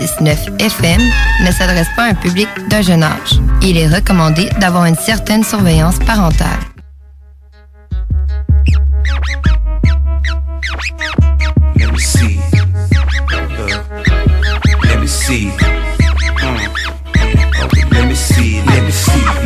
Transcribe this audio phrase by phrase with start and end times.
[0.00, 1.00] 6.9 FM
[1.44, 3.40] ne s'adresse pas à un public d'un jeune âge.
[3.62, 6.58] Il est recommandé d'avoir une certaine surveillance parentale.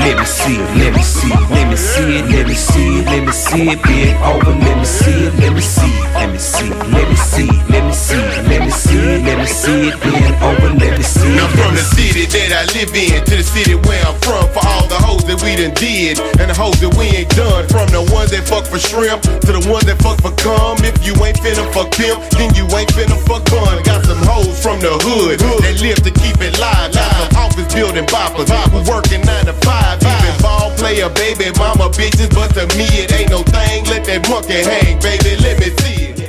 [0.01, 0.56] Let me see.
[0.81, 1.29] Let me see.
[1.29, 2.25] Let me see it.
[2.33, 3.06] Let me see it.
[3.06, 3.83] Let me see it.
[3.83, 4.57] Bend over.
[4.57, 5.34] Let me see it.
[5.37, 5.92] Let me see.
[6.17, 6.70] Let me see.
[6.89, 7.51] Let me see.
[7.69, 8.17] Let me see.
[8.48, 9.25] Let me see it.
[9.29, 10.01] Let me see it.
[10.01, 10.73] Bend over.
[10.81, 11.37] Let me see.
[11.37, 14.65] Now from the city that I live in to the city where I'm from, for
[14.65, 17.69] all the hoes that we done did and the hoes that we ain't done.
[17.69, 20.81] From the ones that fuck for shrimp to the ones that fuck for cum.
[20.81, 23.85] If you ain't finna fuck pimp, then you ain't finna fuck bun.
[23.85, 26.97] Got some hoes from the hood that live to keep it live.
[26.97, 29.89] Got some office building boppers who working nine to five.
[29.98, 33.84] Even ball player, baby, mama bitches, but to me it ain't no thing.
[33.86, 35.36] Let that monkey hang, baby.
[35.42, 36.20] Let me see it.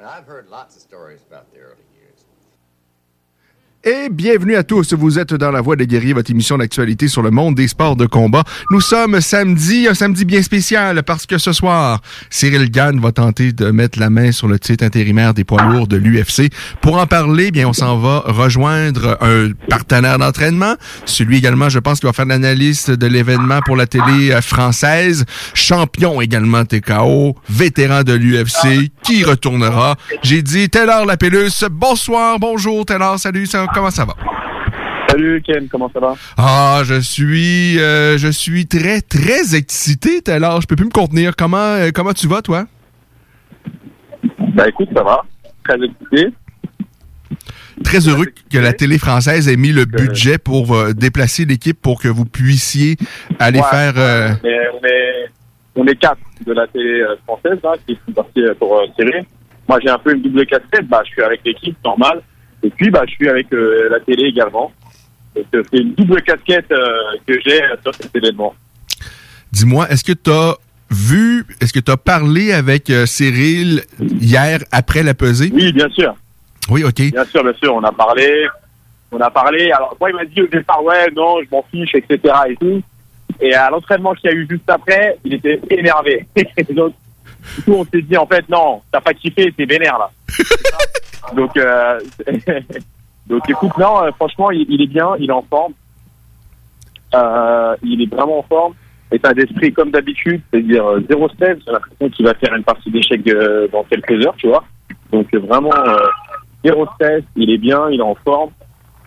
[0.00, 1.55] I've heard lots of stories about years.
[3.88, 4.94] Et bienvenue à tous.
[4.94, 7.94] Vous êtes dans La Voix des guerriers, votre émission d'actualité sur le monde des sports
[7.94, 8.42] de combat.
[8.72, 13.52] Nous sommes samedi, un samedi bien spécial parce que ce soir, Cyril Gann va tenter
[13.52, 16.50] de mettre la main sur le titre intérimaire des poids lourds de l'UFC.
[16.80, 20.74] Pour en parler, bien, on s'en va rejoindre un partenaire d'entraînement.
[21.04, 25.24] Celui également, je pense, qui va faire l'analyse de l'événement pour la télé euh, française.
[25.54, 29.94] Champion également TKO, vétéran de l'UFC, qui retournera.
[30.24, 31.52] J'ai dit Taylor Lapellus.
[31.70, 34.14] Bonsoir, bonjour Taylor, salut, ça- comment ça va?
[35.10, 36.14] Salut Ken, comment ça va?
[36.38, 40.62] Ah, je suis, euh, je suis très, très excité, Taylor.
[40.62, 41.36] Je peux plus me contenir.
[41.36, 42.64] Comment, euh, comment tu vas, toi?
[44.54, 45.22] Bah écoute, ça va.
[45.62, 46.32] Très excité.
[47.84, 52.00] Très heureux que la télé française ait mis le budget pour euh, déplacer l'équipe pour
[52.00, 52.96] que vous puissiez
[53.38, 54.38] aller Ouais, faire.
[54.42, 54.56] Mais
[55.76, 59.26] on est, quatre de la télé française qui sont partis pour tirer.
[59.68, 62.22] Moi j'ai un peu une double casquette, bah je suis avec l'équipe normal.
[62.66, 64.72] Et puis bah je suis avec euh, la télé également.
[65.36, 68.54] Donc euh, c'est une double casquette euh, que j'ai sur cet événement.
[69.52, 70.56] Dis-moi, est-ce que tu as
[70.90, 75.50] vu, est-ce que tu as parlé avec Cyril hier après la pesée?
[75.54, 76.12] Oui, bien sûr.
[76.68, 77.00] Oui, OK.
[77.12, 78.46] Bien sûr, bien sûr, on a parlé.
[79.12, 79.70] On a parlé.
[79.70, 82.82] Alors moi il m'a dit au départ ouais non je m'en fiche etc et tout.
[83.40, 86.26] Et à l'entraînement qu'il y a eu juste après, il était énervé.
[86.70, 86.92] Donc
[87.56, 90.10] du coup on s'est dit en fait non t'as pas kiffé c'est vénère là.
[91.34, 92.00] Donc euh,
[93.26, 95.72] donc écoute non euh, franchement il, est bien, il est en forme.
[97.14, 98.74] Euh, il est vraiment en forme.
[99.12, 101.58] État d'esprit comme d'habitude, c'est-à-dire euh, zéro stress.
[101.64, 104.64] J'ai l'impression qu'il va faire une partie d'échecs euh, dans quelques heures, tu vois.
[105.12, 105.72] Donc vraiment
[106.64, 107.22] zéro stress.
[107.36, 108.50] Il est bien, il est en forme.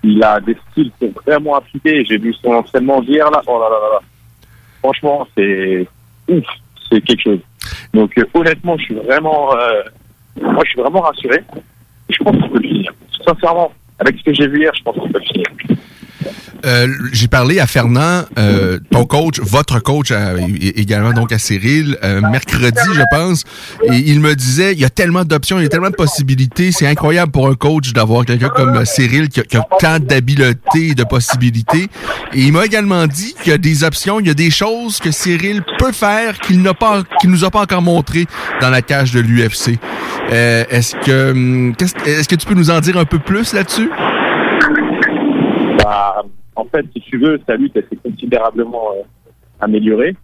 [0.04, 2.06] Il a des styles qui sont vraiment appliqués.
[2.06, 3.42] J'ai vu son entraînement hier là.
[3.48, 4.00] Oh là là là là.
[4.80, 5.86] Franchement, c'est
[6.30, 6.46] ouf,
[6.90, 7.40] c'est quelque chose.
[7.94, 9.82] Donc honnêtement, je suis vraiment, euh,
[10.42, 11.44] moi je suis vraiment rassuré.
[12.10, 12.92] Je pense qu'il peut finir.
[13.26, 15.46] Sincèrement, avec ce que j'ai vu hier, je pense qu'il peut le finir.
[16.66, 21.40] Euh, J'ai parlé à Fernand, euh, ton coach, votre coach euh, é- également donc à
[21.40, 23.44] Cyril, euh, mercredi je pense,
[23.84, 26.72] et il me disait il y a tellement d'options, il y a tellement de possibilités,
[26.72, 30.00] c'est incroyable pour un coach d'avoir quelqu'un comme euh, Cyril qui a, qui a tant
[30.00, 31.88] d'habiletés et de possibilités.
[32.34, 35.00] Et il m'a également dit qu'il y a des options, il y a des choses
[35.00, 38.26] que Cyril peut faire qu'il n'a pas, qu'il nous a pas encore montré
[38.62, 39.80] dans la cage de l'UFC.
[40.32, 43.54] Euh, est-ce que, hum, qu'est-ce- est-ce que tu peux nous en dire un peu plus
[43.54, 43.90] là-dessus?
[46.60, 49.04] En fait, si tu veux, sa lutte elle s'est considérablement euh,
[49.60, 50.16] améliorée.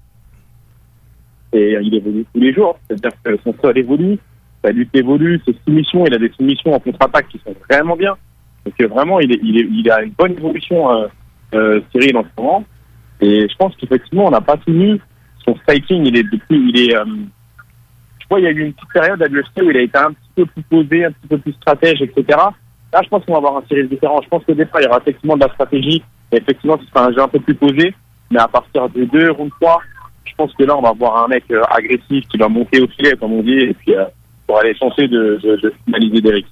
[1.54, 2.78] Et euh, il évolue tous les jours.
[2.88, 4.20] C'est-à-dire que son sol évolue,
[4.66, 8.18] sa lutte évolue, ses soumissions, il a des soumissions en contre-attaque qui sont vraiment bien.
[8.66, 11.08] Donc euh, vraiment, il, a une bonne évolution, euh,
[11.54, 12.64] euh, Cyril, en ce moment.
[13.22, 15.00] Et je pense qu'effectivement, on n'a pas fini.
[15.46, 18.92] Son striking, il est depuis, il est, je vois, il y a eu une petite
[18.92, 21.38] période à l'UFC où il a été un petit peu plus posé, un petit peu
[21.38, 22.40] plus stratège, etc.
[22.96, 24.22] Là, je pense qu'on va avoir un Cyril différent.
[24.24, 26.02] Je pense qu'au départ, il y aura effectivement de la stratégie.
[26.32, 27.94] Et effectivement, ce sera un jeu un peu plus posé.
[28.32, 29.82] Mais à partir de deux, round 3,
[30.24, 32.88] je pense que là, on va voir un mec euh, agressif qui va monter au
[32.88, 34.06] filet, comme on dit, et puis euh,
[34.48, 36.46] pour aller tenter de, de, de finaliser Derek.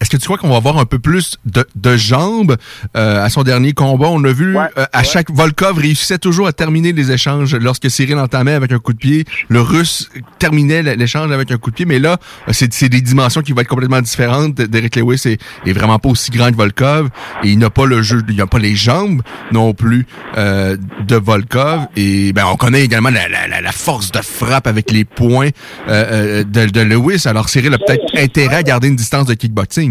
[0.00, 2.56] Est-ce que tu crois qu'on va avoir un peu plus de, de jambes
[2.96, 4.08] euh, à son dernier combat?
[4.10, 5.04] On a vu, Ouais, euh, à ouais.
[5.04, 8.98] chaque Volkov réussissait toujours à terminer les échanges lorsque Cyril entamait avec un coup de
[8.98, 9.24] pied.
[9.48, 10.08] Le Russe
[10.38, 12.18] terminait l'échange avec un coup de pied, mais là,
[12.50, 14.54] c'est c'est des dimensions qui vont être complètement différentes.
[14.54, 17.08] Derek Lewis est, est vraiment pas aussi grand que Volkov
[17.44, 20.06] et il n'a pas le jeu, il n'a pas les jambes non plus
[20.38, 20.76] euh,
[21.06, 21.86] de Volkov.
[21.96, 25.48] Et ben on connaît également la, la, la- force de frappe avec les poings
[25.88, 27.22] euh, euh, de, de Lewis.
[27.26, 29.89] Alors Cyril a peut-être intérêt à garder une distance de kickboxing.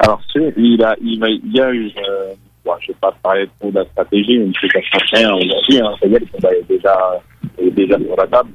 [0.00, 0.20] Alors,
[0.56, 2.32] il, a, il, va- il y a eu, euh,
[2.64, 4.80] bon, je vais pas parler trop de la stratégie, mais c'est qu'à
[5.12, 7.20] rien aujourd'hui, hein, ça y est, le combat est déjà,
[7.58, 8.50] est déjà sur la table.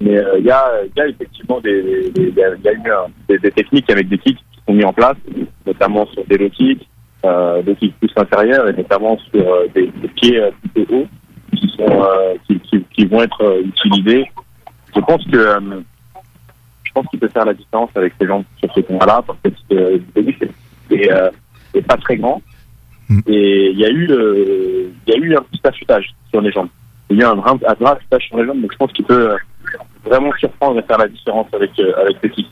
[0.00, 2.80] Mais euh, il y, a, il y a effectivement des, des- des- y a eu
[2.86, 5.16] euh, des, des techniques avec des kicks qui sont mis en place,
[5.66, 6.86] notamment sur des low kicks,
[7.24, 11.06] euh, des kicks plus intérieurs et notamment sur euh, des, pieds euh, plutôt hauts
[11.56, 14.30] qui, sont, euh, qui, qui, qui vont être utilisés.
[14.94, 15.38] Je pense que
[16.84, 19.38] je pense qu'il peut faire la différence avec ces gens sur ce combat-là parce
[19.68, 20.36] que début
[20.90, 21.30] et, euh,
[21.74, 22.42] et pas très grand.
[23.26, 26.50] Et il y a eu euh, il y a eu un petit affûtage sur les
[26.50, 26.68] jambes.
[27.10, 29.04] Il y a eu un un vrai affûtage sur les jambes, donc je pense qu'il
[29.04, 29.36] peut euh,
[30.04, 32.48] vraiment surprendre et faire la différence avec euh, avec types.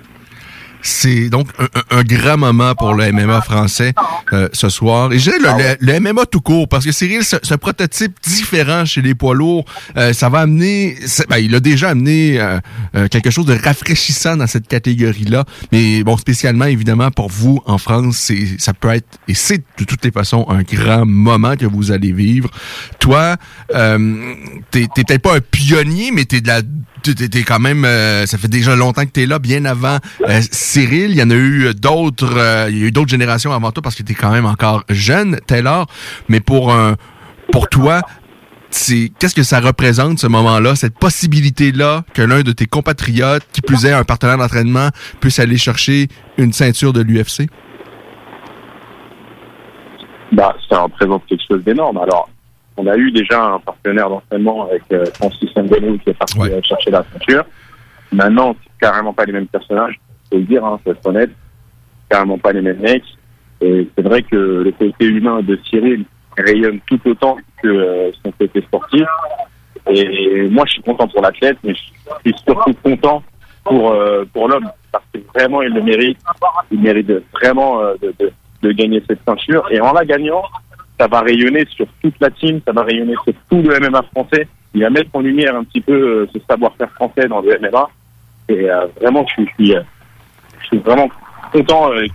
[0.83, 3.95] C'est donc un, un- grand moment pour le MMA français
[4.33, 5.13] euh, ce soir.
[5.13, 8.17] Et je dirais le, le- le MMA tout court, parce que Cyril, c'est un prototype
[8.23, 9.65] différent chez les poids lourds.
[9.97, 10.97] Euh, ça va amener,
[11.29, 12.59] ben, il a déjà amené euh,
[12.97, 15.45] euh, quelque chose de rafraîchissant dans cette catégorie-là.
[15.71, 19.85] Mais bon, spécialement évidemment pour vous en France, c'est ça peut être et c'est de
[19.85, 22.51] toutes les façons un grand moment que vous allez vivre.
[22.99, 23.37] Toi,
[23.75, 24.35] euh,
[24.71, 26.63] t'es t'es peut-être pas un pionnier, mais t'es de la
[27.03, 29.99] t'es- t'es t'es quand même euh, ça fait déjà longtemps que t'es là bien avant
[30.29, 30.41] euh,
[30.73, 33.71] Cyril il y en a eu d'autres euh, il y a eu d'autres générations avant
[33.73, 35.87] toi parce que t'es quand même encore jeune Taylor
[36.29, 36.97] mais pour un
[37.51, 38.01] pour toi
[39.19, 43.61] qu'est-ce que ça représente ce moment-là cette possibilité là que l'un de tes compatriotes qui
[43.61, 44.89] plus est un partenaire d'entraînement
[45.21, 46.09] puisse aller chercher
[46.39, 47.49] une ceinture de l'UFC
[50.33, 51.99] Bah, ça représente quelque chose d'énorme.
[51.99, 52.31] Alors,
[52.79, 56.51] on a eu déjà un partenaire d'entraînement avec euh, Francis Ngannou qui est parti Ouais.
[56.51, 57.45] euh, chercher la ceinture.
[58.13, 60.01] Maintenant, c'est carrément pas les mêmes personnages,
[60.33, 61.31] faut dire, hein, faut être honnête.
[62.09, 63.05] Carrément pas les mêmes mecs.
[63.61, 66.05] Et c'est vrai que le côté humain de Cyril
[66.37, 69.07] rayonne tout autant que euh, son côté sportif.
[69.91, 71.81] Et moi, je suis content pour l'athlète, mais je
[72.31, 73.23] suis surtout content
[73.65, 76.19] pour euh, pour l'homme parce que vraiment, il le mérite.
[76.71, 77.95] Il mérite vraiment euh,
[78.63, 79.65] de, gagner cette ceinture.
[79.71, 80.43] Et en la gagnant,
[80.99, 84.47] ça va rayonner sur toute la team, ça va rayonner sur tout le MMA français.
[84.75, 87.91] Il va mettre en lumière un petit peu ce savoir-faire français dans le MMA.
[88.49, 88.69] Et
[89.01, 89.75] vraiment, je suis,
[90.73, 91.09] suis vraiment
[91.53, 92.07] content euh,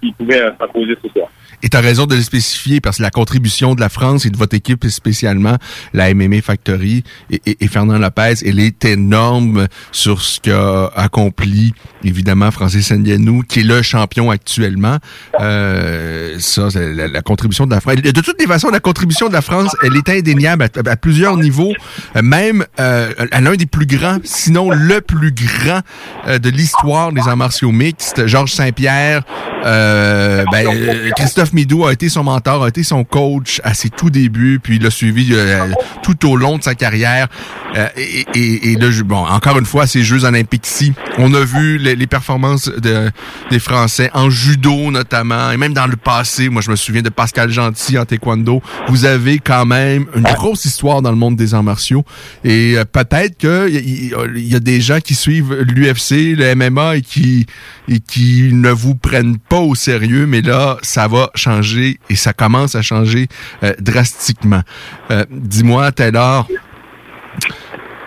[0.00, 1.28] qu'il pouvait euh, s'imposer ce soir.
[1.62, 4.36] Et tu raison de le spécifier parce que la contribution de la France et de
[4.36, 5.56] votre équipe spécialement,
[5.92, 11.74] la MMA Factory et, et- Fernand Lopez, elle est énorme sur ce qu'a accompli
[12.04, 14.98] évidemment Francis Ngannou, qui est le champion actuellement.
[15.40, 17.96] Euh, ça, la, la contribution de la France.
[17.96, 21.36] De toutes les façons, la contribution de la France, elle est indéniable à, à plusieurs
[21.36, 21.72] niveaux,
[22.16, 25.80] Euh, même euh, à l'un des plus grands, sinon le plus grand
[26.28, 29.22] euh, de l'histoire des arts martiaux mixtes, Georges Saint-Pierre.
[29.64, 33.88] Euh, ben, euh, Christophe Midou a été son mentor, a été son coach à ses
[33.90, 35.66] tout débuts, puis il l'a suivi euh,
[36.02, 37.28] tout au long de sa carrière.
[37.76, 41.40] Euh, et, et, et là, je- bon, encore une fois, ces Jeux olympiques-ci, on a
[41.44, 43.10] vu les, les performances de,
[43.50, 46.48] des Français en judo notamment, et même dans le passé.
[46.48, 48.62] Moi, je me souviens de Pascal Gentil en taekwondo.
[48.88, 52.04] Vous avez quand même une grosse histoire dans le monde des arts martiaux,
[52.44, 56.96] et euh, peut-être que il y, y a des gens qui suivent l'UFC, le MMA,
[56.96, 57.46] et qui
[57.88, 62.32] et qui ne vous prennent pas au sérieux, mais là, ça va changer et ça
[62.32, 63.28] commence à changer
[63.62, 64.62] euh, drastiquement.
[65.10, 66.46] Euh, Dis-moi, Taylor,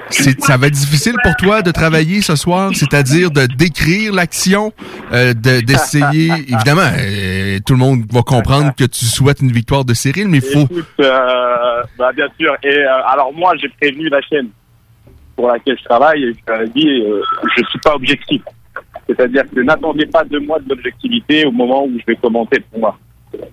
[0.10, 4.72] ça va être difficile pour toi de travailler ce soir, c'est-à-dire de décrire l'action,
[5.12, 6.32] euh, de- d'essayer.
[6.48, 10.38] Évidemment, euh, tout le monde va comprendre que tu souhaites une victoire de Cyril, mais
[10.38, 10.68] il faut.
[11.02, 12.56] Euh, bah, bien sûr.
[12.64, 14.48] Et euh, alors moi, j'ai prévenu la chaîne
[15.36, 17.22] pour laquelle je travaille et je dit, euh,
[17.58, 18.42] je suis pas objectif.
[19.10, 22.64] C'est-à-dire que n'attendez pas de moi de l'objectivité au moment où je vais commenter le
[22.74, 22.96] combat.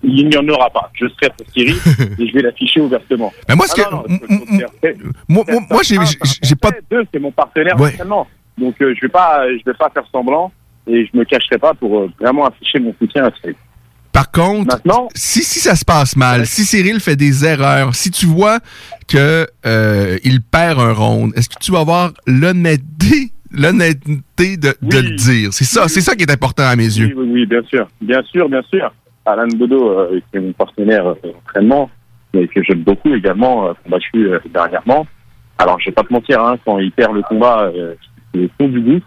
[0.03, 0.89] Il n'y en aura pas.
[0.93, 1.75] Je serai pour Cyril
[2.19, 3.31] et je vais l'afficher ouvertement.
[3.49, 4.69] Mais moi, ce Ah que- le faire.
[4.83, 5.43] C'est- Moi,
[6.41, 6.71] j'ai pas.
[6.89, 7.93] Deux, c'est mon partenaire Ouais.
[8.57, 10.51] Donc euh, je vais pas, je vais pas faire semblant
[10.87, 13.55] et je me cacherai pas pour euh, vraiment afficher mon soutien à Cyril.
[14.13, 14.79] Par contre,
[15.13, 18.59] si, si ça se passe mal, si Cyril fait des erreurs, si tu vois
[19.09, 24.99] que euh, il perd un round, est-ce que tu vas avoir l'honnêteté l'honnêteté de, de
[24.99, 25.49] le dire?
[25.51, 27.07] C'est ça, c'est ça qui est important à mes yeux.
[27.07, 27.87] Oui, oui, oui, bien sûr.
[27.99, 28.93] Bien sûr, bien sûr.
[29.25, 31.89] Alain Bodo, euh, qui est mon partenaire euh, d'entraînement,
[32.33, 35.07] mais que j'aime beaucoup également, euh, combattu euh, dernièrement.
[35.57, 37.95] Alors, je vais pas te mentir, hein, quand il perd le combat, euh,
[38.33, 39.01] c'est le fond du goût.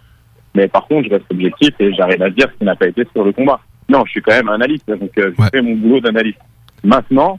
[0.55, 3.07] Mais par contre, je reste objectif et j'arrive à dire ce qui n'a pas été
[3.15, 3.61] sur le combat.
[3.89, 6.41] Non, je suis quand même analyste, donc euh, je fais mon boulot d'analyste.
[6.83, 7.39] Maintenant,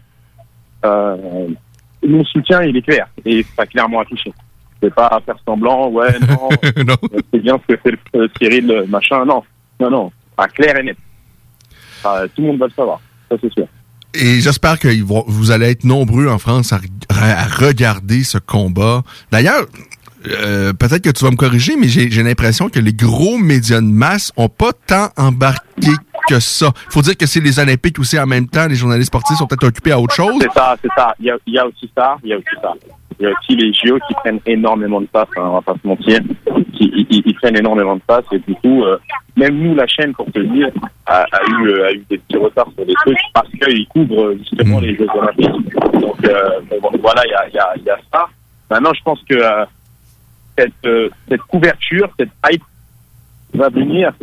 [0.85, 1.47] euh,
[2.07, 4.31] mon soutien, il est clair et a clairement affiché.
[4.81, 8.71] Vais pas faire semblant, ouais, non, euh, c'est bien ce que fait le, euh, Cyril,
[8.71, 9.25] euh, machin.
[9.25, 9.43] Non,
[9.79, 10.97] non, non, pas clair et net.
[12.03, 13.67] Tout le monde va le savoir, ça c'est sûr.
[14.15, 14.87] Et j'espère que
[15.27, 16.79] vous allez être nombreux en France à
[17.45, 19.03] regarder ce combat.
[19.31, 19.67] D'ailleurs,
[20.29, 23.85] euh, peut-être que tu vas me corriger, mais j'ai l'impression que les gros médias de
[23.85, 25.91] masse ont pas tant embarqué
[26.27, 26.71] que ça.
[26.89, 28.67] faut dire que c'est les Olympiques aussi en même temps.
[28.67, 30.35] Les journalistes sportifs sont peut-être occupés à autre chose.
[30.41, 31.13] C'est ça, c'est ça.
[31.19, 32.73] Il y a, il y a aussi ça, il y a aussi ça.
[33.19, 35.73] Il y a aussi les JO qui prennent énormément de place, hein, on va pas
[35.81, 36.19] se mentir.
[36.73, 38.97] Qui, ils, prennent énormément de place et du coup, euh,
[39.35, 40.69] même nous, la chaîne, pour te dire,
[41.05, 44.35] a, a eu, euh, a eu des petits retards sur des trucs parce qu'ils couvrent
[44.37, 45.73] justement les Jeux Olympiques.
[45.93, 48.27] Donc, euh, bon, voilà, il y a, il y, a, il y a ça.
[48.69, 49.65] Maintenant, je pense que euh,
[50.59, 52.63] cette, euh, cette couverture, cette hype
[53.53, 54.13] va venir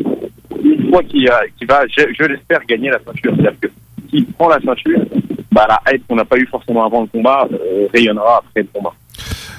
[0.62, 3.32] une fois qu'il qu'il va, je, l'espère, gagner la ceinture.
[3.36, 3.68] C'est-à-dire que
[4.10, 5.00] s'il prend la ceinture,
[5.50, 8.68] bah, la hype qu'on n'a pas eu forcément avant le combat euh, rayonnera après le
[8.72, 8.92] combat.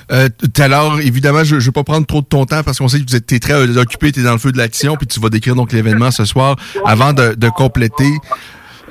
[0.10, 0.30] Euh,
[0.60, 3.10] alors, évidemment, je ne vais pas prendre trop de ton temps parce qu'on sait que
[3.10, 5.30] vous êtes t'es très occupé, tu es dans le feu de l'action, puis tu vas
[5.30, 6.56] décrire donc l'événement ce soir.
[6.86, 8.10] Avant de compléter,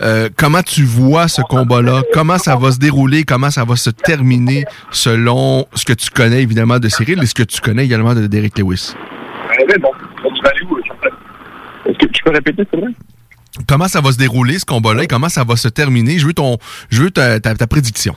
[0.02, 2.02] euh, comment tu vois ce combat-là?
[2.12, 3.24] Comment ça va se dérouler?
[3.24, 7.34] Comment ça va se terminer selon ce que tu connais évidemment de Cyril et ce
[7.34, 8.94] que tu connais également de Derek Lewis?
[11.86, 12.90] Est-ce que tu peux répéter, c'est vrai
[13.66, 16.18] Comment ça va se dérouler ce combat-là et comment ça va se terminer?
[16.18, 16.58] Je veux ton,
[16.90, 18.14] je veux ta, ta- ta prédiction.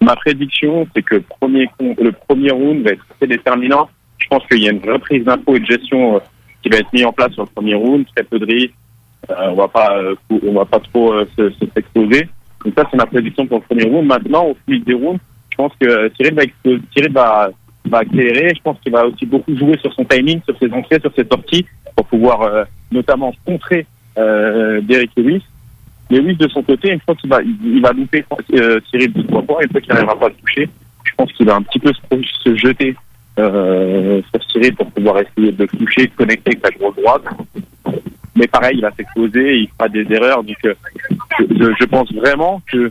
[0.00, 3.88] Ma prédiction, c'est que le premier, le premier round va être très déterminant.
[4.18, 6.20] Je pense qu'il y a une reprise d'info et de gestion euh,
[6.62, 8.74] qui va être mise en place sur le premier round, très peu de risques.
[9.30, 12.28] Euh, on va pas, euh, on va pas trop euh, se, se s'exposer.
[12.64, 14.06] Donc ça, c'est ma prédiction pour le premier round.
[14.06, 16.42] Maintenant, au fil des rounds, je pense que Cyril va,
[16.92, 17.50] Cyril va,
[17.86, 18.52] va accélérer.
[18.54, 21.24] Je pense qu'il va aussi beaucoup jouer sur son timing, sur ses entrées, sur ses
[21.24, 23.86] sorties, pour pouvoir notamment contrer
[24.18, 25.42] euh, Derek Lewis.
[26.10, 29.42] Lewis, de son côté, une fois qu'il va, il, va louper euh, Cyril de trois
[29.42, 30.68] points, une fois qu'il n'arrivera pas à le toucher,
[31.04, 32.94] je pense qu'il va un petit peu se, jeter
[33.36, 37.22] sur Cyril pour pouvoir essayer de toucher, de connecter avec sa grosse droite.
[38.36, 40.44] Mais pareil, il va s'exposer, il fera des erreurs.
[40.44, 40.74] Donc, euh,
[41.40, 42.90] je, pense vraiment que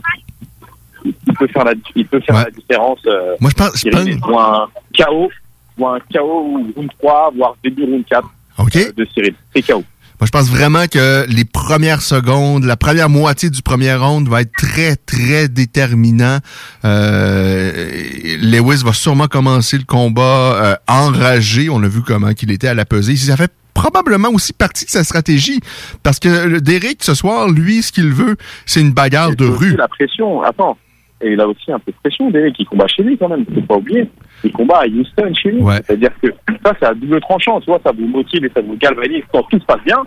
[1.04, 2.98] il peut faire la, il peut faire la différence.
[3.06, 5.30] euh, Moi, je pense, je ou un KO,
[5.78, 9.34] ou un KO ou round 3, voire début round 4 euh, de Cyril.
[9.54, 9.84] C'est KO.
[10.18, 14.40] Moi, je pense vraiment que les premières secondes, la première moitié du premier round va
[14.40, 16.38] être très, très déterminant.
[16.86, 18.00] Euh,
[18.40, 20.22] Lewis va sûrement commencer le combat
[20.54, 21.68] euh, enragé.
[21.68, 23.14] On a vu comment qu'il était à la pesée.
[23.16, 25.60] Ça fait probablement aussi partie de sa stratégie.
[26.02, 29.50] Parce que le Derek, ce soir, lui, ce qu'il veut, c'est une bagarre de Il
[29.50, 29.76] a aussi rue.
[29.76, 30.78] la pression, attends.
[31.20, 33.44] Et il a aussi un peu de pression, Derek, il combat chez lui quand même,
[33.54, 34.08] faut pas oublier.
[34.44, 35.62] Il combat à Houston chez lui.
[35.86, 36.28] C'est-à-dire que
[36.64, 37.60] ça, c'est à double tranchant.
[37.62, 40.02] Soit ça vous motive et ça vous galvanise quand tout se passe bien,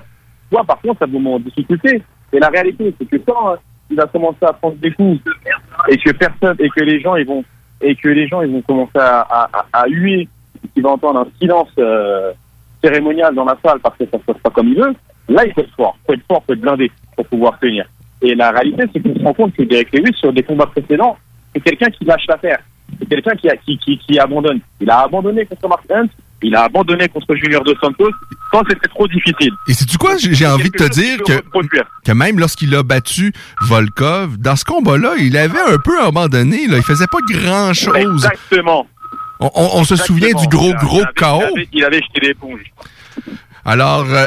[0.52, 2.02] soit par contre, ça vous met en difficulté.
[2.34, 3.56] Et la réalité, c'est que quand euh,
[3.90, 5.20] il va commencer à prendre des coups
[5.90, 7.44] et que personne, et que les gens, ils vont,
[7.82, 10.28] et que les gens, ils vont commencer à, à, à, à huer,
[10.74, 12.32] qu'il va entendre un silence euh,
[12.84, 14.94] cérémonial dans la salle parce que ça se passe pas comme il veut,
[15.30, 15.98] là, il faut être fort.
[16.06, 17.86] faut être fort, faut être blindé pour pouvoir tenir.
[18.22, 21.18] Et la réalité, c'est qu'on se rend compte que Derek Lewis, sur des combats précédents,
[21.54, 22.60] c'est quelqu'un qui lâche l'affaire.
[23.00, 24.60] C'est quelqu'un qui, a- qui, qui, qui abandonne.
[24.82, 26.08] Il a abandonné contre Mark Hunt,
[26.42, 28.10] il a abandonné contre Junior Dos Santos
[28.52, 29.52] quand c'était trop difficile.
[29.68, 30.18] Et c'est tu quoi?
[30.18, 31.34] J'ai j'ai envie de te dire que,
[32.06, 33.32] que même lorsqu'il a battu
[33.62, 36.68] Volkov, dans ce combat-là, il avait un peu abandonné.
[36.68, 36.78] Là.
[36.78, 37.96] Il faisait pas grand-chose.
[37.96, 38.88] Exactement.
[39.40, 41.42] On, on- on se souvient du gros, gros chaos.
[41.42, 42.62] Il avait, il avait jeté l'éponge.
[43.66, 44.26] Alors, euh,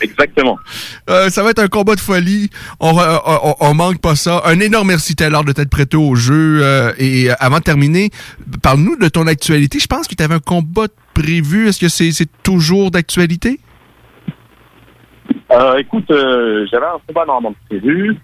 [0.00, 0.58] Exactement.
[1.10, 2.50] euh, ça va être un combat de folie.
[2.80, 4.42] On, va- on, on- manque pas ça.
[4.44, 6.60] Un énorme merci Taylor de t'être prêté au jeu.
[6.62, 8.10] euh, et euh, avant de terminer,
[8.62, 9.78] parle-nous de ton actualité.
[9.78, 11.68] Je pense que tu avais un combat prévu.
[11.68, 13.60] Est-ce que c'est toujours d'actualité?
[15.50, 18.16] Euh, écoute, euh, j'avais un combat normalement prévu.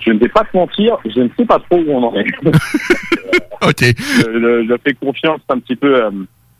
[0.00, 2.26] Je ne vais pas te mentir, je ne sais pas trop où on en est.
[3.62, 3.82] OK.
[3.82, 6.10] je, je fais confiance un petit peu euh,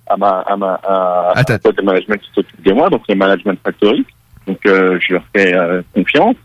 [0.09, 3.59] à ma à ma à, à de management qui s'occupe de moi, donc les Management
[3.62, 4.04] Factory.
[4.47, 6.37] Donc euh, je leur fais euh, confiance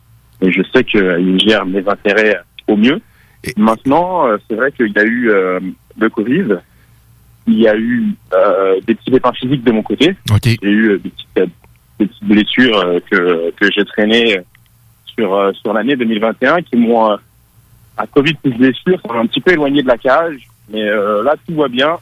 [0.41, 3.01] et je sais qu'ils gèrent mes intérêts au mieux.
[3.57, 5.59] Maintenant, euh, c'est vrai qu'il y a eu euh,
[5.97, 6.57] le Covid,
[7.47, 10.15] il y a eu euh, des petits dépens physiques de mon côté.
[10.61, 11.45] J'ai eu euh, des petites, euh,
[11.99, 14.39] des petites blessures euh, que, que j'ai traînées
[15.17, 17.17] sur, euh, sur l'année 2021 qui m'ont, euh,
[17.97, 20.47] à Covid plus blessure, un petit peu éloigné de la cage.
[20.69, 21.97] Mais euh, là, tout va bien.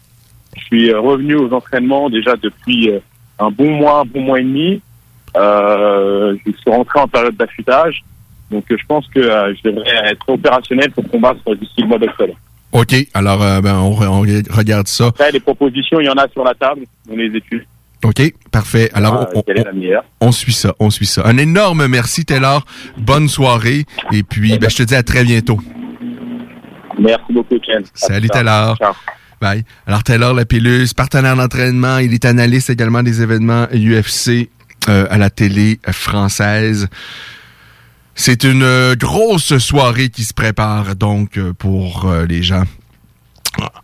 [0.55, 2.91] Je suis revenu aux entraînements déjà depuis
[3.39, 4.81] un bon mois, un bon mois et demi.
[5.35, 8.03] Euh, je suis rentré en période d'affûtage.
[8.49, 12.33] Donc je pense que euh, je devrais être opérationnel pour combattre d'ici le mois d'octobre.
[12.73, 12.95] OK.
[13.13, 15.07] Alors, euh, ben, on, on regarde ça.
[15.07, 16.81] Après, les propositions, il y en a sur la table.
[17.09, 17.65] On les étudie.
[18.03, 18.33] OK.
[18.51, 18.89] Parfait.
[18.93, 19.43] Alors, Ah, on,
[19.75, 20.03] meilleure?
[20.19, 20.73] on suit ça.
[20.79, 21.21] On suit ça.
[21.25, 22.65] Un énorme merci, Taylor.
[22.97, 23.85] Bonne soirée.
[24.11, 25.59] Et puis, ben, je te dis à très bientôt.
[26.99, 27.83] Merci beaucoup, Ken.
[27.93, 28.29] Salut.
[28.29, 28.77] Taylor.
[28.77, 28.93] Ciao.
[29.39, 29.63] Bye.
[29.87, 34.49] Alors, Taylor Lapillus, partenaire d'entraînement, il est analyste également des événements UFC
[34.89, 36.87] euh, à la télé française.
[38.13, 42.63] C'est une euh, grosse soirée qui se prépare donc euh, pour euh, les gens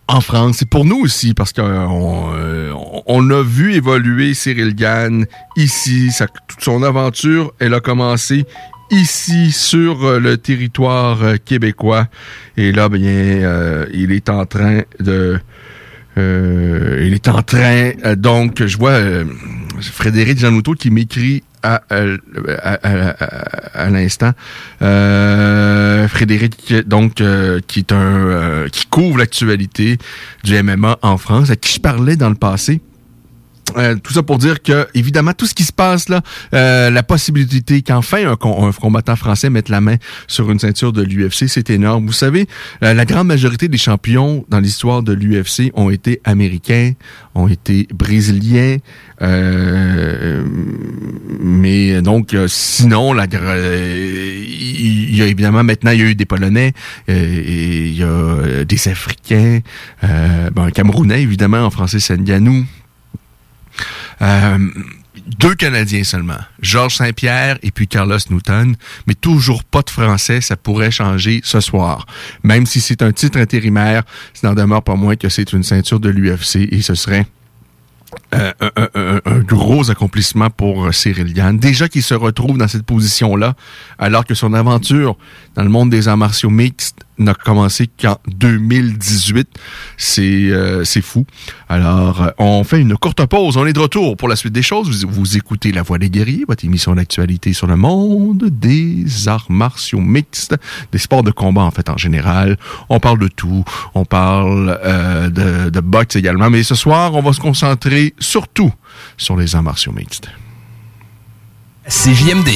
[0.08, 0.62] en France.
[0.62, 2.74] Et pour nous aussi, parce qu'on euh,
[3.06, 6.12] on a vu évoluer Cyril Gann ici.
[6.12, 8.46] Sa- toute son aventure, elle a commencé
[8.90, 12.08] ici sur euh, le territoire euh, québécois.
[12.56, 15.40] Et là, bien, euh, il est en train de...
[16.18, 19.26] euh, il est en train, euh, donc, je vois euh,
[19.82, 24.32] Frédéric Janouto qui m'écrit à, à- à- à l'instant.
[24.82, 29.98] Euh, Frédéric, donc, euh, qui est un euh, qui couvre l'actualité
[30.44, 32.82] du MMA en France, à qui je parlais dans le passé.
[33.76, 36.22] Euh, tout ça pour dire que, évidemment, tout ce qui se passe là,
[36.54, 39.98] euh, la possibilité qu'enfin un, un combattant français mette la main
[40.28, 42.06] sur une ceinture de l'UFC, c'est énorme.
[42.06, 42.48] Vous savez,
[42.84, 46.94] euh, la grande majorité des champions dans l'histoire de l'UFC ont été américains,
[47.36, 48.78] ont été brésiliens,
[49.22, 50.44] euh,
[51.40, 56.26] mais donc euh, sinon, la, il y a évidemment maintenant il y a eu des
[56.26, 56.74] Polonais,
[57.10, 59.60] euh, il y a des Africains,
[60.54, 62.66] bon, un Camerounais évidemment en français c'est Ndianou.
[64.22, 64.58] Euh,
[65.40, 68.76] deux Canadiens seulement, Georges Saint-Pierre et puis Carlos Newton,
[69.08, 72.06] mais toujours pas de Français, ça pourrait changer ce soir.
[72.44, 76.00] Même si c'est un titre intérimaire, ça n'en demeure pas moins que c'est une ceinture
[76.00, 77.26] de l'UFC et ce serait
[78.34, 78.54] euh,
[79.26, 81.58] un, gros accomplissement pour euh, Cyril Gann.
[81.58, 83.56] Déjà qu'il se retrouve dans cette position-là,
[84.00, 85.18] alors que son aventure
[85.56, 89.48] dans le monde des arts martiaux mixtes n'a commencé qu'en 2018.
[89.98, 91.26] C'est euh, c'est fou.
[91.70, 93.58] Alors, euh, on fait une courte pause.
[93.58, 95.06] On est de retour pour la suite des choses.
[95.06, 99.50] Vous, vous écoutez La Voix des guerriers, votre émission d'actualité sur le monde des arts
[99.50, 100.56] martiaux mixtes,
[100.92, 102.58] des sports de combat en fait en général.
[102.90, 103.64] On parle de tout.
[103.96, 106.50] On parle euh, de, de boxe également.
[106.50, 108.74] Mais ce soir, on va se concentrer surtout
[109.18, 110.30] sur les arts martiaux mixtes.
[111.88, 112.50] CJMD.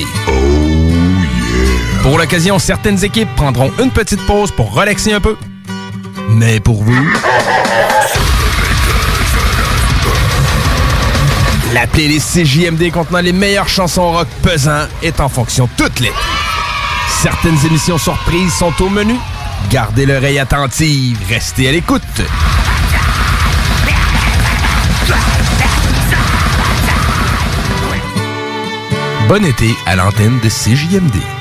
[2.01, 5.37] Pour l'occasion, certaines équipes prendront une petite pause pour relaxer un peu.
[6.29, 7.09] Mais pour vous,
[11.73, 16.15] la playlist CJMD contenant les meilleures chansons rock pesant est en fonction toute l'été.
[17.21, 19.15] Certaines émissions surprises sont au menu.
[19.69, 22.01] Gardez l'oreille attentive, restez à l'écoute.
[29.27, 31.40] Bon été à l'antenne de CJMD.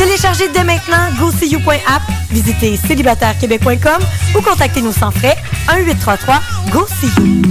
[0.00, 4.02] Téléchargez dès maintenant GoSeeYou.app, visitez célibatairequebec.com
[4.34, 5.36] ou contactez-nous sans frais
[5.68, 7.42] 1-833-GO-SEE-YOU.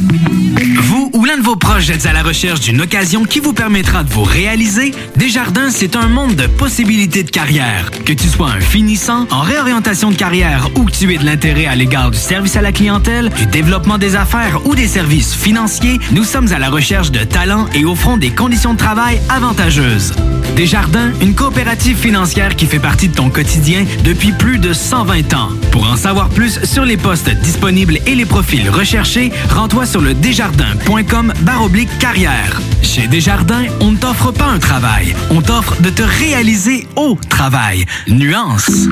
[0.82, 4.04] Vous ou l'un de vos proches êtes à la recherche d'une occasion qui vous permettra
[4.04, 4.96] de vous réaliser?
[5.16, 7.92] Desjardins, c'est un monde de possibilités de carrière.
[8.04, 11.68] Que tu sois un finissant, en réorientation de carrière ou que tu aies de l'intérêt
[11.68, 16.00] à l'égard du service à la clientèle, du développement des affaires ou des services financiers,
[16.14, 20.14] nous sommes à la recherche de talents et offrons des conditions de travail avantageuses.
[20.56, 25.50] Desjardins, une coopérative financière qui fait partie de ton quotidien depuis plus de 120 ans.
[25.72, 30.14] Pour en savoir plus sur les postes disponibles et les profils recherchés, rends-toi sur le
[30.14, 32.62] desjardins.com baroblique carrière.
[32.82, 37.86] Chez Desjardins, on ne t'offre pas un travail, on t'offre de te réaliser au travail.
[38.08, 38.88] Nuance.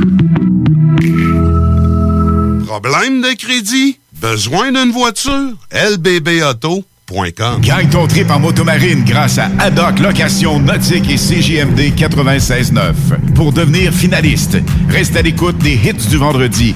[2.66, 3.98] Problème de crédit?
[4.22, 5.54] Besoin d'une voiture?
[5.72, 6.84] LBB Auto.
[7.62, 13.34] Gagne ton trip en motomarine grâce à Haddock Location Nautique et CJMD 96.9.
[13.34, 14.58] Pour devenir finaliste,
[14.90, 16.76] reste à l'écoute des hits du vendredi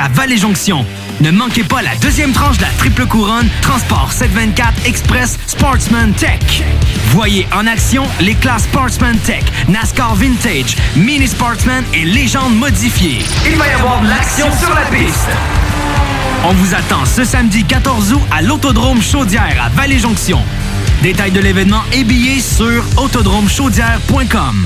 [0.01, 0.85] à Vallée-Jonction.
[1.19, 6.63] Ne manquez pas la deuxième tranche de la triple couronne Transport 724 Express Sportsman Tech.
[7.09, 13.19] Voyez en action les classes Sportsman Tech, NASCAR Vintage, Mini Sportsman et Légende modifiée.
[13.45, 15.29] Il va y avoir de l'action sur la piste.
[16.45, 20.39] On vous attend ce samedi 14 août à l'Autodrome Chaudière à Vallée-Jonction.
[21.03, 24.65] Détails de l'événement et billets sur autodromechaudière.com.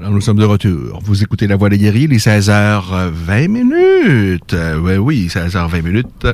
[0.00, 0.98] Alors, nous sommes de retour.
[1.02, 4.54] Vous écoutez La Voix des guerriers, les 16h20 minutes.
[4.54, 6.26] Euh, oui, oui, 16h20 minutes.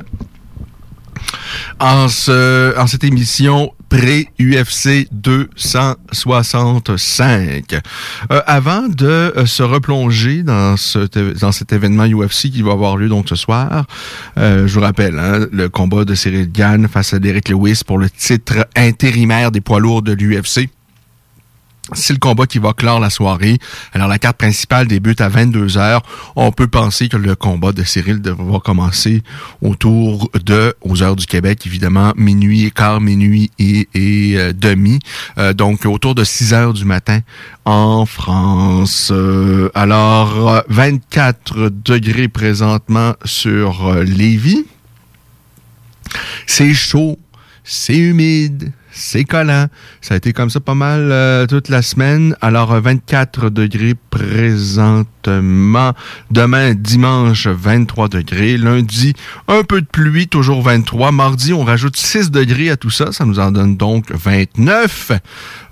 [1.81, 7.73] En, ce, en cette émission pré-UFC 265.
[8.31, 10.99] Euh, avant de euh, se replonger dans, ce,
[11.37, 13.85] dans cet événement UFC qui va avoir lieu donc ce soir,
[14.37, 17.97] euh, je vous rappelle, hein, le combat de Cyril Gann face à Derek Lewis pour
[17.97, 20.69] le titre intérimaire des poids lourds de l'UFC.
[21.93, 23.57] C'est le combat qui va clore la soirée.
[23.93, 26.03] Alors, la carte principale débute à 22 heures.
[26.35, 29.23] On peut penser que le combat de Cyril va commencer
[29.61, 34.99] autour de, aux heures du Québec, évidemment, minuit et quart, minuit et, et euh, demi.
[35.37, 37.21] Euh, donc, autour de 6 heures du matin
[37.63, 39.09] en France.
[39.13, 44.65] Euh, alors, 24 degrés présentement sur Lévis.
[46.45, 47.17] C'est chaud,
[47.63, 49.67] c'est humide, c'est collant.
[50.01, 52.35] Ça a été comme ça pas mal euh, toute la semaine.
[52.41, 55.93] Alors, 24 degrés présentement.
[56.31, 58.57] Demain, dimanche, 23 degrés.
[58.57, 59.13] Lundi,
[59.47, 61.11] un peu de pluie, toujours 23.
[61.11, 63.11] Mardi, on rajoute 6 degrés à tout ça.
[63.11, 65.11] Ça nous en donne donc 29.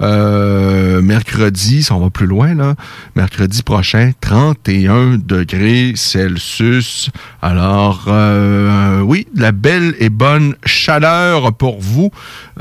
[0.02, 2.76] Euh, mercredi, ça on va plus loin, là.
[3.16, 7.10] Mercredi prochain, 31 degrés Celsius.
[7.42, 12.12] Alors, euh, oui, la belle et bonne chaleur pour vous.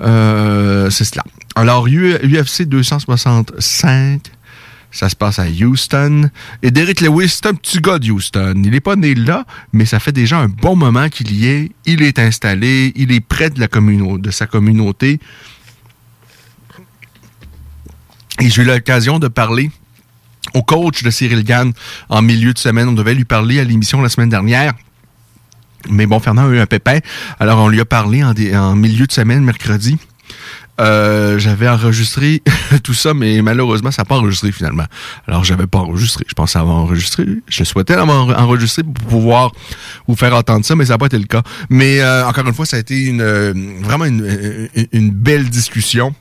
[0.01, 1.25] Euh, c'est cela.
[1.55, 4.21] Alors, UFC 265,
[4.91, 6.31] ça se passe à Houston.
[6.63, 8.55] Et Derek Lewis, c'est un petit gars de Houston.
[8.57, 11.73] Il n'est pas né là, mais ça fait déjà un bon moment qu'il y est.
[11.87, 15.21] Il est installé, il est près de, de sa communauté.
[18.41, 19.71] Et j'ai eu l'occasion de parler
[20.55, 21.73] au coach de Cyril Gann
[22.09, 22.89] en milieu de semaine.
[22.89, 24.75] On devait lui parler à l'émission la semaine dernière.
[25.89, 26.99] Mais bon, Fernand a eu un pépin.
[27.41, 29.99] Alors, on lui a parlé en, milieu de semaine, mercredi.
[30.81, 32.43] Euh, j'avais enregistré
[32.83, 34.87] tout ça, mais malheureusement, ça n'a pas enregistré finalement.
[35.29, 36.25] Alors, j'avais pas enregistré.
[36.27, 37.25] Je pensais avoir enregistré.
[37.49, 39.53] Je souhaitais avoir enregistré pour pouvoir
[40.09, 41.43] vous faire entendre ça, mais ça n'a pas été le cas.
[41.71, 46.15] Mais euh, encore une fois, ça a été une vraiment une, une belle discussion.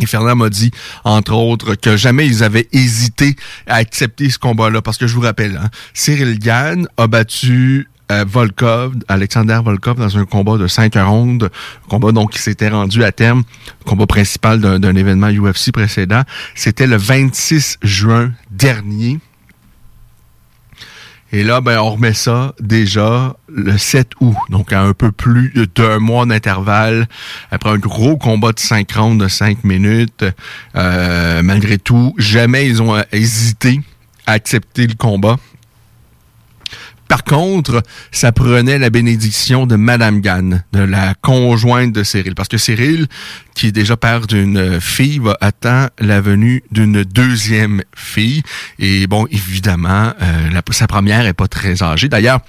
[0.00, 0.72] Et Fernand m'a dit,
[1.04, 3.36] entre autres, que jamais ils avaient hésité
[3.66, 4.82] à accepter ce combat-là.
[4.82, 10.18] Parce que je vous rappelle, hein, Cyril Gann a battu euh, Volkov, Alexander Volkov, dans
[10.18, 11.50] un combat de 5 rondes,
[11.88, 13.44] combat donc qui s'était rendu à terme,
[13.86, 16.22] combat principal d'un événement UFC précédent.
[16.54, 19.20] C'était le 26 juin dernier.
[21.32, 25.52] Et là, ben, on remet ça déjà le 7 août, donc à un peu plus
[25.74, 27.08] d'un mois d'intervalle,
[27.50, 30.24] après un gros combat de 5 rounds de 5 minutes.
[30.76, 33.80] Euh, malgré tout, jamais ils ont hésité
[34.26, 35.36] à accepter le combat.
[37.14, 42.34] Par contre, ça prenait la bénédiction de Madame Gann, de la conjointe de Cyril.
[42.34, 43.06] Parce que Cyril,
[43.54, 48.42] qui est déjà père d'une fille, va attendre la venue d'une deuxième fille.
[48.80, 52.08] Et bon, évidemment, euh, sa première est pas très âgée.
[52.08, 52.40] D'ailleurs,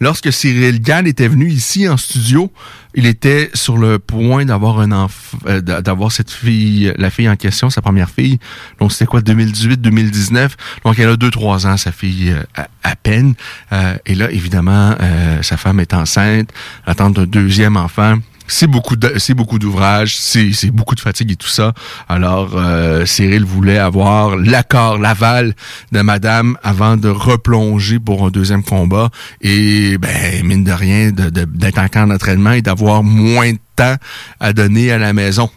[0.00, 2.50] lorsque Cyril Gann était venu ici en studio,
[2.96, 7.28] il était sur le point d'avoir un enfant, euh, d'a- d'avoir cette fille, la fille
[7.28, 8.38] en question, sa première fille.
[8.80, 10.50] Donc c'était quoi, 2018-2019.
[10.84, 13.34] Donc elle a deux trois ans, sa fille euh, à, à peine.
[13.72, 16.50] Euh, et là, évidemment, euh, sa femme est enceinte,
[16.86, 18.16] attend un deuxième enfant.
[18.48, 21.72] C'est beaucoup c'est beaucoup d'ouvrages, c'est, beaucoup de fatigue et tout ça.
[22.08, 25.54] Alors, euh, Cyril voulait avoir l'accord, l'aval
[25.92, 29.10] de madame avant de replonger pour un deuxième combat.
[29.40, 33.58] Et, ben, mine de rien, de- de- d'être en camp d'entraînement et d'avoir moins de
[33.74, 33.96] temps
[34.40, 35.50] à donner à la maison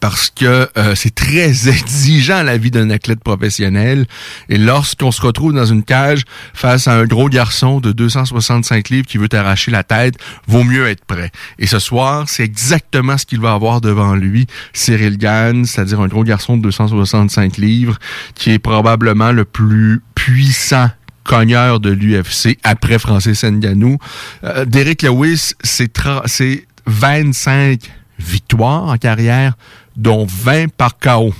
[0.00, 4.06] parce que euh, c'est très exigeant la vie d'un athlète professionnel.
[4.48, 6.22] Et lorsqu'on se retrouve dans une cage
[6.54, 10.14] face à un gros garçon de 265 livres qui veut t'arracher la tête,
[10.46, 11.30] vaut mieux être prêt.
[11.58, 16.08] Et ce soir, c'est exactement ce qu'il va avoir devant lui, Cyril Gann, c'est-à-dire un
[16.08, 17.98] gros garçon de 265 livres,
[18.34, 20.90] qui est probablement le plus puissant
[21.24, 23.98] cogneur de l'UFC après Francis Ngannou.
[24.44, 27.80] Euh, Derek Lewis, c'est tra- c'est 25
[28.18, 29.54] victoires en carrière,
[29.96, 31.34] dont 20 par KO.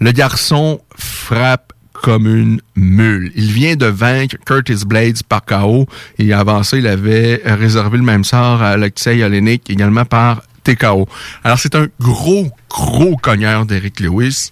[0.00, 3.32] Le garçon frappe comme une mule.
[3.34, 5.86] Il vient de vaincre Curtis Blades par KO
[6.18, 11.08] et avant ça, il avait réservé le même sort à Alexei Olenek également par TKO.
[11.42, 14.50] Alors c'est un gros, gros cogneur d'Eric Lewis.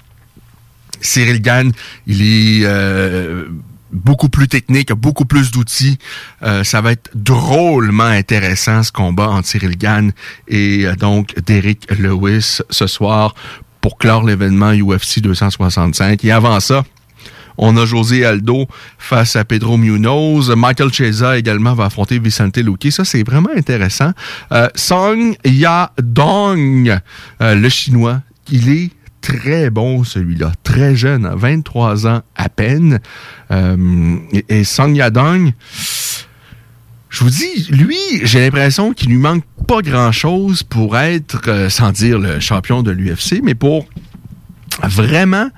[1.00, 1.70] Cyril Gann,
[2.06, 3.48] il est euh,
[3.94, 5.98] beaucoup plus technique, beaucoup plus d'outils.
[6.42, 10.12] Euh, ça va être drôlement intéressant ce combat entre Cyril Gann
[10.48, 13.34] et euh, donc Derek Lewis ce soir
[13.80, 16.24] pour clore l'événement UFC 265.
[16.24, 16.84] Et avant ça,
[17.58, 18.66] on a José Aldo
[18.98, 20.50] face à Pedro Munoz.
[20.56, 22.88] Michael Chiesa également va affronter Vicente Luque.
[22.90, 24.12] Ça, c'est vraiment intéressant.
[24.52, 26.98] Euh, Song Yadong,
[27.40, 28.90] euh, le chinois, il est
[29.24, 33.00] très bon celui-là, très jeune, hein, 23 ans à peine.
[33.50, 34.64] Euh, et, et
[37.08, 41.90] je vous dis, lui, j'ai l'impression qu'il lui manque pas grand-chose pour être, euh, sans
[41.92, 43.86] dire le champion de l'UFC, mais pour
[44.82, 45.48] vraiment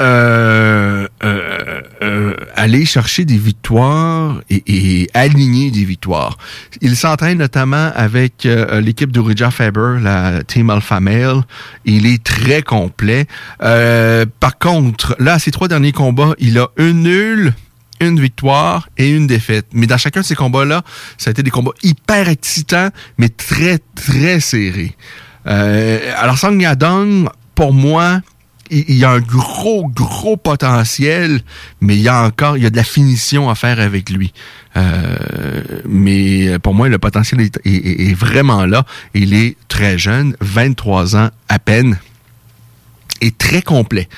[0.00, 6.36] euh, euh, euh, aller chercher des victoires et, et aligner des victoires.
[6.80, 11.42] Il s'entraîne notamment avec euh, l'équipe de Faber, la Team Alpha Male.
[11.84, 13.26] Il est très complet.
[13.62, 17.54] Euh, par contre, là, ces trois derniers combats, il a une nulle,
[18.00, 19.66] une victoire et une défaite.
[19.72, 20.82] Mais dans chacun de ces combats-là,
[21.18, 24.96] ça a été des combats hyper excitants, mais très, très serrés.
[25.44, 28.20] Alors, Song Yadong, pour moi,
[28.70, 31.40] il y a un gros, gros potentiel,
[31.80, 34.32] mais il y a encore, il y a de la finition à faire avec lui.
[34.76, 35.16] Euh,
[35.88, 38.84] mais pour moi, le potentiel est vraiment là.
[39.14, 41.98] Il est très jeune, 23 ans à peine,
[43.20, 44.08] et très complet.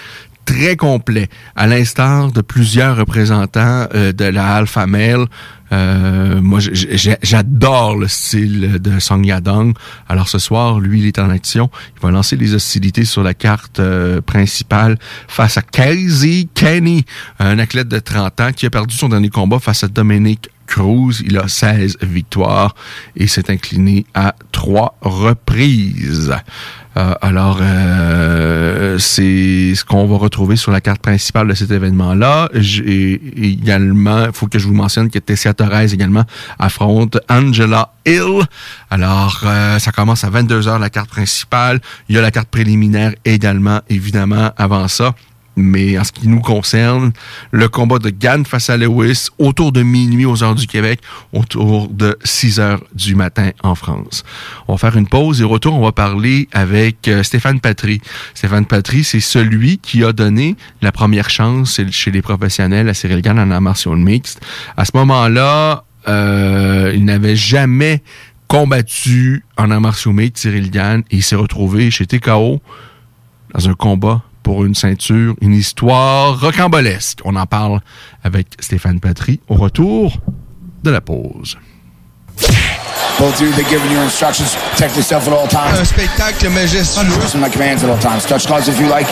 [0.44, 5.26] Très complet, à l'instar de plusieurs représentants euh, de la Alpha Male.
[5.72, 9.74] Euh, moi, j'adore le style de Song Yadong.
[10.08, 11.70] Alors ce soir, lui, il est en action.
[11.96, 17.04] Il va lancer les hostilités sur la carte euh, principale face à Casey Kenny,
[17.38, 21.22] un athlète de 30 ans qui a perdu son dernier combat face à Dominic Cruz.
[21.24, 22.74] Il a 16 victoires
[23.16, 26.34] et s'est incliné à trois reprises.
[26.98, 32.48] Euh, alors, euh, c'est ce qu'on va retrouver sur la carte principale de cet événement-là.
[32.54, 36.24] J'ai également, il faut que je vous mentionne que Tessia Torres également
[36.58, 38.42] affronte Angela Hill.
[38.90, 41.80] Alors, euh, ça commence à 22h la carte principale.
[42.08, 45.14] Il y a la carte préliminaire également, évidemment, avant ça.
[45.60, 47.12] Mais en ce qui nous concerne,
[47.50, 51.00] le combat de Gann face à Lewis autour de minuit aux heures du Québec,
[51.32, 54.22] autour de 6 heures du matin en France.
[54.68, 58.00] On va faire une pause et retour, on va parler avec euh, Stéphane Patry.
[58.34, 63.20] Stéphane Patry, c'est celui qui a donné la première chance chez les professionnels à Cyril
[63.20, 64.40] Gann en art martial mixte.
[64.76, 68.00] À ce moment-là, euh, il n'avait jamais
[68.46, 72.60] combattu en art martial mixte Cyril Gann et il s'est retrouvé chez TKO
[73.54, 77.18] dans un combat pour une ceinture, une histoire rocambolesque.
[77.26, 77.80] On en parle
[78.24, 80.16] avec Stéphane Patry au retour
[80.82, 81.58] de la pause.
[83.18, 84.56] Both of you, they're giving you instructions.
[84.70, 85.78] Protect yourself at all times.
[85.78, 87.04] Un spectacle majestueux.
[87.20, 88.24] Listen to my commands at all times.
[88.24, 89.06] Touch cards if you like.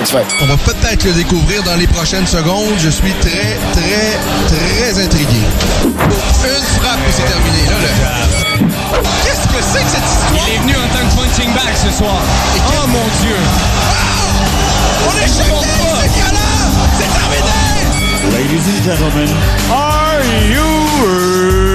[0.00, 0.26] It's right.
[0.40, 2.78] On va peut-être le découvrir dans les prochaines secondes.
[2.78, 4.14] Je suis très, très,
[4.46, 5.42] très intrigué.
[5.82, 7.66] Une frappe et c'est terminé.
[7.66, 8.66] Là, le...
[9.24, 10.46] Qu'est-ce que c'est que cette histoire?
[10.46, 12.22] Il est venu en tant que punching bag ce soir.
[12.68, 13.34] Oh mon Dieu!
[18.32, 19.28] Ladies and gentlemen,
[19.70, 21.65] are you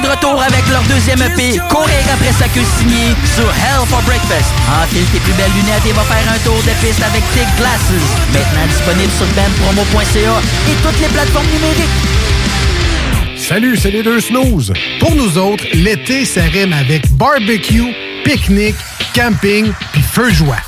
[0.00, 4.52] de retour avec leur deuxième EP, Courir après sa queue signée sur Hell for Breakfast.
[4.82, 7.92] Enfile tes plus belles lunettes et va faire un tour de piste avec Thick Glasses.
[8.32, 11.98] Maintenant disponible sur bandpromo.ca et toutes les plateformes numériques.
[13.36, 14.72] Salut, c'est les deux snooze.
[15.00, 18.76] Pour nous autres, l'été, ça avec barbecue, pique-nique,
[19.14, 20.67] camping puis feu joie.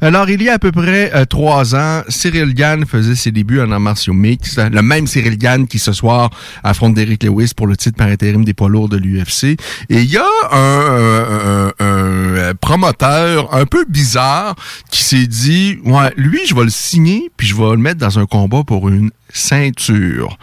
[0.00, 3.60] Alors, il y a à peu près euh, trois ans, Cyril Gann faisait ses débuts
[3.60, 4.60] en arts martiaux mixtes.
[4.72, 6.30] Le même Cyril Gann qui, ce soir,
[6.64, 9.44] affronte Derrick Lewis pour le titre par intérim des poids lourds de l'UFC.
[9.90, 14.54] Et il y a un, un- un promoteur un peu bizarre
[14.90, 18.18] qui s'est dit, ouais, lui, je vais le signer, puis je vais le mettre dans
[18.18, 20.38] un combat pour une ceinture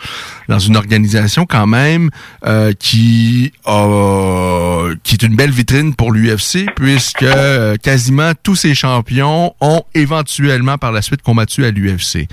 [0.48, 2.10] dans une organisation quand même
[2.46, 8.76] euh, qui a- qui est une belle vitrine pour l'UFC puisque euh, quasiment tous ses
[8.76, 12.28] champions ont éventuellement par la suite combattu à l'UFC.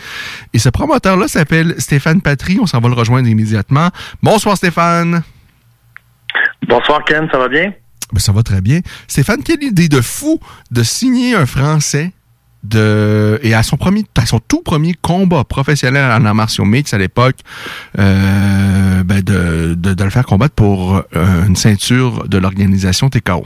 [0.53, 3.89] Et ce promoteur là s'appelle Stéphane Patry, on s'en va le rejoindre immédiatement.
[4.23, 5.23] Bonsoir Stéphane.
[6.67, 7.73] Bonsoir Ken, ça va bien?
[8.13, 8.81] Ben, ça va très bien.
[9.09, 10.39] Stéphane, quelle idée de fou
[10.71, 12.13] de signer un Français
[12.75, 13.77] et à son
[14.49, 17.37] tout premier combat professionnel en arts martiaux mixtes à l'époque
[17.99, 23.45] euh, ben de, le faire combattre pour euh, une ceinture de l'organisation TKO.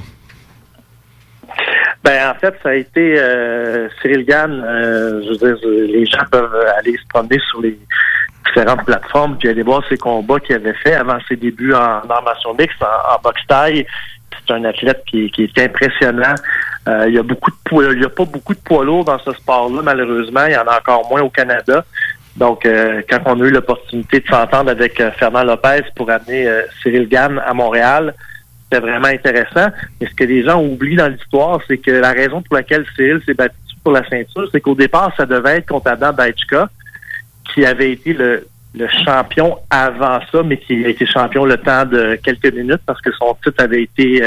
[2.05, 4.51] Ben en fait, ça a été euh, Cyril Gann.
[4.53, 7.79] je veux dire, les gens peuvent aller se promener sur les
[8.47, 12.09] différentes plateformes puis aller voir ses combats qu'il avait fait avant ses débuts en, en
[12.09, 13.87] armation mixte, en, boxe taille.
[14.47, 16.35] C'est un athlète qui est impressionnant.
[16.89, 19.19] Euh, il y a beaucoup de il y a pas beaucoup de poids lourds dans
[19.19, 20.47] ce sport-là, malheureusement.
[20.47, 21.85] Il y en a encore moins au Canada.
[22.37, 26.47] Donc, euh, quand on a eu l'opportunité de s'entendre avec euh, Fernand Lopez pour amener
[26.47, 28.15] euh, Cyril Gann à Montréal,
[28.65, 29.69] c'était vraiment intéressant.
[30.01, 33.23] Mais ce que les gens oublient dans l'histoire, c'est que la raison pour laquelle Cyril
[33.25, 36.69] s'est battu pour la ceinture, c'est qu'au départ, ça devait être contre Adam Baechka,
[37.55, 38.47] qui avait été le,
[39.07, 43.11] champion avant ça, mais qui a été champion le temps de quelques minutes parce que
[43.13, 44.23] son titre avait été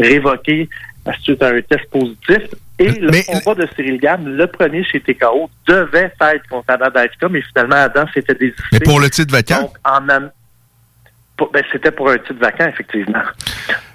[0.00, 0.68] révoqué
[1.14, 2.54] suite à un test positif.
[2.78, 7.28] Et le combat de Cyril Gann, le premier chez TKO, devait être contre Adam Baechka,
[7.28, 8.62] mais finalement, Adam s'était désisté.
[8.72, 9.62] Mais pour le titre vacant?
[9.62, 10.30] Donc, en am-
[11.52, 13.22] ben, c'était pour un titre vacant, effectivement.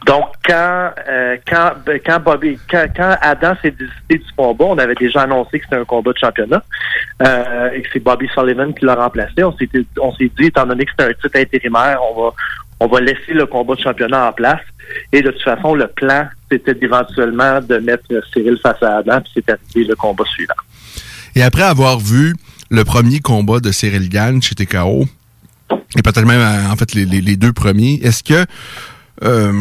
[0.05, 4.77] Donc, quand euh, quand ben, quand Bobby, quand, quand Adam s'est désisté du combat, on
[4.77, 6.63] avait déjà annoncé que c'était un combat de championnat
[7.25, 9.43] euh, et que c'est Bobby Sullivan qui l'a remplacé.
[9.43, 12.29] On s'est dit, étant donné que c'était un titre intérimaire, on va
[12.79, 14.61] on va laisser le combat de championnat en place.
[15.11, 19.31] Et de toute façon, le plan, c'était éventuellement de mettre Cyril face à Adam, puis
[19.35, 20.53] c'est arrivé le combat suivant.
[21.35, 22.35] Et après avoir vu
[22.69, 25.05] le premier combat de Cyril Gann chez TKO,
[25.71, 28.45] et peut-être même euh, en fait les, deux premiers, est-ce que
[29.23, 29.53] euh,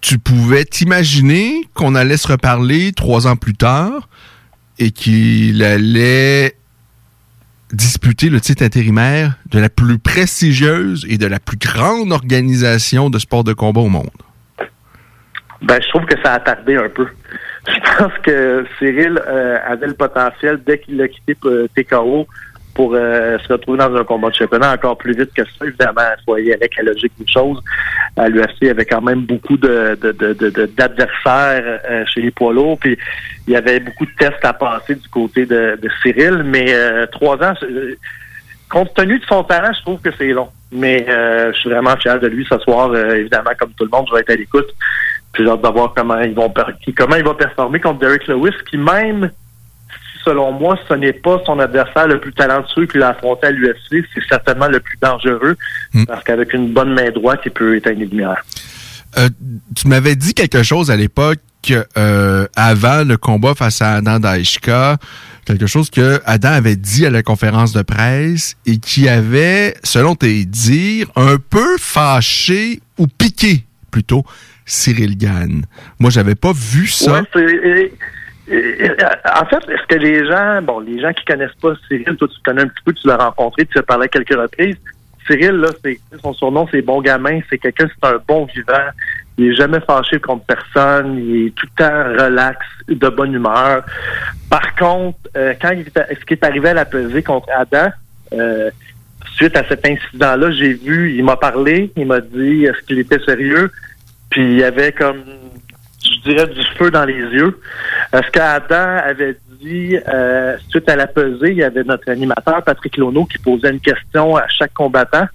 [0.00, 4.08] tu pouvais t'imaginer qu'on allait se reparler trois ans plus tard
[4.78, 6.56] et qu'il allait
[7.72, 13.18] disputer le titre intérimaire de la plus prestigieuse et de la plus grande organisation de
[13.18, 14.10] sport de combat au monde?
[15.62, 17.06] Ben, je trouve que ça a tardé un peu.
[17.68, 22.26] Je pense que Cyril euh, avait le potentiel dès qu'il a quitté euh, TKO
[22.74, 25.66] pour euh, se retrouver dans un combat de championnat encore plus vite que ça.
[25.66, 27.60] Évidemment, il faut aller avec la logique des choses.
[28.16, 32.22] À l'UFC, il y avait quand même beaucoup de, de, de, de- d'adversaires euh, chez
[32.22, 32.78] les poids lourds.
[32.78, 32.96] Puis
[33.46, 36.42] il y avait beaucoup de tests à passer du côté de, Cyril.
[36.44, 37.94] Mais euh, trois ans, euh,
[38.70, 40.48] compte tenu de son talent, je trouve que c'est long.
[40.70, 42.94] Mais euh, je suis vraiment fier de lui ce soir.
[42.96, 44.68] Évidemment, comme tout le monde, je vais être à l'écoute.
[45.32, 46.52] Puis j'ai hâte de voir comment ils vont
[46.96, 49.30] comment il va performer contre Derek Lewis, qui même
[50.24, 54.04] selon moi, ce n'est pas son adversaire le plus talentueux qu'il a affronté à l'UFC,
[54.14, 55.56] c'est certainement le plus dangereux,
[56.06, 58.42] parce qu'avec une bonne main droite, il peut éteindre les lumières.
[59.18, 59.28] Euh,
[59.76, 61.38] tu m'avais dit quelque chose à l'époque
[61.96, 64.96] euh, avant le combat face à Adam Daishka,
[65.44, 70.14] quelque chose que Adam avait dit à la conférence de presse et qui avait, selon
[70.14, 74.24] tes dires, un peu fâché ou piqué plutôt
[74.64, 75.64] Cyril Gann.
[75.98, 77.22] Moi, j'avais pas vu ça.
[77.34, 77.92] Ouais,
[78.52, 78.90] et-
[79.40, 82.34] en fait, est-ce que les gens, bon, les gens qui connaissent pas Cyril, toi tu
[82.36, 84.76] le connais un petit peu, tu l'as rencontré, tu as parlé à quelques reprises.
[85.26, 88.90] Cyril, là, c'est son surnom, c'est bon gamin, c'est quelqu'un, c'est un bon vivant.
[89.38, 93.84] Il est jamais fâché contre personne, il est tout le temps relax, de bonne humeur.
[94.50, 97.90] Par contre, euh, quand il est, ce qui est arrivé à la pesée contre Adam,
[98.32, 98.70] euh,
[99.36, 103.20] suite à cet incident-là, j'ai vu, il m'a parlé, il m'a dit est-ce qu'il était
[103.20, 103.70] sérieux,
[104.28, 105.22] puis il avait comme
[106.24, 107.60] je dirais du feu dans les yeux.
[108.12, 112.96] Est-ce qu'Adam avait dit, euh, suite à la pesée, il y avait notre animateur, Patrick
[112.96, 115.26] Lono, qui posait une question à chaque combattant.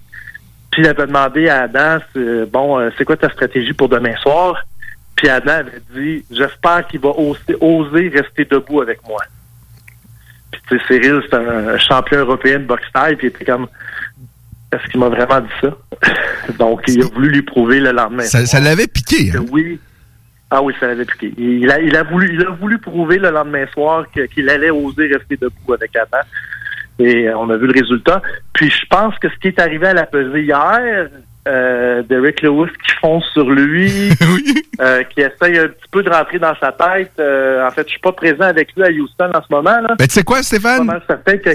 [0.70, 4.14] Puis il avait demandé à Adam, c'est- bon, euh, c'est quoi ta stratégie pour demain
[4.22, 4.62] soir?
[5.16, 9.20] Puis Adam avait dit, j'espère qu'il va oser, oser rester debout avec moi.
[10.52, 13.66] Puis tu sais, Cyril, c'est un champion européen de boxe taille, puis il était comme,
[14.72, 15.76] est-ce qu'il m'a vraiment dit ça?
[16.58, 18.22] Donc, il a voulu lui prouver le lendemain.
[18.24, 19.32] Ça, ça l'avait piqué.
[19.36, 19.44] hein?
[19.50, 19.80] Oui.
[20.50, 21.32] Ah oui, ça l'avait piqué.
[21.36, 25.08] Il a, il a voulu, il a voulu prouver le lendemain soir qu'il allait oser
[25.08, 26.18] rester debout avec Adam.
[26.98, 28.22] Et euh, on a vu le résultat.
[28.54, 31.08] Puis je pense que ce qui est arrivé à la pesée hier,
[31.48, 34.10] euh, Derek Lewis qui fonce sur lui,
[34.80, 37.12] euh, qui essaye un petit peu de rentrer dans sa tête.
[37.18, 39.80] Euh, en fait, je suis pas présent avec lui à Houston en ce moment.
[39.80, 39.94] Là.
[39.98, 40.88] Ben, tu sais quoi, Stéphane?
[41.06, 41.50] Certain que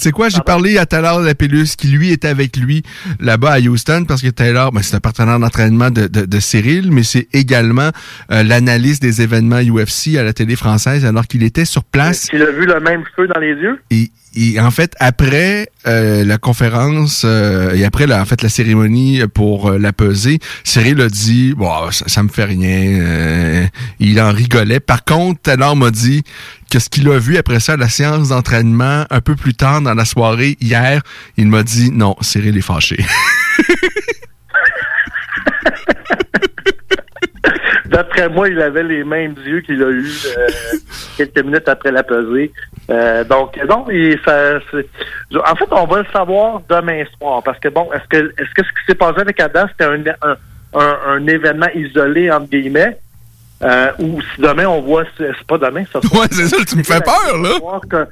[0.00, 2.82] C'est quoi, j'ai parlé à Taylor Lapellus, qui lui était avec lui
[3.20, 6.90] là-bas à Houston, parce que Taylor, ben, c'est un partenaire d'entraînement de, de, de Cyril,
[6.90, 7.90] mais c'est également
[8.32, 12.30] euh, l'analyste des événements UFC à la télé française, alors qu'il était sur place.
[12.30, 13.78] qu'il a vu le même feu dans les yeux?
[13.90, 18.48] Et, et en fait, après euh, la conférence euh, et après la, en fait la
[18.48, 23.00] cérémonie pour euh, la pesée, Cyril a dit bon, ça, me fait rien.
[23.00, 23.66] euh,
[23.98, 24.80] il en rigolait.
[24.80, 26.22] Par contre, Taylor m'a dit
[26.70, 29.94] que ce qu'il a vu après ça, la séance d'entraînement, un peu plus tard dans
[29.94, 31.02] la soirée hier,
[31.36, 33.04] il m'a dit non, Cyril est fâché.
[37.90, 40.06] D'après moi, il avait les mêmes yeux qu'il a eu
[40.38, 40.46] euh,
[41.16, 42.52] quelques minutes après la pesée.
[42.88, 47.42] Euh, donc, non, il- ça, en fait, on va le savoir demain soir.
[47.42, 50.00] Parce que bon, est-ce que est-ce que ce qui s'est passé avec Adam, c'était un,
[50.22, 50.36] un,
[50.74, 52.96] un, un événement isolé entre guillemets,
[53.62, 55.98] euh, ou si demain on voit, c'est c'est pas demain, ça.
[55.98, 57.80] Ouais, c'est ça, tu me fais peur, là.
[57.90, 58.06] Que,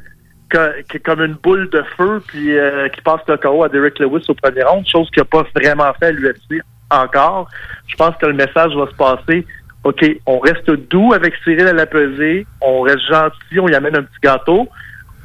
[0.50, 3.98] que, que comme une boule de feu, puis euh, qui passe le KO à Derek
[4.00, 6.60] Lewis au premier round, chose qu'il n'a pas vraiment fait à l'UFC
[6.90, 7.48] encore.
[7.86, 9.46] Je pense que le message va se passer.
[9.84, 13.96] OK, on reste doux avec Cyril à la pesée, on reste gentil, on y amène
[13.96, 14.68] un petit gâteau,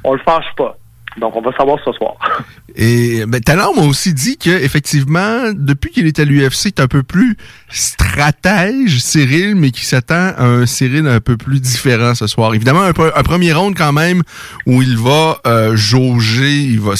[0.03, 0.77] on le fâche pas.
[1.19, 2.13] Donc, on va savoir ce soir.
[2.75, 6.87] Et ben, Talon m'a aussi dit que effectivement, depuis qu'il est à l'UFC, c'est un
[6.87, 7.37] peu plus
[7.69, 12.55] stratège, Cyril, mais qui s'attend à un Cyril un peu plus différent ce soir.
[12.55, 14.23] Évidemment, un, pre- un premier round quand même
[14.65, 16.93] où il va euh, jauger, il va,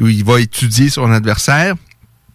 [0.00, 1.74] où il va étudier son adversaire.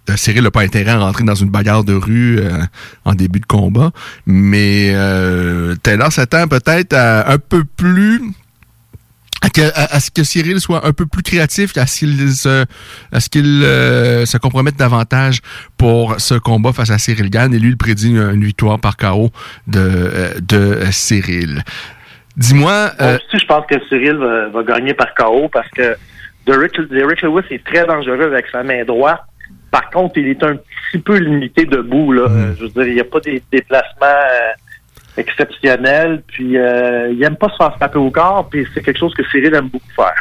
[0.09, 2.63] Euh, Cyril n'a pas intérêt à rentrer dans une bagarre de rue euh,
[3.05, 3.91] en début de combat,
[4.25, 8.21] mais euh, Taylor s'attend peut-être à un peu plus
[9.75, 12.65] à, ce que Cyril soit un peu plus créatif, à ce qu'il se,
[13.11, 15.41] à euh, compromette davantage
[15.77, 17.53] pour ce combat face à Cyril Gann.
[17.53, 19.29] Et lui, il prédit une, victoire par KO
[19.67, 21.63] de, de Cyril.
[22.37, 25.95] Dis-moi, euh, je pense que Cyril va, gagner par KO parce que
[26.45, 29.23] Derek, Derek Lewis est très dangereux avec sa main droite.
[29.75, 32.13] Par contre, il est un petit peu limité debout.
[32.13, 32.29] Là.
[32.29, 36.23] Euh, Je veux dire, il n'y a pas des déplacements euh, exceptionnels.
[36.27, 38.47] Puis, euh, il aime pas se faire frapper au corps.
[38.49, 40.15] Puis, c'est quelque chose que Cyril aime beaucoup faire.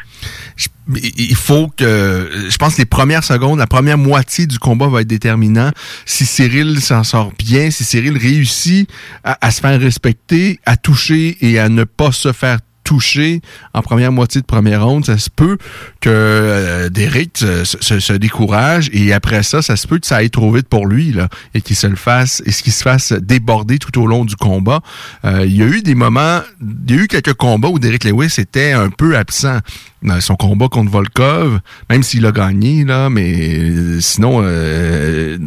[0.89, 5.03] il faut que, je pense que les premières secondes, la première moitié du combat va
[5.03, 5.71] être déterminant.
[6.05, 8.91] Si Cyril s'en sort bien, si Cyril réussit
[9.23, 13.41] à, à se faire respecter, à toucher et à ne pas se faire toucher
[13.73, 15.57] en première moitié de première ronde, ça se peut
[16.01, 20.17] que euh, Derek se, se- se décourage et après ça, ça se peut que ça
[20.17, 23.13] aille trop vite pour lui là et qu'il se le fasse et qu'il se fasse
[23.13, 24.81] déborder tout au long du combat.
[25.25, 26.41] Euh, il y a eu des moments,
[26.89, 29.59] il y a eu quelques combats où Derek Lewis était un peu absent
[30.03, 35.39] dans son combat contre Volkov, même s'il a gagné là, mais euh, sinon euh,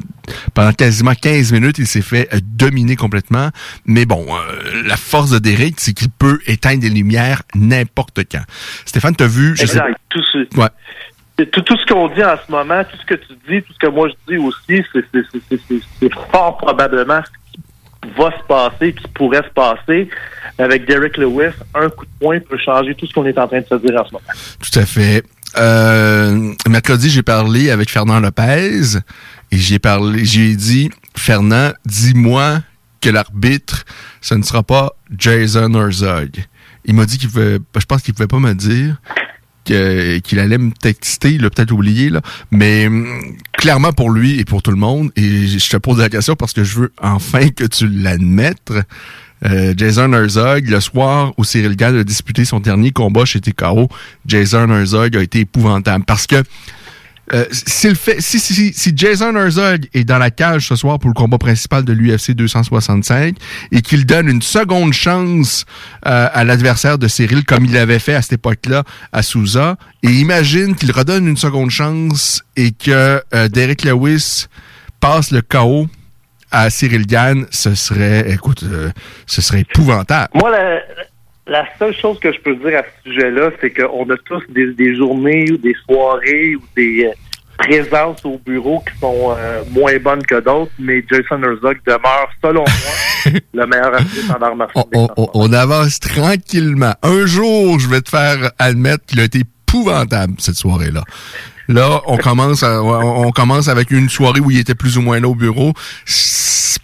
[0.53, 3.49] pendant quasiment 15 minutes, il s'est fait euh, dominer complètement.
[3.85, 8.43] Mais bon, euh, la force de Derek, c'est qu'il peut éteindre des lumières n'importe quand.
[8.85, 9.97] Stéphane, t'as vu, je sais Exact.
[10.09, 11.45] Tout ce- Ouais.
[11.51, 13.77] tout, tout ce qu'on dit en ce moment, tout ce que tu dis, tout ce
[13.79, 14.83] que moi je dis aussi,
[15.99, 20.09] c'est fort probablement ce qui va se passer, qui pourrait se passer.
[20.59, 23.59] Avec Derek Lewis, un coup de poing peut changer tout ce qu'on est en train
[23.61, 24.23] de se dire en ce moment.
[24.59, 25.23] Tout à fait.
[25.57, 28.97] Euh, mercredi, j'ai parlé avec Fernand Lopez
[29.51, 32.61] et j'ai parlé, j'ai dit, Fernand, dis-moi
[33.01, 33.85] que l'arbitre,
[34.21, 36.45] ce ne sera pas Jason Herzog.
[36.85, 38.97] Il m'a dit qu'il pouvait, je pense qu'il pouvait pas me dire
[39.67, 42.21] qu'il allait me texter, il l'a peut-être oublié, là.
[42.51, 42.89] Mais
[43.53, 46.53] clairement pour lui et pour tout le monde, et je te pose la question parce
[46.53, 48.71] que je veux enfin que tu l'admettes.
[49.45, 53.87] Euh, Jason Herzog, le soir où Cyril Gann a disputé son dernier combat chez TKO,
[54.25, 56.43] Jason Herzog a été épouvantable parce que
[57.33, 60.97] euh, s'il fait, si, si, si, si Jason Herzog est dans la cage ce soir
[60.97, 63.35] pour le combat principal de l'UFC 265
[63.71, 65.65] et qu'il donne une seconde chance
[66.05, 70.09] euh, à l'adversaire de Cyril comme il l'avait fait à cette époque-là à Souza, et
[70.09, 74.45] imagine qu'il redonne une seconde chance et que euh, Derek Lewis
[74.99, 75.87] passe le KO
[76.49, 78.63] à Cyril Gann, ce serait, écoute,
[79.25, 80.29] ce serait épouvantable.
[81.49, 84.73] La seule chose que je peux dire à ce sujet-là, c'est qu'on a tous des,
[84.73, 87.11] des journées ou des soirées ou des euh,
[87.57, 92.63] présences au bureau qui sont euh, moins bonnes que d'autres, mais Jason Herzog demeure, selon
[92.63, 94.67] moi, le meilleur artiste en.
[94.93, 96.93] On, on- on avance tranquillement.
[97.01, 101.03] Un jour, je vais te faire admettre qu'il a été épouvantable, cette soirée-là.
[101.67, 105.27] Là, on commence, on commence avec une soirée où il était plus ou moins là
[105.27, 105.73] au bureau.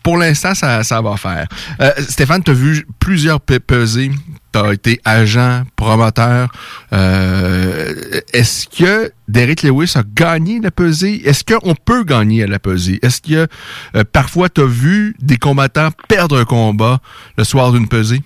[0.04, 1.48] Pour l'instant, ça, va faire.
[1.80, 4.12] Euh, Stéphane, tu vu plusieurs pe- pesées.
[4.54, 6.50] Tu as été agent, promoteur.
[6.92, 7.94] Euh,
[8.34, 11.22] Est-ce que Derek Lewis a gagné la pesée?
[11.28, 13.00] Est-ce qu'on peut gagner à la pesée?
[13.02, 13.48] Est-ce que
[13.96, 17.00] euh, parfois tu vu des combattants perdre un combat
[17.38, 18.22] le soir d'une pesée?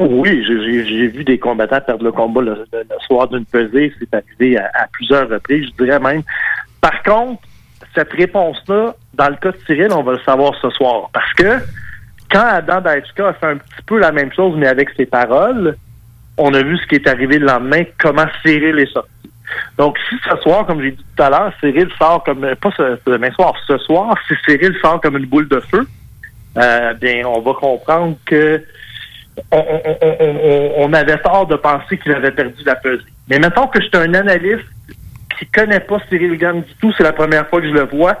[0.00, 2.66] Oui, j'ai- vu des combattants perdre le combat le,
[3.06, 3.92] soir d'une pesée.
[3.98, 6.22] C'est arrivé à, plusieurs reprises, je dirais même.
[6.80, 7.42] Par contre,
[7.94, 11.10] cette réponse-là, dans le cas de Cyril, on va le savoir ce soir.
[11.12, 11.58] Parce que
[12.30, 15.76] quand Adam Daïchka a fait un petit peu la même chose, mais avec ses paroles,
[16.38, 19.10] on a vu ce qui est arrivé le lendemain, comment Cyril est sorti.
[19.76, 22.98] Donc, si ce soir, comme j'ai dit tout à l'heure, Cyril sort comme, pas ce
[23.04, 25.86] demain soir, ce soir, si Cyril sort comme une boule de feu,
[26.56, 28.62] euh, bien, on va comprendre que
[29.52, 33.02] on, avait tort de penser qu'il avait perdu la pesée.
[33.28, 34.66] Mais mettons que je suis un analyste
[35.38, 38.18] qui connaît pas Cyril Gann du tout, c'est la première fois que je le vois.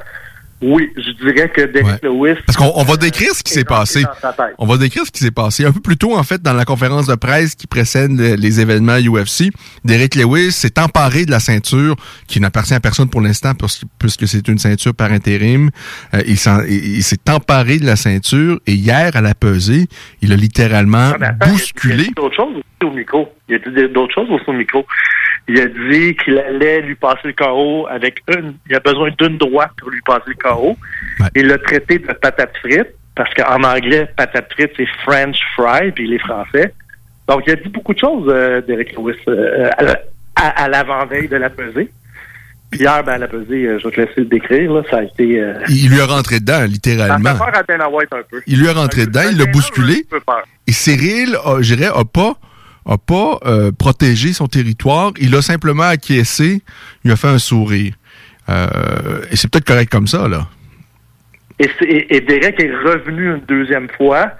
[0.62, 2.36] Oui, je dirais que Derek Lewis.
[2.46, 4.04] Parce qu'on on va décrire ce qui s'est passé.
[4.58, 5.64] On va décrire ce qui s'est passé.
[5.64, 8.60] Un peu plus tôt, en fait, dans la conférence de presse qui précède le- les
[8.60, 9.50] événements UFC,
[9.84, 11.96] Derek Lewis s'est emparé de la ceinture
[12.26, 13.52] qui n'appartient à personne pour l'instant
[13.98, 15.70] puisque c'est une ceinture par intérim.
[16.14, 16.36] Euh, il
[17.02, 19.86] s'est emparé de la ceinture et hier, à la pesée,
[20.20, 21.94] il a littéralement Ah, attends, bousculé.
[21.94, 23.28] Il a dit d'autres choses aussi au micro.
[23.48, 24.86] Il a dit d'autres choses aussi au micro.
[25.48, 28.54] Il a dit qu'il allait lui passer le KO avec une.
[28.68, 30.76] Il a besoin d'une droite pour lui passer le KO.
[31.34, 36.04] Il l'a traité de patate frite, parce qu'en anglais, patate frite, c'est French fry, puis
[36.04, 36.72] il est français.
[37.28, 40.00] Donc, il a dit beaucoup de choses, euh, Derek Lewis, euh, à, la-
[40.36, 41.90] à- à l'avant-veille de la pesée.
[42.72, 45.40] Hier, ben, la pesée, euh, je vais te laisser le décrire, là, ça a été...
[45.40, 47.30] Euh, Il lui a rentré dedans, ça littéralement.
[47.32, 48.40] fait peur à Dana White un peu.
[48.46, 50.06] Il lui est rentré dedans, il l'a bousculé.
[50.68, 52.34] Et Cyril, a- je dirais, a pas,
[52.86, 55.12] a pas euh, protégé son territoire.
[55.20, 56.62] Il a simplement acquiescé.
[57.04, 57.94] Il a fait un sourire.
[58.48, 60.48] Euh, et c'est peut-être correct comme ça, là.
[61.58, 64.32] Et, c'est- et, et Derek est revenu une deuxième fois.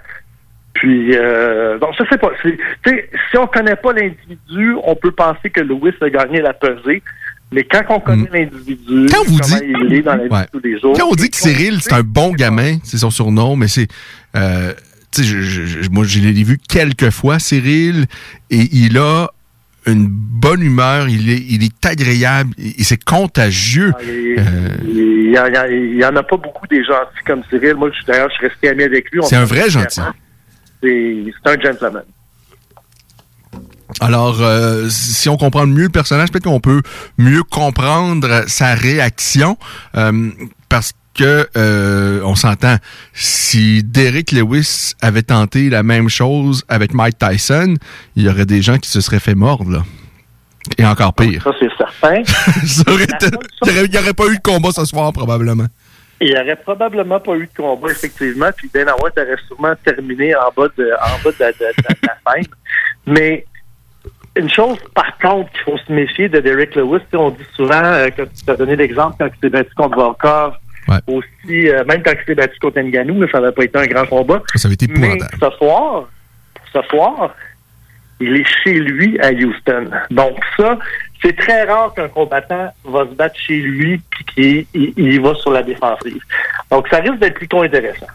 [0.73, 1.77] Puis, euh,
[2.09, 2.31] sais pas.
[2.41, 6.41] c'est- tu sais, Si on connaît pas l'individu, on peut penser que Lewis a gagné
[6.41, 7.03] la pesée.
[7.53, 9.07] Mais quand on connaît l'individu, Mm.
[9.11, 10.41] Quand vous comment dites- il est dans la vie Ouais.
[10.43, 10.93] de tous les jours.
[10.97, 13.87] Quand on dit que Cyril, c'est un bon gamin, c'est son surnom, mais c'est...
[14.37, 14.73] Euh,
[15.17, 18.05] je- je- je- moi, je l'ai vu quelques fois, Cyril,
[18.49, 19.29] et il a
[19.87, 23.93] une bonne humeur, il est, il est agréable, et c'est contagieux.
[23.95, 27.75] Ah, il, Euh, il y en, a pas beaucoup des gentils comme Cyril.
[27.75, 29.21] Moi, je suis d'ailleurs, je suis resté ami avec lui.
[29.23, 30.01] C'est un vrai gentil.
[30.83, 32.03] c'est un gentleman.
[33.99, 36.81] Alors, euh, si on comprend mieux le personnage, peut-être qu'on peut
[37.17, 39.57] mieux comprendre sa réaction,
[39.97, 40.29] euh,
[40.69, 42.77] parce que euh, on s'entend.
[43.13, 47.75] Si Derek Lewis avait tenté la même chose avec Mike Tyson,
[48.15, 49.83] il y aurait des gens qui se seraient fait mordre là.
[50.77, 51.41] Et encore pire.
[51.43, 52.23] Ça, c'est certain.
[52.65, 53.25] Ça aurait été-
[53.65, 55.65] il n'y aurait, pas eu de combat ce soir probablement.
[56.21, 60.35] Il n'y aurait probablement pas eu de combat, effectivement, puis Dana White aurait sûrement terminé
[60.35, 62.45] en bas de, en bas de, de- de- de la scène.
[63.07, 63.45] Mais
[64.35, 68.09] une chose, par contre, qu'il faut se méfier de Derek Lewis, on dit souvent, euh,
[68.11, 70.53] que tu as donné l'exemple quand il s'est battu contre Volkov,
[71.07, 73.85] aussi, euh, même quand il s'est battu contre Ngannou, mais ça n'avait pas été un
[73.87, 74.41] grand combat.
[74.55, 76.09] Ça avait été Mais ce soir,
[76.73, 77.33] ce soir,
[78.19, 79.89] il est chez lui à Houston.
[80.11, 80.77] Donc ça,
[81.21, 85.17] c'est très rare qu'un combattant va se battre chez lui puis qu'il il, il y
[85.19, 86.21] va sur la défensive.
[86.69, 88.07] Donc ça risque d'être plutôt intéressant.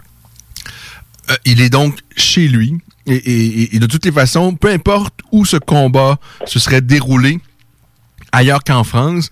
[1.31, 2.75] Euh, il est donc chez lui.
[3.09, 7.39] Et, et- et de toutes les façons, peu importe où ce combat se serait déroulé,
[8.33, 9.31] ailleurs qu'en France,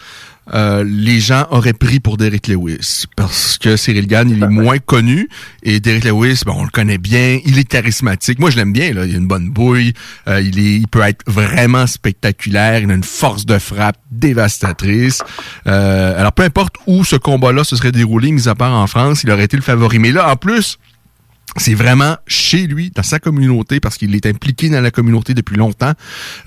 [0.53, 3.05] euh, les gens auraient pris pour Derek Lewis.
[3.17, 5.29] Parce que Cyril Gann, il est moins connu.
[5.63, 7.39] Et Derek Lewis, bon, on le connaît bien.
[7.45, 8.39] Il est charismatique.
[8.39, 8.93] Moi, je l'aime bien.
[8.93, 9.07] Là.
[9.07, 9.95] Il a une bonne bouille.
[10.29, 12.83] Euh, il, est, il peut être vraiment spectaculaire.
[12.83, 15.23] Il a une force de frappe dévastatrice.
[15.67, 19.23] Euh, alors, peu importe où ce combat-là se serait déroulé, mis à part en France,
[19.25, 19.99] il aurait été le favori.
[19.99, 20.79] Mais là, en plus,
[21.57, 25.57] c'est vraiment chez lui, dans sa communauté, parce qu'il est impliqué dans la communauté depuis
[25.57, 25.93] longtemps.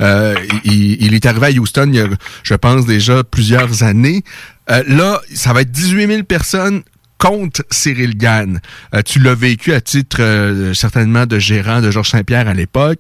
[0.02, 2.08] Euh, il, il est arrivé à Houston il y a,
[2.44, 4.24] je pense, déjà plusieurs années.
[4.70, 6.82] Euh, là, ça va être 18 000 personnes
[7.18, 8.60] contre Cyril Gann.
[8.94, 13.00] Euh, tu l'as vécu à titre certainement de gérant de Georges Saint-Pierre à l'époque.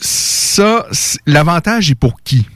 [0.00, 0.86] Ça,
[1.26, 2.46] l'avantage est pour qui?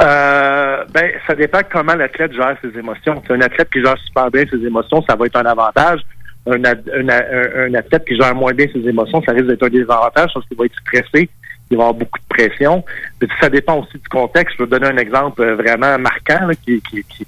[0.00, 3.22] Euh, ben, ça dépend comment l'athlète gère ses émotions.
[3.30, 6.00] Un athlète qui gère super bien ses émotions, ça va être un avantage.
[6.46, 6.74] un, un,
[7.08, 10.56] un- athlète qui gère moins bien ses émotions, ça risque d'être un désavantage parce qu'il
[10.56, 11.28] va être stressé,
[11.70, 12.84] il va avoir beaucoup de pression.
[13.18, 14.56] Puis ça dépend aussi du contexte.
[14.58, 17.26] Je vais donner un exemple euh, vraiment marquant là, qui, qui, qui,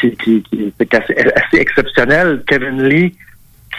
[0.00, 2.42] qui, qui, qui est assez, assez exceptionnel.
[2.46, 3.14] Kevin Lee,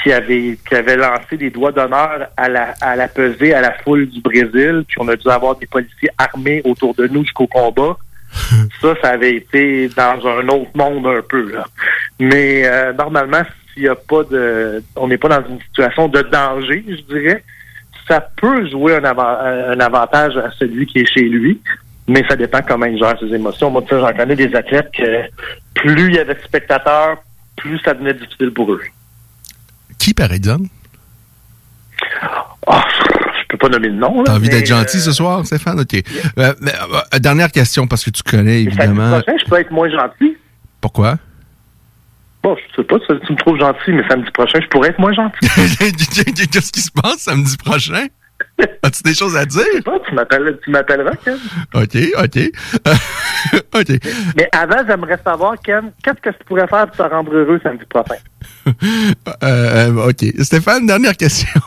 [0.02, 3.74] qui avait qui avait lancé des doigts d'honneur à la à la pesée à la
[3.74, 7.48] foule du Brésil, puis on a dû avoir des policiers armés autour de nous jusqu'au
[7.48, 7.98] combat.
[8.82, 11.66] Ça, ça avait été dans un autre monde un peu là.
[12.20, 13.42] Mais euh, normalement,
[13.74, 17.44] s'il y a pas de, on n'est pas dans une situation de danger, je dirais.
[18.08, 21.62] Ça peut jouer un, avant- un avantage à celui qui est chez lui,
[22.08, 23.70] mais ça dépend comment il gère ses émotions.
[23.70, 25.30] Moi, tu sais, j'en connais des athlètes que
[25.76, 27.18] plus il y avait de spectateurs,
[27.56, 28.82] plus ça devenait difficile pour eux.
[30.00, 30.70] Qui, par exemple?
[32.68, 34.24] Je peux pas nommer le nom.
[34.24, 35.80] T'as envie d'être gentil euh, ce soir, Stéphane?
[35.80, 35.94] OK.
[36.38, 36.72] Euh, mais,
[37.14, 39.20] euh, dernière question, parce que tu connais, samedi évidemment.
[39.20, 40.38] prochain, je peux être moins gentil.
[40.80, 41.18] Pourquoi?
[42.42, 45.00] Bon, je sais pas, tu tu me trouves gentil, mais samedi prochain, je pourrais être
[45.00, 45.40] moins gentil.
[46.52, 48.08] Qu'est-ce qui se passe samedi prochain?
[48.84, 49.64] As-tu des choses à dire?
[49.72, 51.38] Je sais pas, tu m'appelleras, Ken.
[51.74, 52.38] OK, OK.
[52.38, 52.94] Euh,
[53.80, 53.90] OK.
[54.38, 57.84] Mais avant, j'aimerais savoir, Ken, qu'est-ce que tu pourrais faire pour te rendre heureux samedi
[57.90, 58.16] prochain?
[59.44, 60.26] Euh, OK.
[60.44, 61.62] Stéphane, dernière question.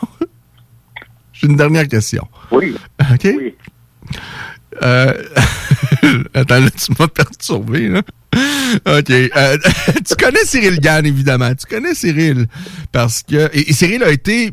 [1.43, 2.27] J'ai une dernière question.
[2.51, 2.73] Oui.
[3.13, 3.27] OK?
[4.81, 5.13] Euh,
[6.33, 8.01] Attends, là, tu m'as perturbé, là.
[8.85, 9.09] OK.
[9.11, 9.57] Euh,
[10.07, 11.53] tu connais Cyril Gann, évidemment.
[11.53, 12.47] Tu connais Cyril.
[12.91, 13.49] Parce que.
[13.53, 14.51] Et, et Cyril a été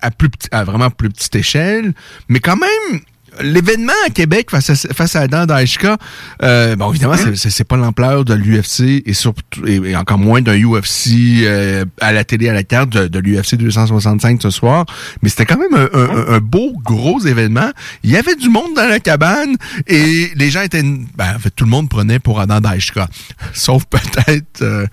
[0.00, 1.92] à, plus petit- à vraiment plus petite échelle,
[2.28, 3.00] mais quand même.
[3.42, 5.96] L'événement à Québec face à, face à Adam Daishka,
[6.42, 10.56] euh, bon évidemment c'est- pas l'ampleur de l'UFC et surtout et, et encore moins d'un
[10.56, 14.86] UFC euh, à la télé à la carte de, de l'UFC 265 ce soir,
[15.22, 17.70] mais c'était quand même un, un- un beau gros événement.
[18.02, 21.50] Il y avait du monde dans la cabane et les gens étaient, ben, en fait
[21.50, 23.08] tout le monde prenait pour Adam Daishka,
[23.52, 24.86] sauf peut-être euh,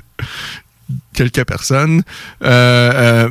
[1.17, 2.03] quelques personnes.
[2.43, 3.29] Euh, euh,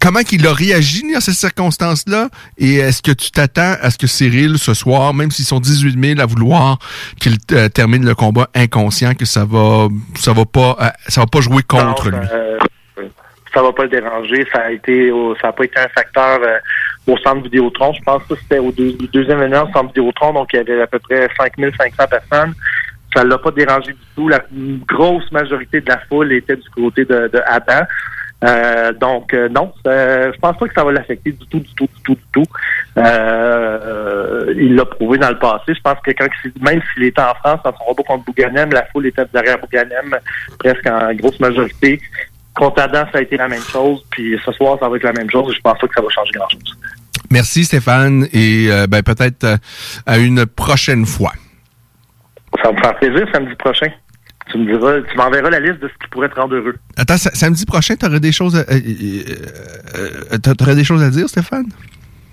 [0.00, 2.28] comment qu'il a réagi dans ces circonstances-là?
[2.58, 6.14] Et est-ce que tu t'attends à ce que Cyril, ce soir, même s'ils sont 18
[6.16, 6.78] 000 à vouloir
[7.20, 9.88] qu'il euh, termine le combat inconscient, que ça va
[10.18, 10.76] ça va pas
[11.08, 12.26] ça va pas jouer contre Non, lui?
[13.52, 14.46] ça va pas le déranger.
[14.52, 15.10] Ça a été,
[15.40, 16.58] ça a pas été un facteur euh,
[17.12, 17.92] au centre Vidéotron.
[17.92, 20.80] Je pense que c'était au deux- deuxième événement au centre Vidéotron, donc il y avait
[20.82, 22.54] à peu près 5500 personnes.
[23.14, 24.28] Ça l'a pas dérangé du tout.
[24.28, 24.42] La
[24.86, 27.84] grosse majorité de la foule était du côté de, de Adam.
[28.42, 31.74] Euh, donc euh, non, euh, je pense pas que ça va l'affecter du tout, du
[31.74, 32.46] tout, du tout, du tout.
[32.96, 35.74] Euh, euh, il l'a prouvé dans le passé.
[35.74, 36.26] Je pense que quand
[36.62, 40.16] même s'il était en France dans son robot contre Bouganem, la foule était derrière Bouganem
[40.58, 42.00] presque en grosse majorité.
[42.54, 44.02] Contre Adam, ça a été la même chose.
[44.10, 45.54] Puis ce soir, ça va être la même chose.
[45.54, 46.78] Je pense pas que ça va changer grand-chose.
[47.30, 49.58] Merci Stéphane et euh, ben, peut-être
[50.06, 51.32] à une prochaine fois.
[52.56, 53.88] Ça va me faire plaisir samedi prochain.
[54.50, 56.74] Tu me diras, tu m'enverras la liste de ce qui pourrait te rendre heureux.
[56.96, 58.80] Attends, sa- samedi prochain, tu aurais des choses à, euh,
[59.94, 60.38] euh,
[60.68, 61.66] euh, des choses à dire, Stéphane?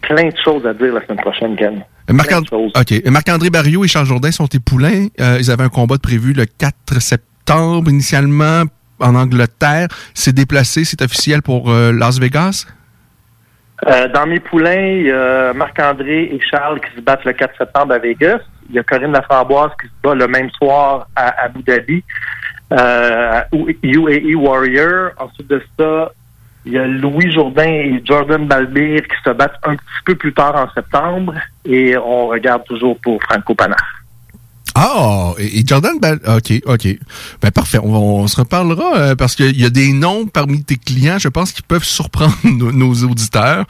[0.01, 1.84] Plein de choses à dire la semaine prochaine, Ken.
[2.09, 3.05] Marc OK.
[3.05, 5.07] Marc-André Barriot et Charles Jourdain sont tes poulains.
[5.20, 8.63] Euh, ils avaient un combat de prévu le 4 septembre initialement
[8.99, 9.88] en Angleterre.
[10.13, 12.65] C'est déplacé, c'est officiel pour Las Vegas?
[13.86, 17.58] Euh, dans mes poulains, il y a Marc-André et Charles qui se battent le 4
[17.58, 18.40] septembre à Vegas.
[18.70, 22.04] Il y a Corinne Laframboise qui se bat le même soir à Abu Dhabi.
[22.74, 23.42] Euh,
[23.84, 25.12] UAE Warrior.
[25.18, 26.12] Ensuite de ça,
[26.66, 30.34] il y a Louis Jourdain et Jordan Balbir qui se battent un petit peu plus
[30.34, 31.36] tard en septembre.
[31.64, 33.97] Et on regarde toujours pour Franco Panaf.
[34.80, 36.88] Ah, et Jordan, ben, OK, OK.
[37.42, 37.80] Ben, parfait.
[37.82, 41.52] On, se reparlera euh, parce qu'il y a des noms parmi tes clients, je pense,
[41.52, 43.66] qui peuvent surprendre nos, nos auditeurs.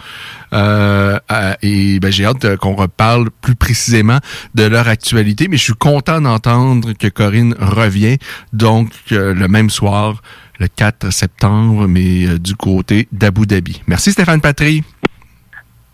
[0.53, 1.17] Euh,
[1.61, 4.19] et ben, j'ai hâte euh, qu'on reparle plus précisément
[4.53, 8.17] de leur actualité, mais je suis content d'entendre que Corinne revient,
[8.51, 10.21] donc euh, le même soir,
[10.59, 13.81] le 4 septembre, mais du côté d'Abu Dhabi.
[13.87, 14.83] Merci Stéphane Patry.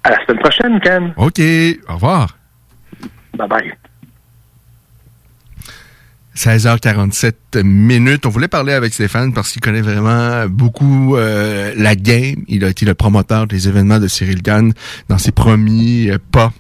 [0.04, 1.14] À la semaine prochaine, Ken.
[1.18, 1.40] OK,
[1.90, 2.38] au revoir.
[3.38, 3.74] Bye bye.
[6.36, 8.26] 16h47 minutes.
[8.26, 12.44] On voulait parler avec Stéphane parce qu'il connaît vraiment beaucoup euh, la game.
[12.48, 14.74] Il a été le promoteur des événements de Cyril Gann
[15.10, 16.52] dans ses premiers euh, pas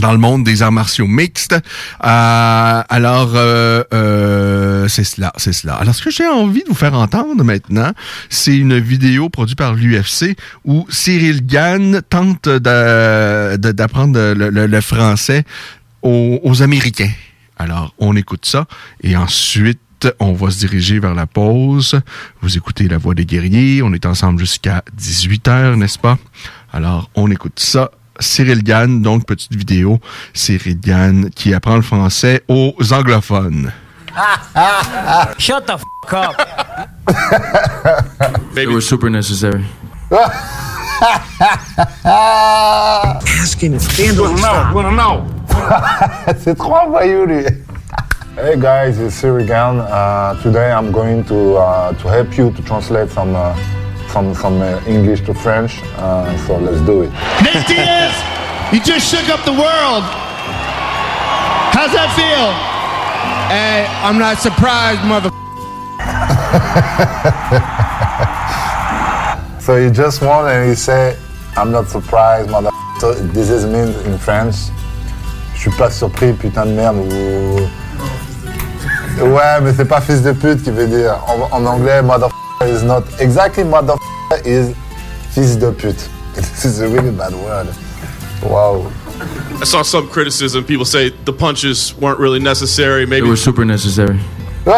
[0.00, 1.52] dans le monde des arts martiaux mixtes.
[1.52, 5.74] Euh, alors, euh, euh, c'est cela, c'est cela.
[5.74, 7.92] Alors, ce que j'ai envie de vous faire entendre maintenant,
[8.28, 15.44] c'est une vidéo produite par l'UFC où Cyril Gann tente d'apprendre le, français
[16.02, 17.10] aux Américains.
[17.60, 18.64] Alors, on écoute ça
[19.02, 22.00] et ensuite, on va se diriger vers la pause.
[22.40, 23.82] Vous écoutez La Voix des guerriers.
[23.82, 26.16] On est ensemble jusqu'à 18h, n'est-ce pas?
[26.72, 27.90] Alors, on écoute ça.
[28.18, 30.00] Cyril Gann, donc petite vidéo.
[30.32, 33.70] Cyril Gann qui apprend le français aux anglophones.
[35.38, 36.34] Shut the fuck up.
[38.54, 39.66] They were super necessary.
[43.42, 43.86] Asking if
[44.72, 45.39] wanna know.
[46.38, 47.44] C'est trop voyou lui.
[48.36, 49.80] Hey guys, it's Sirigan.
[49.80, 53.54] Uh, today I'm going to uh, to help you to translate some uh,
[54.08, 55.82] some some uh, English to French.
[55.96, 57.10] Uh, so let's do it.
[57.42, 58.14] Nate Diaz,
[58.72, 60.04] you just shook up the world.
[61.74, 62.52] How's that feel?
[63.50, 65.30] Hey, I'm not surprised, mother.
[69.60, 71.16] So he just won and he say,
[71.54, 72.70] I'm not surprised, mother.
[72.98, 74.56] So this is means in French.
[75.60, 76.96] Je suis pas surpris, putain de merde.
[76.96, 77.60] Ou...
[79.22, 81.18] Ouais, mais c'est pas fils de pute qui veut dire.
[81.28, 82.30] En, en anglais, mother
[82.62, 83.94] is not exactly mother
[84.46, 84.74] is
[85.32, 86.08] fils de pute.
[86.34, 87.66] This is a really bad word.
[88.42, 88.90] Wow.
[89.60, 90.64] I saw some criticism.
[90.64, 93.04] People say the punches weren't really necessary.
[93.04, 94.18] Maybe They were super necessary.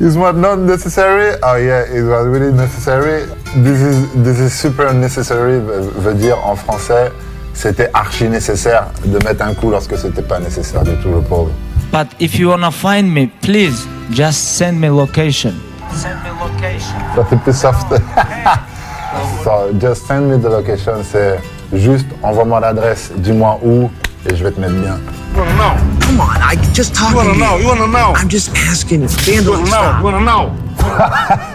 [0.00, 1.36] Is what not necessary?
[1.44, 3.28] Oh yeah, it was really necessary.
[3.56, 7.12] This is this is super necessary veut dire en français
[7.52, 11.50] c'était archi nécessaire de mettre un coup lorsque c'était pas nécessaire du tout le pauvre.
[11.92, 15.52] But if you wanna find me, please just send me location.
[15.94, 16.96] Send me location.
[17.14, 17.86] Ça fait plus soft.
[19.44, 21.38] so, just send me the location, c'est
[21.72, 23.88] juste envoie-moi l'adresse, dis-moi où
[24.28, 24.98] et je vais te mettre bien.
[25.36, 25.76] You wanna know?
[26.00, 27.12] Come on, I just talking.
[27.12, 28.14] You wanna know, you wanna know?
[28.16, 29.54] I'm just asking if Scandal.
[29.54, 30.50] You wanna know, you wanna know?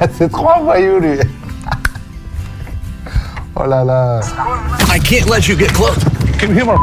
[0.18, 1.20] c'est trop voyou lui.
[3.60, 4.22] Oh là là.
[4.90, 5.98] I can't let you get close.
[6.40, 6.78] Can you hear my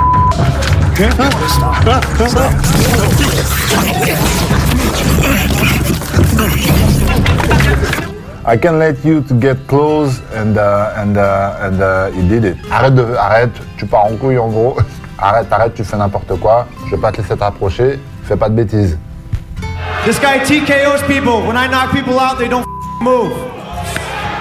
[8.48, 12.44] I can let you to get close and uh, and uh, and uh, he did
[12.44, 12.56] it.
[12.70, 14.76] Arrête de arrête, tu pars en couille en gros.
[15.18, 16.66] Arrête, arrête, tu fais n'importe quoi.
[16.86, 17.98] Je vais pas te laisser t'approcher.
[18.24, 18.98] Fais pas de bêtises.
[20.04, 21.42] This guy TKOs people.
[21.46, 23.32] When I knock people out, they don't f- move.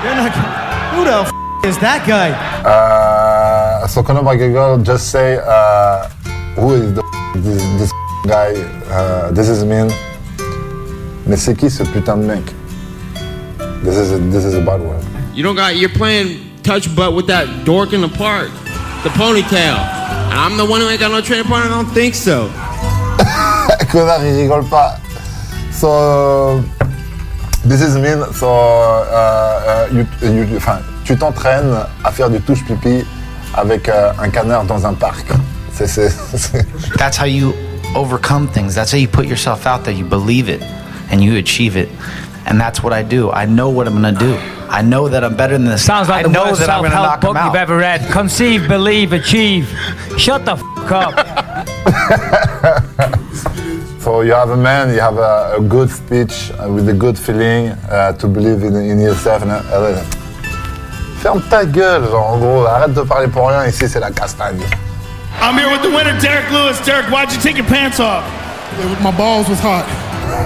[0.04, 0.32] They're not.
[0.94, 1.35] Who the f-
[1.66, 2.30] is that guy?
[2.64, 6.08] Uh, so Conor McGregor just say uh,
[6.56, 7.02] who is the
[7.36, 7.92] this, this
[8.26, 8.54] guy?
[8.88, 9.90] Uh, this is mean.
[11.26, 12.44] Mais c'est qui ce putain de mec?
[13.84, 15.04] This is a, this is a bad word.
[15.34, 15.76] You don't got.
[15.76, 18.52] You're playing touch butt with that dork in the park,
[19.04, 19.78] the ponytail.
[20.30, 21.72] And I'm the one who ain't got no training partner.
[21.72, 22.48] I don't think so.
[23.92, 25.00] Connard, il rigole pas.
[25.72, 26.64] So,
[27.66, 28.24] this is mean.
[28.34, 33.06] So, uh, uh, you, you, enfin, tu t'entraînes à faire du touche pipi
[33.54, 35.28] avec euh, un canard dans un parc.
[35.72, 36.66] C'est, c'est, c'est-
[36.98, 37.54] That's how you
[37.96, 38.74] overcome things.
[38.76, 39.94] That's how you put yourself out there.
[39.94, 40.62] You believe it
[41.12, 41.90] and you achieve it.
[42.48, 43.32] And that's what I do.
[43.32, 44.38] I know what I'm going to do.
[44.70, 45.84] I know that I'm better than this.
[45.86, 47.56] Sounds like I the know worst that I'm going to self-help knock him book you've
[47.56, 48.02] ever read.
[48.12, 49.68] Conceive, believe, achieve.
[50.18, 51.16] Shut the f up.
[54.00, 57.18] So you have a man, you have a, a good speech uh, with a good
[57.18, 59.42] feeling uh, to believe in, in yourself.
[59.42, 60.04] and, uh,
[61.26, 64.62] ferme ta gueule, genre, en gros, arrête de parler pour rien, ici c'est la castagne.
[65.42, 66.80] I'm here with the winner, Derek Lewis.
[66.86, 68.24] Derek, why'd you take your pants off?
[69.02, 69.86] My balls was hot.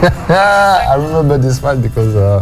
[0.30, 2.41] I remember this fight because uh,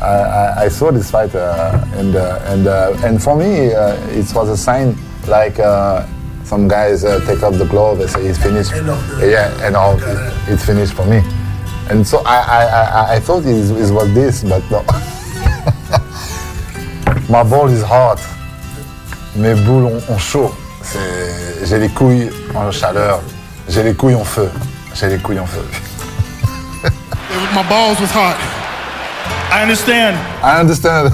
[0.00, 3.96] I, I, I saw this fight uh, and uh, and uh, and for me uh,
[4.10, 4.96] it was a sign
[5.26, 6.06] like uh,
[6.44, 8.72] some guys uh, take off the glove and say it's finished.
[9.20, 9.98] Yeah, and all,
[10.46, 11.22] it's finished for me.
[11.90, 14.84] And so I I, I, I thought it, it was this, but no.
[17.30, 18.18] My ball is hot.
[19.36, 20.52] Mes boules ont, ont chaud.
[21.62, 23.20] J'ai les couilles en chaleur.
[23.68, 24.50] J'ai les couilles en feu.
[24.94, 25.64] J'ai les couilles en feu.
[27.54, 28.34] My balls was hot.
[29.52, 30.16] I understand.
[30.42, 31.12] I understand.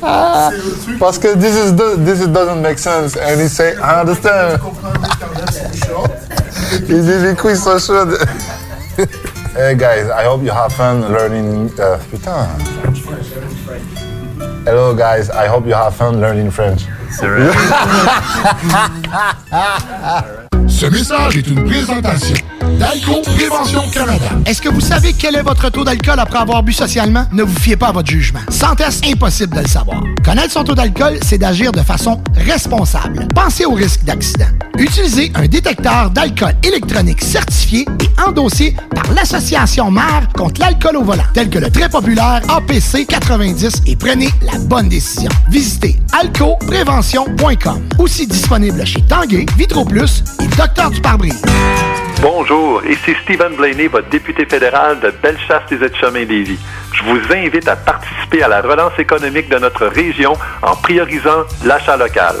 [0.98, 3.16] Parce que this is do- this is doesn't make sense.
[3.16, 4.58] And he say, I understand.
[6.88, 8.18] Il dit les couilles sont chaudes.
[9.56, 11.70] hey guys, I hope you have fun learning.
[11.78, 12.48] Uh, putain.
[14.64, 16.82] Hello guys, I hope you have fun learning French.
[20.68, 22.36] Ce message est une présentation
[22.78, 24.26] d'Alco Prévention Canada.
[24.46, 27.26] Est-ce que vous savez quel est votre taux d'alcool après avoir bu socialement?
[27.32, 28.40] Ne vous fiez pas à votre jugement.
[28.50, 30.02] Sans test, impossible de le savoir.
[30.24, 33.26] Connaître son taux d'alcool, c'est d'agir de façon responsable.
[33.34, 34.46] Pensez au risque d'accident.
[34.78, 41.24] Utilisez un détecteur d'alcool électronique certifié et endossé par l'Association mère contre l'alcool au volant,
[41.34, 45.30] tel que le très populaire APC 90 et prenez la bonne décision.
[45.50, 47.82] Visitez alcoprévention.com.
[47.98, 51.42] Aussi disponible chez Tanguay, Vitro Plus et Docteur du pare-brise.
[52.20, 52.51] Bonjour,
[52.84, 56.58] ici Stephen Blaney, votre député fédéral de Bellechasse-les-Etchemins-Lévis.
[56.92, 61.96] Je vous invite à participer à la relance économique de notre région en priorisant l'achat
[61.96, 62.36] local.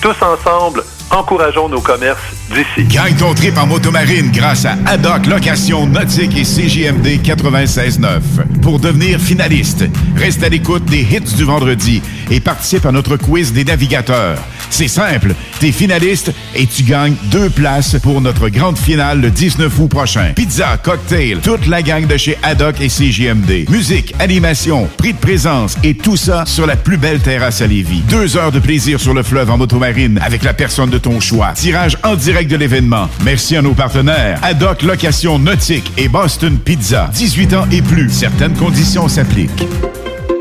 [0.00, 2.18] Tous ensemble, Encourageons nos commerces
[2.52, 2.86] d'ici.
[2.88, 8.20] Gagne ton trip en motomarine grâce à Haddock Location Nautique et CJMD 96.9.
[8.60, 9.84] Pour devenir finaliste,
[10.16, 14.38] reste à l'écoute des hits du vendredi et participe à notre quiz des navigateurs.
[14.70, 19.72] C'est simple, t'es finaliste et tu gagnes deux places pour notre grande finale le 19
[19.78, 20.32] août prochain.
[20.34, 23.70] Pizza, cocktail, toute la gang de chez Haddock et CJMD.
[23.70, 28.02] Musique, animation, prix de présence et tout ça sur la plus belle terrasse à Lévis.
[28.10, 31.52] Deux heures de plaisir sur le fleuve en motomarine avec la personne de ton choix.
[31.54, 33.08] Tirage en direct de l'événement.
[33.24, 34.38] Merci à nos partenaires.
[34.42, 37.10] Haddock Location Nautique et Boston Pizza.
[37.12, 38.10] 18 ans et plus.
[38.10, 39.66] Certaines conditions s'appliquent.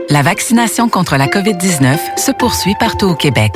[0.09, 3.53] La vaccination contre la COVID-19 se poursuit partout au Québec.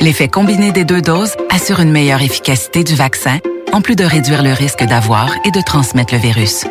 [0.00, 3.38] L'effet combiné des deux doses assure une meilleure efficacité du vaccin,
[3.72, 6.64] en plus de réduire le risque d'avoir et de transmettre le virus.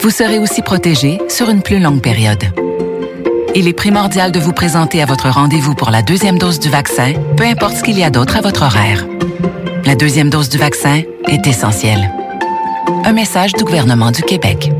[0.00, 2.44] Vous serez aussi protégé sur une plus longue période.
[3.54, 7.14] Il est primordial de vous présenter à votre rendez-vous pour la deuxième dose du vaccin,
[7.36, 9.06] peu importe ce qu'il y a d'autre à votre horaire.
[9.84, 12.12] La deuxième dose du vaccin est essentielle.
[13.04, 14.70] Un message du gouvernement du Québec.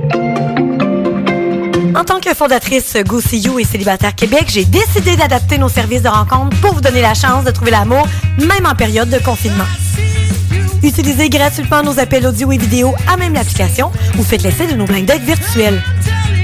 [1.94, 6.02] En tant que fondatrice Go See You et Célibataire Québec, j'ai décidé d'adapter nos services
[6.02, 8.06] de rencontre pour vous donner la chance de trouver l'amour,
[8.38, 9.64] même en période de confinement.
[10.82, 14.84] Utilisez gratuitement nos appels audio et vidéo à même l'application ou faites l'essai de nos
[14.84, 15.82] blind dates virtuels.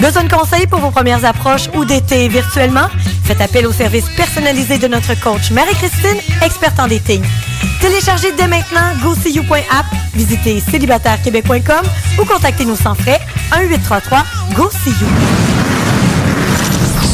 [0.00, 2.88] Besoin de conseils pour vos premières approches ou d'été virtuellement?
[3.24, 7.22] Faites appel au service personnalisé de notre coach Marie-Christine, experte en dating.
[7.80, 11.86] Téléchargez dès maintenant GoSeeYou.app, visitez célibatairequebec.com
[12.20, 13.20] ou contactez-nous sans frais
[13.52, 15.73] 1-833-GO-SEE-YOU.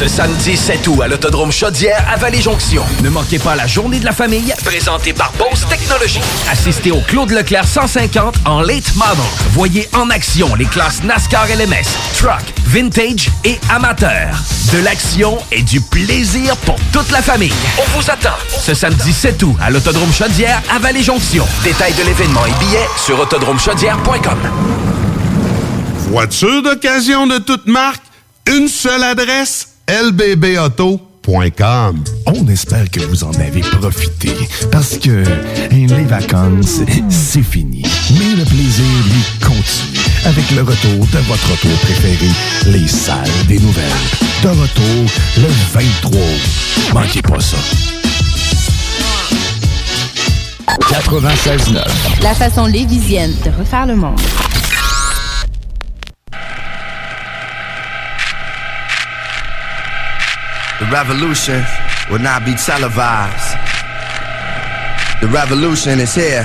[0.01, 2.83] Ce samedi 7 août à l'Autodrome Chaudière à Vallée-Jonction.
[3.03, 6.23] Ne manquez pas la journée de la famille présentée par Bose Technologies.
[6.51, 9.23] Assistez au Claude Leclerc 150 en late model.
[9.51, 11.85] Voyez en action les classes NASCAR LMS,
[12.17, 14.35] Truck, Vintage et Amateur.
[14.73, 17.53] De l'action et du plaisir pour toute la famille.
[17.77, 21.47] On vous attend ce samedi 7 août à l'Autodrome Chaudière à Vallée-Jonction.
[21.63, 24.39] Détails de l'événement et billets sur autodromechaudière.com.
[26.09, 28.03] Voiture d'occasion de toute marque,
[28.47, 32.05] une seule adresse, lbbauto.com.
[32.27, 34.31] On espère que vous en avez profité
[34.71, 35.25] parce que
[35.73, 37.83] les vacances, c'est fini.
[38.13, 42.29] Mais le plaisir, lui, continue avec le retour de votre retour préféré,
[42.67, 43.91] les salles des nouvelles.
[44.45, 46.95] De retour le 23 août.
[46.95, 47.57] Manquez pas ça.
[50.69, 52.23] 96.9.
[52.23, 54.21] La façon lévisienne de refaire le monde.
[60.91, 61.65] Revolution
[62.11, 63.55] will not be televised.
[65.21, 66.45] The revolution is here.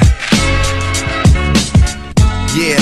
[2.54, 2.80] Yeah,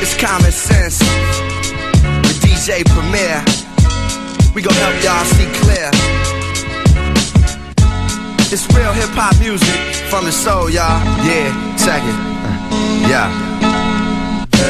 [0.00, 0.98] it's common sense.
[0.98, 3.42] The DJ premiere,
[4.54, 5.90] we gon' help y'all see clear.
[8.52, 11.02] It's real hip hop music from the soul, y'all.
[11.26, 13.08] Yeah, check it.
[13.10, 13.51] Yeah.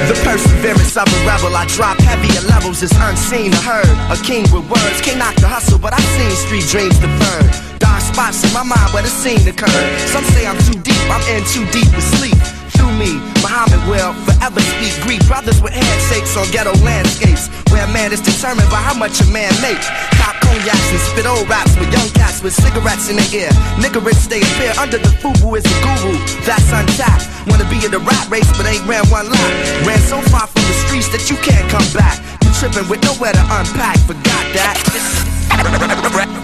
[0.08, 3.92] The perseverance of a rebel, I drop heavier levels, is unseen or heard.
[4.10, 7.48] A king with words, can't knock the hustle, but I've seen street dreams deferred.
[7.78, 9.88] Dark spots in my mind where the scene occurred.
[10.12, 12.51] Some say I'm too deep, I'm in too deep to sleep.
[12.74, 15.22] Through me, Muhammad will forever speak Greek.
[15.26, 19.26] Brothers with handshakes on ghetto landscapes, where a man is determined by how much a
[19.30, 19.86] man makes.
[20.20, 23.52] Pop cognacs and spit old raps with young cats with cigarettes in their ear.
[23.80, 26.16] Niggerish stay appear under the fubu is a guru.
[26.44, 27.28] That's untapped.
[27.48, 29.52] Wanna be in the rat race, but ain't ran one lap.
[29.86, 32.18] Ran so far from the streets that you can't come back.
[32.44, 33.98] You tripping with nowhere to unpack.
[34.06, 34.76] Forgot that.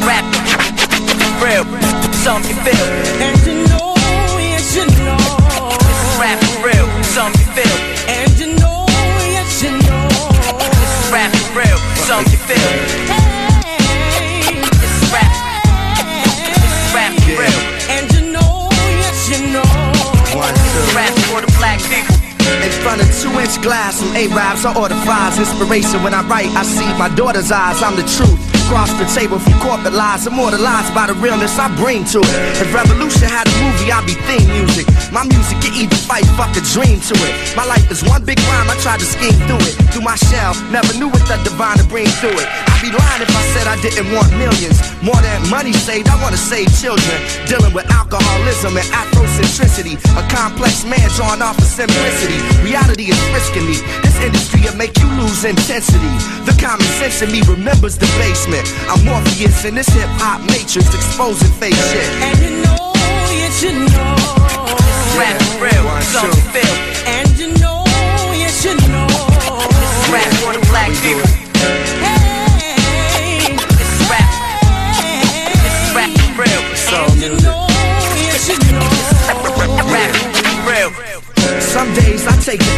[0.04, 0.24] Rap,
[1.42, 1.64] real,
[2.24, 2.86] something you feel.
[3.22, 3.94] And you know,
[4.38, 5.37] yes you know.
[7.18, 7.76] Something you feel.
[8.06, 8.86] And you know,
[9.34, 10.06] yes you know.
[10.78, 12.70] This is rap for real, something you feel.
[14.78, 15.32] This is rap.
[16.46, 17.60] This is rap for real.
[17.90, 18.70] And you know,
[19.02, 19.66] yes you know.
[20.38, 20.96] One, This is two.
[20.96, 22.14] rap for the black people.
[22.62, 25.38] In front of two inch glass from A-Rabs, I order fries.
[25.40, 27.82] Inspiration when I write, I see my daughter's eyes.
[27.82, 28.38] I'm the truth.
[28.68, 32.38] Cross the table from corporate lies, immortalized by the realness I bring to it.
[32.60, 34.84] If Revolution had a movie, I'd be theme music.
[35.08, 37.32] My music can either fight, fuck a dream to it.
[37.56, 39.72] My life is one big rhyme, I tried to scheme through it.
[39.88, 42.44] Through my shell, never knew what the divine to bring through it.
[42.44, 44.76] I'd be lying if I said I didn't want millions.
[45.00, 47.16] More than money saved, I wanna save children.
[47.48, 49.96] Dealing with alcoholism and Afrocentricity.
[50.20, 52.36] A complex man drawn off of simplicity.
[52.60, 53.80] Reality is risking me.
[54.04, 56.12] This industry will make you lose intensity.
[56.44, 58.57] The common sense in me remembers the basement.
[58.88, 62.08] I'm Morpheus in this hip hop matrix, exposing fake shit.
[62.24, 62.92] And you know,
[63.30, 64.16] yes you know.
[64.80, 65.84] This is rap real,
[66.24, 66.76] you feel.
[67.06, 67.84] And you know,
[68.34, 69.06] yes you know.
[69.68, 71.27] This is rap for the black people.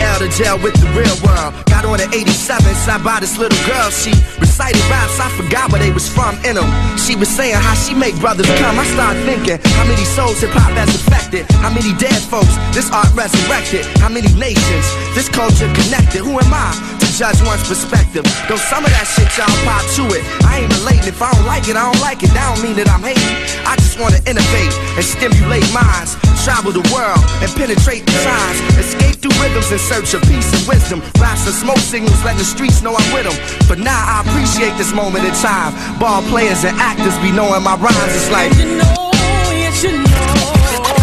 [0.03, 1.55] Out of jail with the real world.
[1.71, 3.91] Got on the 87, sat by this little girl.
[3.91, 4.11] She
[4.43, 6.69] recited raps, I forgot where they was from in them.
[6.99, 8.79] She was saying how she make brothers come.
[8.79, 11.47] I started thinking, how many souls hip hop has affected?
[11.63, 13.87] How many dead folks this art resurrected?
[14.03, 16.21] How many nations this culture connected?
[16.27, 18.25] Who am I to judge one's perspective?
[18.49, 20.25] Though some of that shit y'all pop to it.
[20.49, 21.05] I ain't relating.
[21.05, 22.33] If I don't like it, I don't like it.
[22.33, 23.37] That don't mean that I'm hating.
[23.69, 26.17] I just wanna innovate and stimulate minds.
[26.41, 28.57] Travel the world and penetrate the times.
[28.81, 31.05] Escape through rhythms in search of peace and wisdom.
[31.21, 33.37] Raps and smoke signals, let the streets know I'm with them.
[33.69, 35.77] But now I appreciate this moment in time.
[36.01, 38.17] Ball players and actors be knowing my rhymes.
[38.17, 38.49] It's like.
[38.57, 39.13] You know,
[39.53, 40.49] yes you know.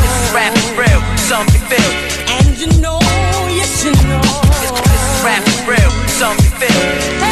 [0.01, 0.97] This is rap for real,
[1.29, 2.06] some you feel.
[6.19, 7.26] For real,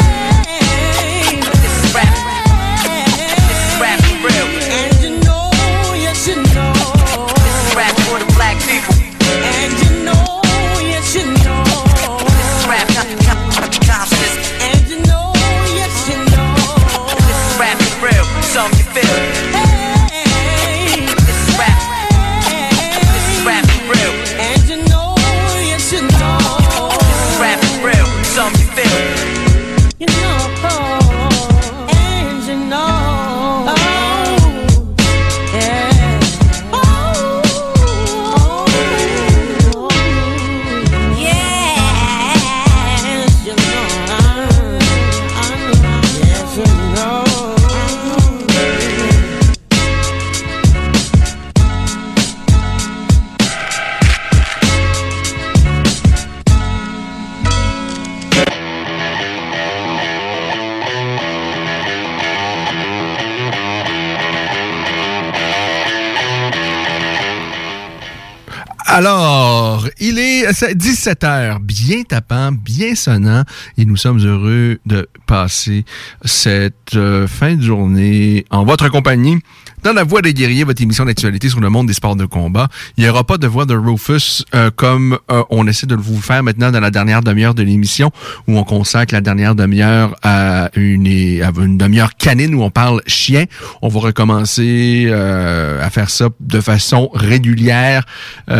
[70.64, 73.42] 17h, bien tapant, bien sonnant,
[73.76, 75.84] et nous sommes heureux de passer
[76.24, 79.38] cette euh, fin de journée en votre compagnie.
[79.82, 82.68] Dans la Voix des guerriers, votre émission d'actualité sur le monde des sports de combat,
[82.96, 86.20] il n'y aura pas de voix de Rufus euh, comme euh, on essaie de vous
[86.20, 88.10] faire maintenant dans la dernière demi-heure de l'émission,
[88.48, 91.06] où on consacre la dernière demi-heure à une,
[91.42, 93.44] à une demi-heure canine où on parle chien.
[93.82, 98.06] On va recommencer à faire ça de façon régulière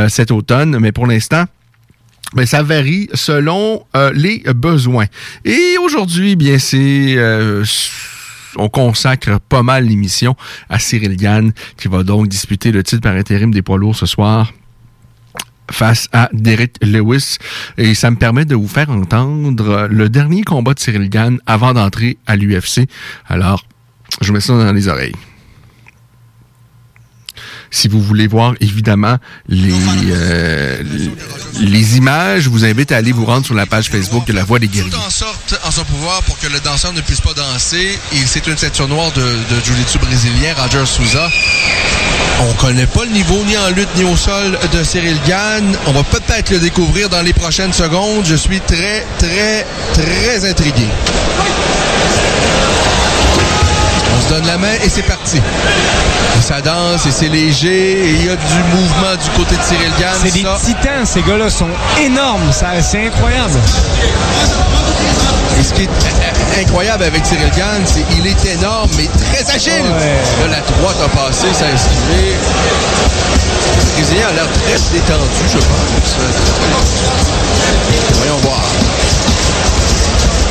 [0.08, 1.46] cet automne, mais pour l'instant,
[2.34, 5.06] ben, ça varie selon euh, les besoins.
[5.44, 7.64] Et aujourd'hui, bien, c'est euh,
[8.56, 10.36] on consacre pas mal l'émission
[10.68, 14.06] à Cyril Gann, qui va donc disputer le titre par intérim des poids lourds ce
[14.06, 14.52] soir
[15.70, 17.38] face à Derek Lewis.
[17.76, 21.74] Et ça me permet de vous faire entendre le dernier combat de Cyril Gann avant
[21.74, 22.88] d'entrer à l'UFC.
[23.26, 23.64] Alors,
[24.20, 25.16] je mets ça dans les oreilles.
[27.76, 29.18] Si vous voulez voir évidemment
[29.50, 29.70] les,
[30.10, 30.82] euh,
[31.94, 34.58] images, je vous invite à aller vous rendre sur la page Facebook de La Voix
[34.58, 34.94] des Guerriers.
[35.06, 37.98] en sorte en son pouvoir pour que le danseur ne puisse pas danser.
[38.14, 41.28] Et c'est une ceinture noire de, de Jiu-Jitsu brésilien, Roger Souza.
[42.48, 45.76] On connaît pas le niveau ni en lutte ni au sol de Cyril Gann.
[45.86, 48.24] On va peut-être le découvrir dans les prochaines secondes.
[48.24, 50.86] Je suis très, très, très intrigué.
[54.16, 55.42] On se donne la main et c'est parti.
[56.40, 59.92] Ça danse et c'est léger et il y a du mouvement du côté de Cyril
[59.98, 60.14] Gann.
[60.22, 61.68] C'est des titans, ces gars-là sont
[62.00, 63.58] énormes, c'est incroyable.
[65.58, 69.82] Et ce qui est incroyable avec Cyril Gann, c'est qu'il est énorme, mais très agile.
[69.82, 72.34] Là, la droite a passé, ça a esquivé.
[73.76, 76.16] Le Brésilien a l'air très détendu, je pense.
[78.18, 78.62] Voyons voir.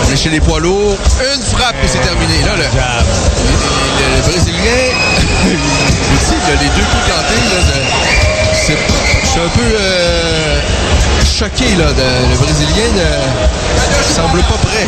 [0.07, 0.97] On est chez les poids lourds.
[1.35, 2.41] Une frappe et c'est terminé.
[2.43, 2.63] Là, le,
[4.13, 4.85] le- Brésilien,
[5.45, 6.85] je il a les deux
[7.59, 7.85] de-
[8.65, 8.77] c'est-
[9.23, 10.59] je suis un peu euh,
[11.23, 11.75] choqué.
[11.75, 11.85] Là,
[12.29, 14.87] le Brésilien ne semble pas prêt.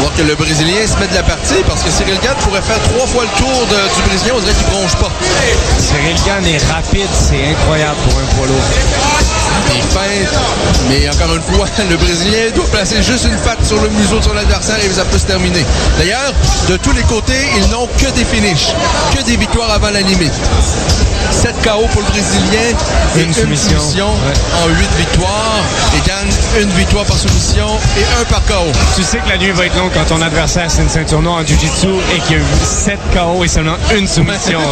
[0.00, 2.80] Voir que le Brésilien se met de la partie parce que Cyril Gann pourrait faire
[2.94, 4.34] trois fois le tour de- du Brésilien.
[4.36, 5.10] On dirait qu'il bronche pas.
[5.78, 8.66] Cyril Gann est rapide, c'est incroyable pour un poids lourd.
[9.74, 10.34] Il feinte,
[10.88, 14.24] mais encore une fois, le Brésilien doit placer juste une patte sur le museau de
[14.24, 15.64] son adversaire et ça peut se terminer.
[15.98, 16.32] D'ailleurs,
[16.68, 18.68] de tous les côtés, ils n'ont que des finishes,
[19.16, 20.32] que des victoires avant la limite.
[21.30, 22.76] 7 KO pour le Brésilien
[23.16, 23.78] et une, soumission.
[23.78, 24.08] soumission
[24.62, 25.62] en 8 victoires.
[25.96, 26.28] Et gagne
[26.62, 27.66] une victoire par soumission
[27.96, 28.72] et un par KO.
[28.96, 31.36] Tu sais que la nuit va être longue quand ton adversaire c'est une ceinture noire
[31.36, 34.60] en Jiu-Jitsu et qu'il y a eu 7 KO et seulement une soumission.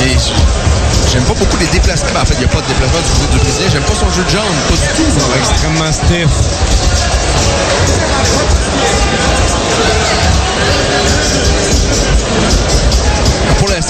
[0.00, 0.16] Mais
[1.10, 2.20] j'aime pas beaucoup les déplacements.
[2.20, 3.68] En fait, il n'y a pas de déplacement du côté du Brésilien.
[3.72, 5.08] J'aime pas son jeu de jambes, pas du tout.
[5.38, 6.28] extrêmement stiff.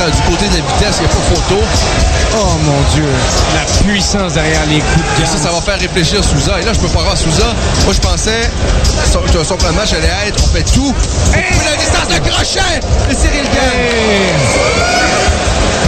[0.07, 1.61] Il n'y a pas photo.
[2.39, 3.05] Oh mon Dieu,
[3.55, 6.61] la puissance derrière les coups de Ça, ça va faire réfléchir Souza.
[6.61, 7.55] Et là, je peux pas voir Souza.
[7.85, 8.51] Moi, je pensais,
[9.11, 10.93] son, que son premier match allait être, on fait tout.
[10.93, 14.37] Pour la distance de crochet de Cyril Gann.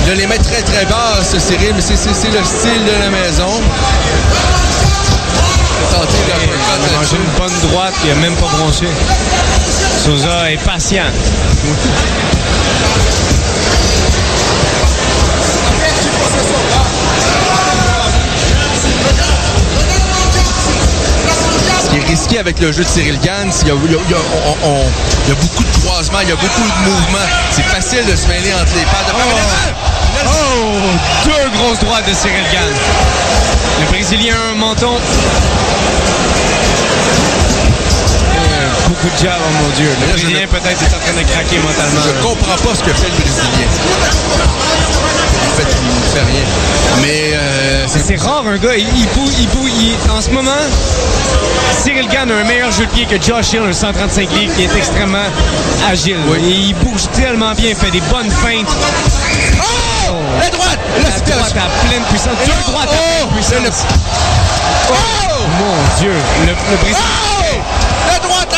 [0.08, 2.92] Je les met très très bas, ce Cyril, mais c'est c'est- c'est le style de
[3.02, 3.60] la maison.
[5.92, 8.88] Tenter Il a mangé une bonne droite, il a même pas bronché.
[10.04, 11.04] Souza est patient.
[22.08, 23.18] risqué avec le jeu de Cyril
[23.70, 24.90] a, il y a- il y a- on- on-
[25.26, 27.28] il y a beaucoup de croisements, il y a beaucoup de mouvements.
[27.50, 29.12] C'est facile de se mêler entre les pattes.
[30.26, 32.72] Oh, deux grosses droites de Cyril Gann.
[33.80, 34.98] Le Brésilien menton.
[38.88, 39.90] Beaucoup de jab, oh mon Dieu.
[40.00, 42.00] Le Brésilien peut-être est en train de craquer mentalement.
[42.04, 43.68] Je comprends pas ce que fait le Brésilien.
[45.46, 46.46] En fait, il ne fait rien.
[47.02, 50.50] Mais euh, C'est rare un gars, il, il bouge, il bouge, il- en ce moment,
[51.82, 54.64] Cyril Gann a un meilleur jeu de pied que Josh Hill, un 135 livres, qui
[54.64, 55.26] est extrêmement
[55.90, 56.16] agile.
[56.40, 58.66] Et il bouge tellement bien, il fait des bonnes feintes.
[59.60, 60.14] Oh!
[60.40, 60.78] La droite!
[61.02, 62.32] La droite à pleine puissance.
[62.46, 63.84] Deux droites à pleine puissance.
[64.90, 64.94] Oh!
[65.60, 66.12] Mon Dieu,
[66.46, 67.04] le, le Brésilien.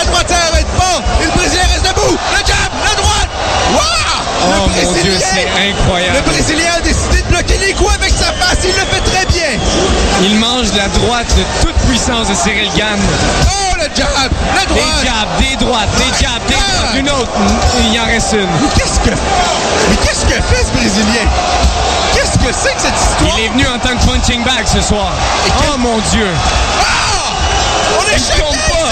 [0.01, 1.03] Ça arrête pas!
[1.21, 2.17] Et le Brésilien reste debout!
[2.33, 3.29] Le jab, la droite!
[3.73, 3.81] Wow!
[3.81, 6.17] Oh le mon Brésilien, Dieu, c'est incroyable.
[6.17, 9.27] Le Brésilien a décidé de bloquer les coups avec sa face, il le fait très
[9.27, 9.59] bien!
[10.23, 13.01] Il mange la droite de toute puissance de Cyril Gann.
[13.43, 14.31] Oh, le jab!
[14.55, 15.03] La droite!
[15.03, 16.95] Des jabs, des droites, des jabs, des droites.
[16.95, 17.33] Une autre,
[17.91, 18.47] il en reste une.
[18.61, 19.11] Mais qu'est-ce que.
[19.11, 21.27] Mais qu'est-ce que fait ce Brésilien?
[22.15, 23.37] Qu'est-ce que c'est que cette histoire?
[23.37, 25.11] Il est venu en tant que punching bag ce soir.
[25.67, 26.29] Oh mon Dieu!
[27.99, 28.90] On est choqués!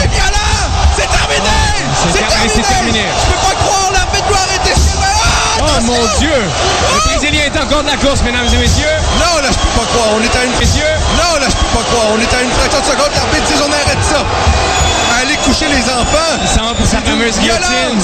[2.12, 3.04] C'est terminé.
[3.20, 4.72] Je peux pas croire, la fête doit arrêter.
[5.02, 6.32] Ah, Oh mon Dieu!
[6.32, 8.86] Le Brésilien est encore de la course, mesdames et messieurs.
[9.18, 10.08] Non, là, je peux pas croire.
[10.16, 10.54] On est à une.
[10.58, 10.94] Messieurs.
[11.16, 12.06] Non, là, je peux pas croire.
[12.14, 13.12] On est à une fraction de seconde.
[13.14, 14.22] L'arbitre dit on arrête ça.
[15.20, 16.38] Allez coucher les enfants.
[16.40, 17.98] Il s'en va pour sa fameuse guillotine.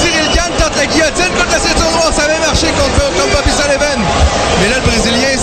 [0.00, 2.12] Cyril Gann tente la guillotine contre la ceinture noire.
[2.12, 4.00] Ça avait marché contre, contre Bobby Sullivan.
[4.60, 5.38] Mais là, le Brésilien.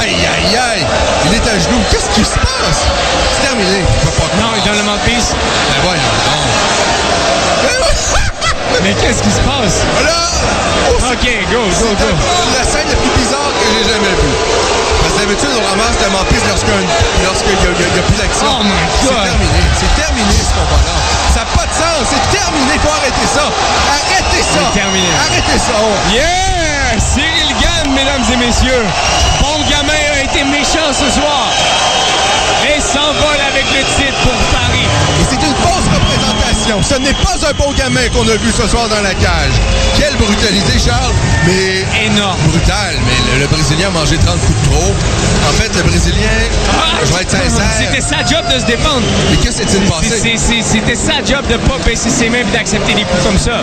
[0.00, 0.86] Aïe, aïe, aïe.
[1.26, 1.82] Il est à genoux.
[1.90, 2.86] Qu'est-ce qui se passe?
[3.34, 3.84] C'est terminé.
[4.18, 4.30] Pas.
[4.40, 5.34] Non, il donne le mouthpiece.
[5.84, 5.98] Ben.
[8.82, 9.84] Mais qu'est-ce qui se passe?
[10.04, 10.18] Là,
[11.12, 12.10] Ok, go, go, go.
[12.56, 14.34] La scène la plus bizarre que j'ai jamais vue.
[15.02, 16.82] Parce que d'habitude, on ramasse le mempiste lorsqu'il
[17.22, 18.46] lorsqu'il y, a- plus d'action.
[18.48, 19.22] Oh my C'est God.
[19.22, 19.60] terminé.
[19.78, 20.96] C'est terminé ce combat-là.
[21.34, 22.02] Ça n'a pas de sens.
[22.10, 22.72] C'est terminé.
[22.82, 23.46] faut arrêter ça.
[23.46, 24.62] Arrêtez ça.
[24.66, 25.10] C'est terminé.
[25.26, 25.76] Arrêtez ça.
[26.10, 26.98] Yeah!
[26.98, 28.84] Cyril Gann, mesdames et messieurs.
[29.40, 31.46] Bon gamin a été méchant ce soir.
[32.66, 34.86] Et s'envole avec le titre pour Paris.
[35.20, 35.54] Et c'est une
[36.62, 39.56] Ce n'est pas un bon gamin qu'on a vu ce soir dans la cage.
[39.98, 41.12] Quelle brutalité, Charles.
[41.46, 42.06] Mais.
[42.06, 42.38] Énorme.
[42.48, 42.94] Brutal.
[43.04, 44.94] Mais le, le Brésilien a mangé 30 coups de trop.
[45.48, 46.30] En fait, le Brésilien,
[47.04, 47.66] je vais être sincère.
[47.66, 49.02] Ah, C'était sa job de se défendre.
[49.30, 50.62] Mais qu'est-ce qui s'est passé?
[50.62, 53.60] C'était sa job de pas baisser ses mains et d'accepter des coups comme ça.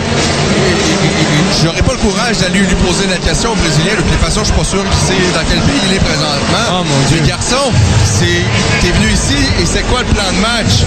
[1.64, 3.92] J'aurais pas le courage d'aller lui poser la question au Brésilien.
[3.96, 6.64] De toute façon, je suis pas sûr qu'il sait dans quel pays il est présentement.
[6.80, 7.18] Oh mon Dieu.
[7.22, 7.72] Mais garçon,
[8.04, 8.44] c'est
[8.82, 10.84] t'es venu ici et c'est quoi le plan de match?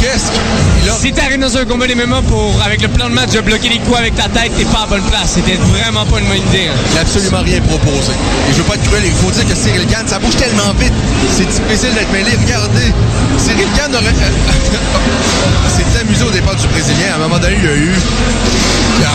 [0.00, 0.92] Qu'est-ce qu'il a...
[1.20, 4.14] Un combat des MMA pour, avec le plan de match de bloquer les coups avec
[4.14, 5.32] ta tête, t'es pas à bonne place.
[5.34, 6.68] C'était vraiment pas une bonne idée.
[6.68, 6.94] hein.
[6.94, 8.12] N'a absolument rien proposé.
[8.48, 10.72] Et je veux pas être cruel, il faut dire que Cyril Gann, ça bouge tellement
[10.78, 10.92] vite.
[11.32, 12.30] C'est difficile d'être mêlé.
[12.44, 12.92] Regardez,
[13.38, 14.14] Cyril Gann aurait...
[15.74, 17.12] s'est amusé au départ du Brésilien.
[17.12, 17.92] À un moment donné, il y a eu...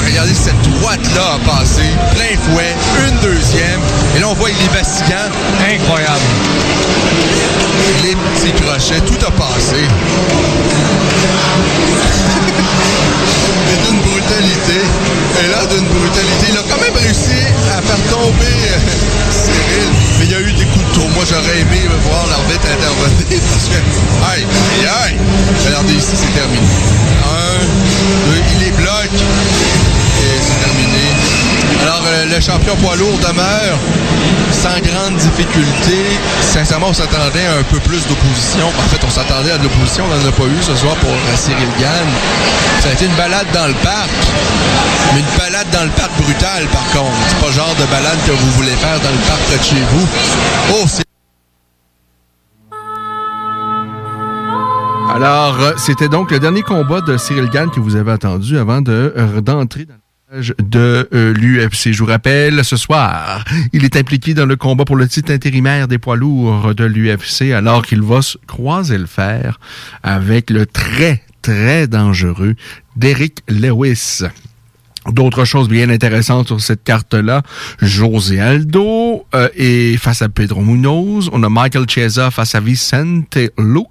[0.06, 1.84] Regardé cette droite-là a passé,
[2.16, 2.76] plein fouet,
[32.44, 33.80] champion poids lourd demeure
[34.52, 35.96] sans grande difficulté.
[36.42, 38.68] Sincèrement, on s'attendait à un peu plus d'opposition.
[38.68, 40.04] En fait, on s'attendait à de l'opposition.
[40.06, 42.08] On n'en a pas eu ce soir pour euh, Cyril Gann.
[42.82, 44.10] Ça a été une balade dans le parc.
[45.14, 47.16] Mais une balade dans le parc brutale, par contre.
[47.30, 49.82] C'est pas le genre de balade que vous voulez faire dans le parc de chez
[49.92, 50.08] vous.
[50.74, 51.04] Oh, c'est
[55.16, 58.82] Alors, euh, c'était donc le dernier combat de Cyril Gann que vous avez attendu avant
[58.82, 60.03] de euh, d'entrer dans la cage
[60.34, 61.92] de euh, l'UFC.
[61.92, 65.88] Je vous rappelle, ce soir, il est impliqué dans le combat pour le titre intérimaire
[65.88, 69.60] des poids lourds de l'UFC, alors qu'il va se croiser le fer
[70.02, 72.56] avec le très, très dangereux
[72.96, 74.24] Derrick Lewis.
[75.12, 77.44] D'autres choses bien intéressantes sur cette carte-là.
[77.82, 81.30] José Aldo euh, face à Pedro Munoz.
[81.34, 83.88] On a Michael Chiesa face à Vicente Luque.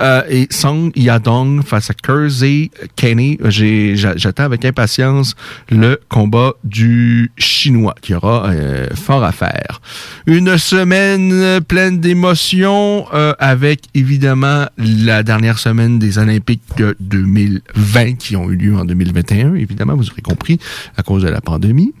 [0.00, 3.38] Euh, et Song Yadong face à Kersey Kenny.
[3.48, 5.34] J'attends avec impatience
[5.70, 9.80] le combat du Chinois qui aura euh, fort à faire.
[10.26, 18.36] Une semaine pleine d'émotions euh, avec évidemment la dernière semaine des Olympiques de 2020 qui
[18.36, 19.54] ont eu lieu en 2021.
[19.54, 20.58] Évidemment, vous aurez compris
[20.96, 21.94] à cause de la pandémie.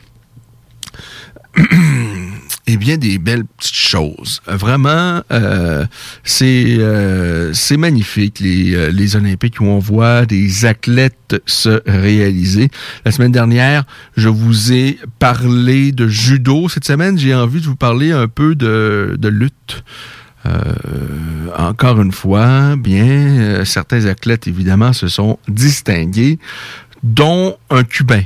[2.66, 4.42] et bien des belles petites choses.
[4.46, 5.86] Vraiment, euh,
[6.24, 12.70] c'est euh, c'est magnifique les, euh, les Olympiques où on voit des athlètes se réaliser.
[13.04, 13.84] La semaine dernière,
[14.16, 16.68] je vous ai parlé de judo.
[16.68, 19.84] Cette semaine, j'ai envie de vous parler un peu de, de lutte.
[20.46, 20.60] Euh,
[21.56, 26.38] encore une fois, bien, euh, certains athlètes, évidemment, se sont distingués,
[27.02, 28.22] dont un Cubain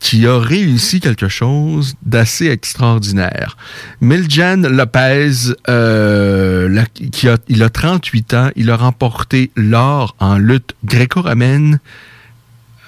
[0.00, 3.56] qui a réussi quelque chose d'assez extraordinaire.
[4.00, 11.78] Miljan Lopez, euh, a, il a 38 ans, il a remporté l'or en lutte gréco-romaine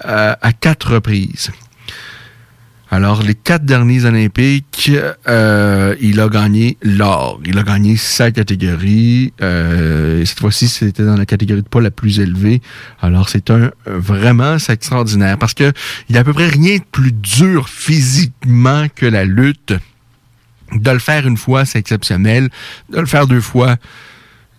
[0.05, 1.51] euh, à quatre reprises.
[2.95, 4.91] Alors, les quatre derniers Olympiques,
[5.27, 7.39] euh, il a gagné l'or.
[7.43, 9.33] Il a gagné sa catégorie.
[9.41, 12.61] Euh, cette fois-ci, c'était dans la catégorie de poids la plus élevée.
[13.01, 15.73] Alors, c'est un vraiment extraordinaire parce que
[16.07, 19.73] il a à peu près rien de plus dur physiquement que la lutte.
[20.71, 22.49] De le faire une fois, c'est exceptionnel.
[22.91, 23.77] De le faire deux fois,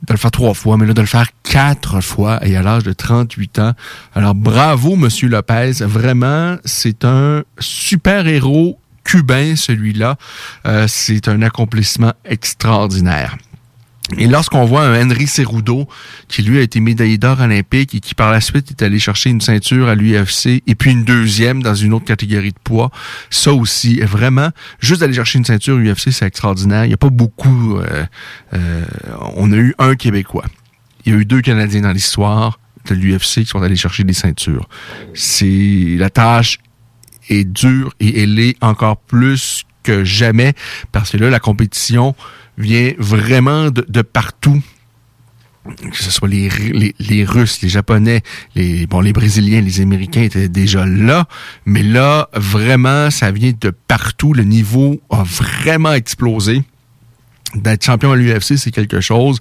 [0.06, 2.82] de le faire trois fois, mais là, de le faire quatre fois et à l'âge
[2.82, 3.72] de 38 ans.
[4.14, 5.72] Alors, bravo, Monsieur Lopez.
[5.80, 10.16] Vraiment, c'est un super héros cubain, celui-là.
[10.66, 13.36] Euh, c'est un accomplissement extraordinaire.
[14.18, 15.88] Et lorsqu'on voit un Henry Cerudo,
[16.28, 19.30] qui lui a été médaillé d'or olympique et qui par la suite est allé chercher
[19.30, 22.90] une ceinture à l'UFC et puis une deuxième dans une autre catégorie de poids,
[23.30, 26.84] ça aussi, vraiment, juste d'aller chercher une ceinture UFC, c'est extraordinaire.
[26.84, 27.78] Il n'y a pas beaucoup...
[27.78, 28.04] euh,
[28.52, 28.84] euh,
[29.36, 30.44] on a eu un Québécois.
[31.06, 34.12] Il y a eu deux Canadiens dans l'histoire de l'UFC qui sont allés chercher des
[34.12, 34.68] ceintures.
[35.14, 35.96] C'est...
[35.98, 36.58] La tâche
[37.30, 40.52] est dure et elle est encore plus que jamais
[40.92, 42.14] parce que là, la compétition
[42.58, 44.62] vient vraiment de, partout
[45.90, 46.50] que ce soit les,
[46.98, 48.20] les Russes, les Japonais,
[48.54, 51.26] les bon les Brésiliens, les Américains étaient déjà là,
[51.64, 54.34] mais là vraiment ça vient de partout.
[54.34, 56.62] Le niveau a vraiment explosé.
[57.54, 59.40] D'être champion à l'UFC, c'est quelque chose,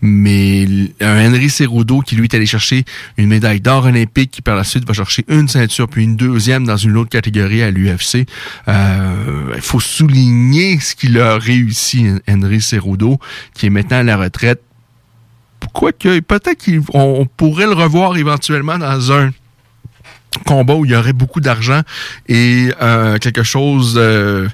[0.00, 0.66] mais
[1.00, 2.84] un Henry Cerudo qui lui est allé chercher
[3.16, 6.64] une médaille d'or olympique, qui par la suite va chercher une ceinture puis une deuxième
[6.64, 8.26] dans une autre catégorie à l'UFC.
[8.68, 13.18] Euh, Il faut souligner ce qu'il a réussi, Henry Cerudo,
[13.54, 14.62] qui est maintenant à la retraite
[15.72, 19.30] quoique peut-être qu'on on pourrait le revoir éventuellement dans un
[20.46, 21.82] combat où il y aurait beaucoup d'argent
[22.28, 24.48] et euh, quelque chose euh,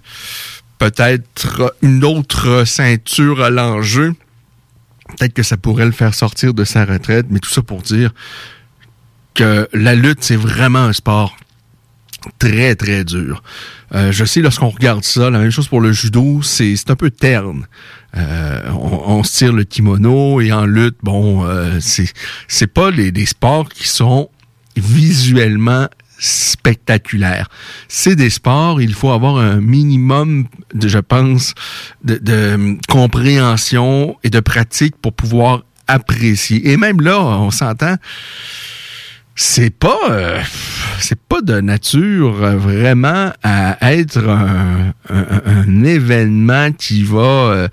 [0.79, 4.15] peut-être une autre ceinture à l'enjeu
[5.19, 8.13] peut-être que ça pourrait le faire sortir de sa retraite mais tout ça pour dire
[9.35, 11.37] que la lutte c'est vraiment un sport
[12.39, 13.43] très très dur.
[13.95, 17.11] Euh, je sais lorsqu'on regarde ça, la même chose pour le judo, c'est un peu
[17.11, 17.67] terne.
[18.17, 23.27] Euh, on, se tire le kimono et en lutte, bon, euh, c'est pas les, des
[23.27, 24.31] sports qui sont
[24.77, 25.89] visuellement
[26.19, 27.49] spectaculaires.
[27.89, 31.55] C'est des sports, il faut avoir un minimum, de, je pense,
[32.03, 36.71] de, de compréhension et de pratique pour pouvoir apprécier.
[36.71, 37.97] Et même là, on s'entend,
[39.37, 40.41] c'est pas euh,
[41.01, 47.69] c'est pas de nature vraiment à être un, un- un événement qui va euh,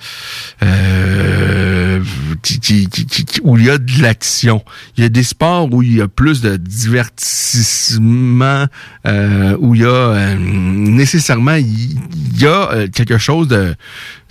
[0.64, 2.00] euh,
[2.42, 4.64] qui- qui- qui- où il y a de l'action.
[4.98, 8.66] Il y a des sports où il y a plus de divertissement,
[9.06, 12.00] euh, où il y a euh, nécessairement il
[12.40, 13.76] y a quelque chose de,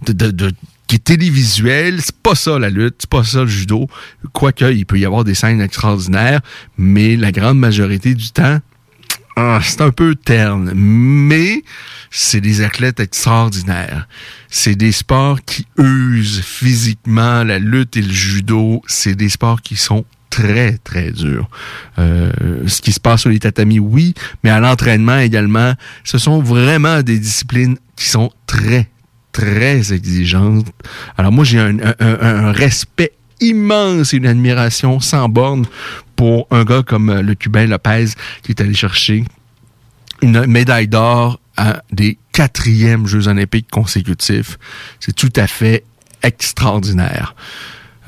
[0.07, 0.53] de, de- de-
[0.91, 2.01] qui est télévisuel.
[2.03, 3.87] C'est pas ça la lutte, c'est pas ça le judo.
[4.33, 6.41] Quoique, il peut y avoir des scènes extraordinaires,
[6.79, 8.59] mais la grande majorité du temps,
[9.37, 10.73] ah, c'est un peu terne.
[10.75, 11.63] Mais
[12.11, 14.09] c'est des athlètes extraordinaires.
[14.49, 17.45] C'est des sports qui usent physiquement.
[17.45, 21.49] La lutte et le judo, c'est des sports qui sont très, très durs.
[22.01, 22.33] Euh,
[22.67, 27.03] ce qui se passe sur les tatamis, oui, mais à l'entraînement également, ce sont vraiment
[27.03, 28.89] des disciplines qui sont très,
[29.33, 30.67] très exigeantes.
[31.17, 35.67] Alors moi, j'ai un respect immense et une admiration sans borne
[36.17, 38.11] pour un gars comme euh, le Cubain Lopez
[38.43, 39.25] qui est allé chercher
[40.23, 44.59] une médaille d'or à des quatrièmes Jeux olympiques consécutifs.
[45.01, 45.85] C'est tout à fait
[46.23, 47.35] extraordinaire.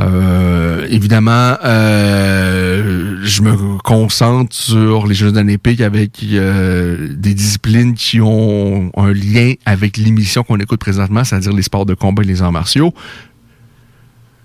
[0.02, 8.20] Euh, évidemment, euh, je me concentre sur les Jeux olympiques avec euh, des disciplines qui
[8.20, 12.42] ont un lien avec l'émission qu'on écoute présentement, c'est-à-dire les sports de combat et les
[12.42, 12.92] arts martiaux.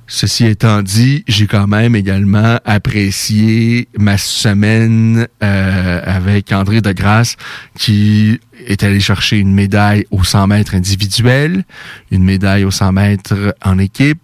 [0.09, 7.35] Ceci étant dit, j'ai quand même également apprécié ma semaine avec André Degrasse
[7.77, 11.65] qui est allé chercher une médaille au 100 mètres individuel,
[12.09, 14.19] une médaille au 100 mètres en équipe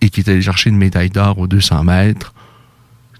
[0.00, 2.32] et qui est allé chercher une médaille d'or aux 200 mètres.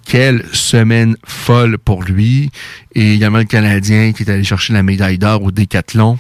[0.07, 2.51] Quelle semaine folle pour lui.
[2.94, 6.19] Et également le Canadien qui est allé chercher la médaille d'or au décathlon.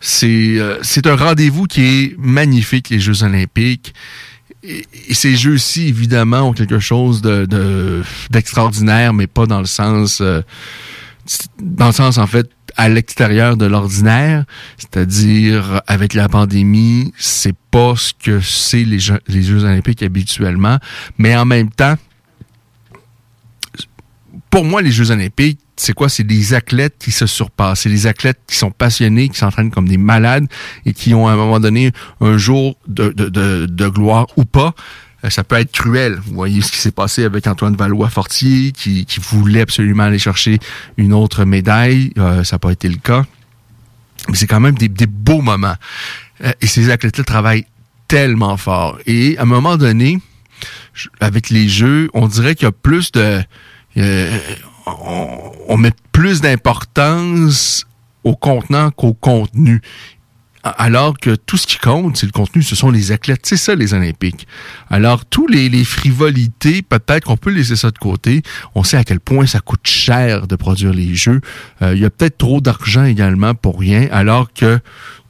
[0.00, 3.94] C'est euh, un rendez-vous qui est magnifique, les Jeux olympiques.
[4.62, 10.20] Et, ces jeux-ci, évidemment, ont quelque chose de de- d'extraordinaire, mais pas dans le sens...
[10.20, 10.40] euh,
[11.60, 14.44] dans le sens, en fait, à l'extérieur de l'ordinaire,
[14.76, 20.78] c'est-à-dire avec la pandémie, c'est pas ce que c'est les Jeux, olympiques habituellement,
[21.18, 21.96] mais en même temps,
[24.50, 26.08] pour moi, les Jeux olympiques, c'est quoi?
[26.08, 27.80] C'est des athlètes qui se surpassent.
[27.80, 30.46] C'est des athlètes qui sont passionnés, qui s'entraînent comme des malades
[30.86, 31.90] et qui ont à un moment donné
[32.20, 34.74] un jour de, de, de gloire ou pas.
[35.24, 36.20] Euh, Ça peut être cruel.
[36.26, 40.58] Vous voyez ce qui s'est passé avec Antoine Valois-Fortier, qui, qui voulait absolument aller chercher
[40.96, 42.12] une autre médaille.
[42.18, 43.24] Euh, ça n'a pas été le cas.
[44.28, 45.76] Mais c'est quand même des, des beaux moments.
[46.42, 47.66] Euh, et ces athlètes-là travaillent
[48.08, 48.98] tellement fort.
[49.06, 50.20] Et à un moment donné,
[51.20, 53.42] avec les jeux, on dirait qu'il y a plus de...
[53.96, 54.38] euh,
[54.86, 57.86] on, on met plus d'importance
[58.22, 59.82] au contenant qu'au contenu.
[60.64, 63.40] Alors que tout ce qui compte, c'est le contenu, ce sont les athlètes.
[63.44, 64.46] C'est ça, les Olympiques.
[64.88, 68.42] Alors, tous les, frivolités, peut-être qu'on peut laisser ça de côté.
[68.74, 71.42] On sait à quel point ça coûte cher de produire les jeux.
[71.82, 74.78] Euh, Il y a peut-être trop d'argent également pour rien, alors que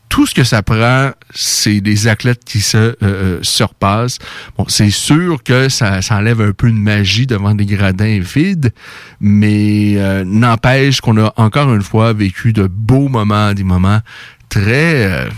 [0.09, 4.19] tout ce que ça prend, c'est des athlètes qui se euh, euh, surpassent.
[4.57, 8.73] Bon, c'est sûr que ça, ça enlève un peu de magie devant des gradins vides,
[9.19, 14.01] mais n'empêche qu'on a encore une fois vécu de beaux moments, des moments
[14.55, 15.29] très euh,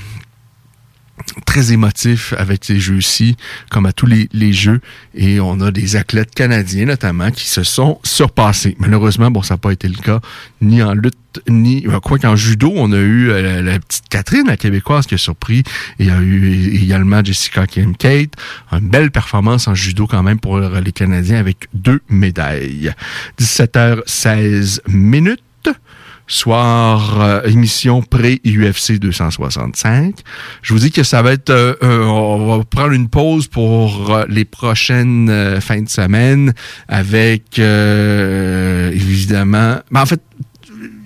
[1.46, 3.36] très émotifs avec ces jeux-ci,
[3.70, 4.80] comme à tous les, jeux.
[5.14, 8.76] Et on a des athlètes canadiens, notamment, qui se sont surpassés.
[8.78, 10.20] Malheureusement, bon, ça n'a pas été le cas,
[10.60, 11.16] ni en lutte,
[11.48, 11.86] ni...
[11.86, 15.18] euh, Quoi qu'en judo, on a eu euh, la, petite Catherine, la québécoise, qui a
[15.18, 15.62] surpris.
[15.98, 18.34] Il y a eu également Jessica Kim Kate.
[18.70, 22.92] Une belle performance en judo quand même pour les Canadiens avec deux médailles.
[23.40, 25.40] 17h16 minutes
[26.26, 30.14] soir euh, émission pré-UFC 265.
[30.62, 31.50] Je vous dis que ça va être...
[31.50, 36.52] euh, euh, on va prendre une pause pour euh, les prochaines euh, fins de semaine
[36.88, 37.58] avec,
[38.92, 39.76] évidemment...
[39.90, 40.20] Ben, en fait,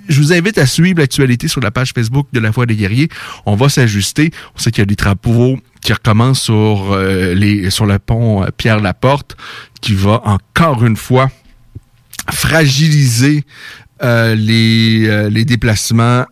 [0.09, 3.09] je vous invite à suivre l'actualité sur la page Facebook de La Voix des Guerriers.
[3.47, 4.33] On va s'ajuster.
[4.57, 8.49] On sait qu'il y a des travaux qui recommencent sur, les, sur le pont euh,
[8.57, 9.37] Pierre-Laporte
[9.81, 11.31] qui va encore une fois
[12.31, 13.45] fragiliser
[14.35, 16.27] les, euh, les déplacements en-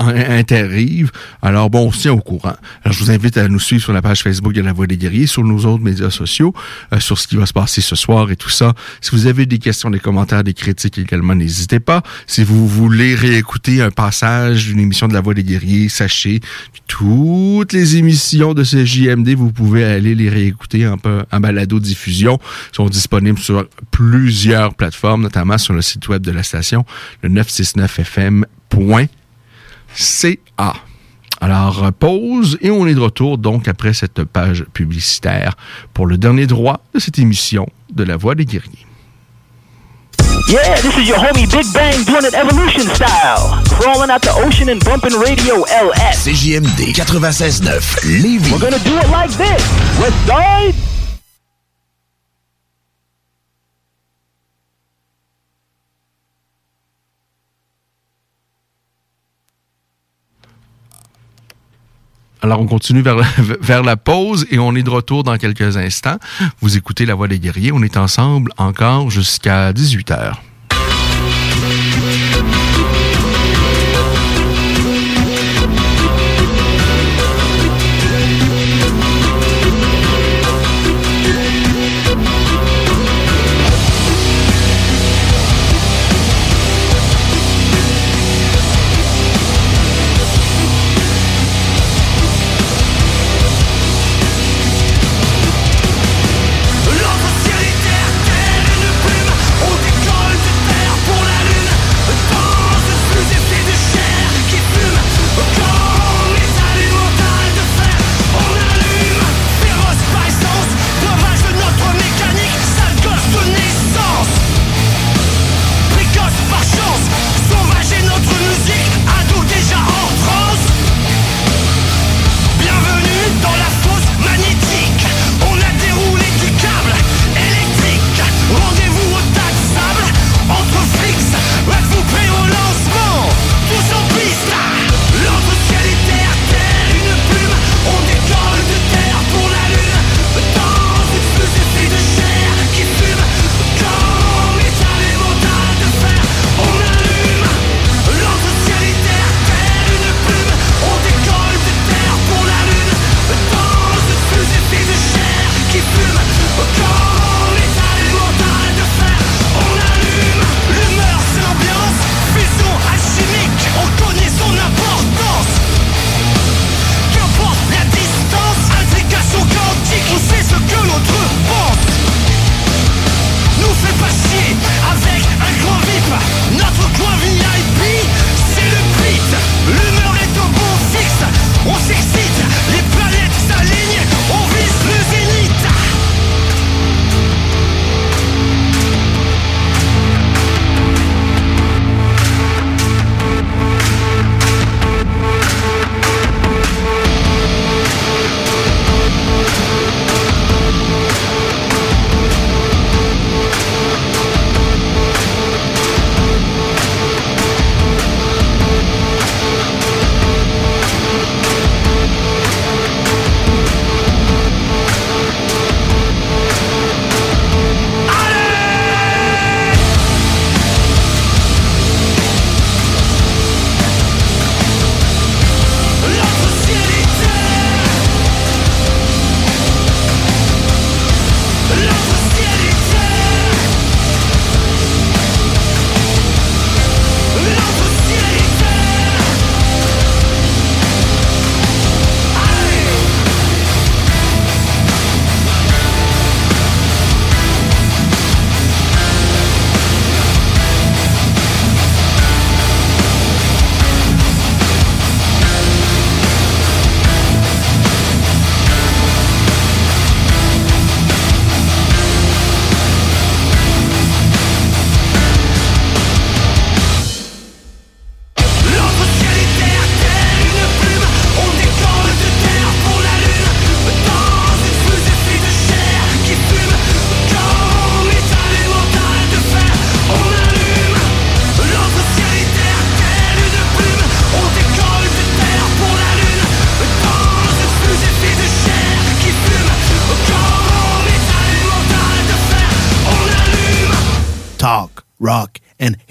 [0.00, 1.10] interrive.
[1.42, 2.54] Alors bon, on se tient au courant.
[2.84, 4.96] Alors je vous invite à nous suivre sur la page Facebook de La Voix des
[4.96, 6.54] Guerriers, sur nos autres médias sociaux,
[6.92, 8.74] euh, sur ce qui va se passer ce soir et tout ça.
[9.00, 12.02] Si vous avez des questions, des commentaires, des critiques également, n'hésitez pas.
[12.26, 16.78] Si vous voulez réécouter un passage d'une émission de La Voix des Guerriers, sachez que
[16.86, 20.96] toutes les émissions de ce JMD, vous pouvez aller les réécouter en,
[21.30, 22.38] en balado-diffusion.
[22.72, 26.84] Sont disponibles sur plusieurs plateformes, notamment sur le site web de la station,
[27.22, 27.28] le
[29.96, 30.74] 969fm.ca.
[31.42, 35.56] Alors, euh, pause et on est de retour donc après cette page publicitaire
[35.94, 38.86] pour le dernier droit de cette émission de La Voix des Guerriers.
[40.48, 43.62] Yeah, this is your homie Big Bang doing it evolution style.
[43.70, 46.26] Crawling out the ocean and bumping radio LS.
[46.26, 48.50] CJMD 96.9 Lévis.
[48.50, 49.62] We're gonna do it like this.
[50.00, 50.74] West side.
[62.42, 63.02] Alors, on continue
[63.60, 66.18] vers la, pause et on est de retour dans quelques instants.
[66.60, 67.72] Vous écoutez La Voix des Guerriers.
[67.72, 70.42] On est ensemble encore jusqu'à 18 heures.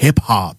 [0.09, 0.58] Hip hop.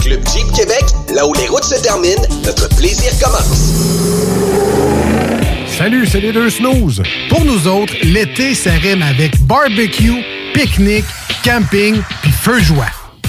[0.00, 0.84] Club Jeep Québec,
[1.14, 3.72] là où les routes se terminent, notre plaisir commence.
[5.66, 7.02] Salut, c'est les deux snooze.
[7.28, 11.04] Pour nous autres, l'été, rime avec barbecue, pique-nique,
[11.44, 12.97] camping, puis feu joie.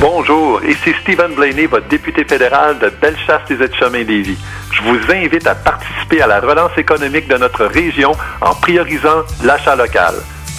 [0.00, 4.38] Bonjour, ici Stephen Blaney, votre député fédéral de Bellechasse des Aides-Chemins Lévis.
[4.72, 9.76] Je vous invite à participer à la relance économique de notre région en priorisant l'achat
[9.76, 10.14] local.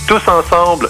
[0.08, 0.90] Tous ensemble,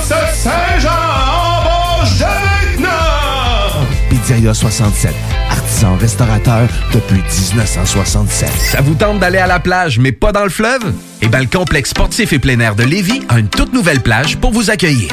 [0.00, 3.86] Saint-Jean, embauche dès maintenant!
[4.08, 5.14] Pizzeria 67,
[5.50, 7.22] artisan restaurateur depuis
[7.54, 8.50] 1967.
[8.50, 10.92] Ça vous tente d'aller à la plage, mais pas dans le fleuve?
[11.20, 14.36] Eh bien, le complexe sportif et plein air de Lévis a une toute nouvelle plage
[14.38, 15.12] pour vous accueillir.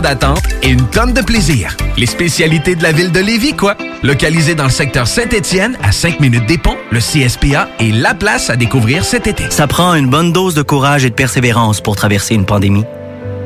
[0.01, 1.77] d'attente et une tonne de plaisir.
[1.97, 3.75] Les spécialités de la ville de Lévis, quoi.
[4.03, 8.49] Localisé dans le secteur Saint-Étienne, à 5 minutes des ponts, le CSPA est la place
[8.49, 9.43] à découvrir cet été.
[9.49, 12.85] Ça prend une bonne dose de courage et de persévérance pour traverser une pandémie.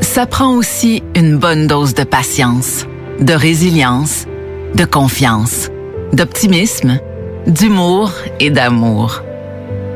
[0.02, 2.86] Ça prend aussi une bonne dose de patience,
[3.20, 4.26] de résilience,
[4.76, 5.70] de confiance,
[6.14, 7.00] d'optimisme,
[7.48, 9.22] d'humour et d'amour.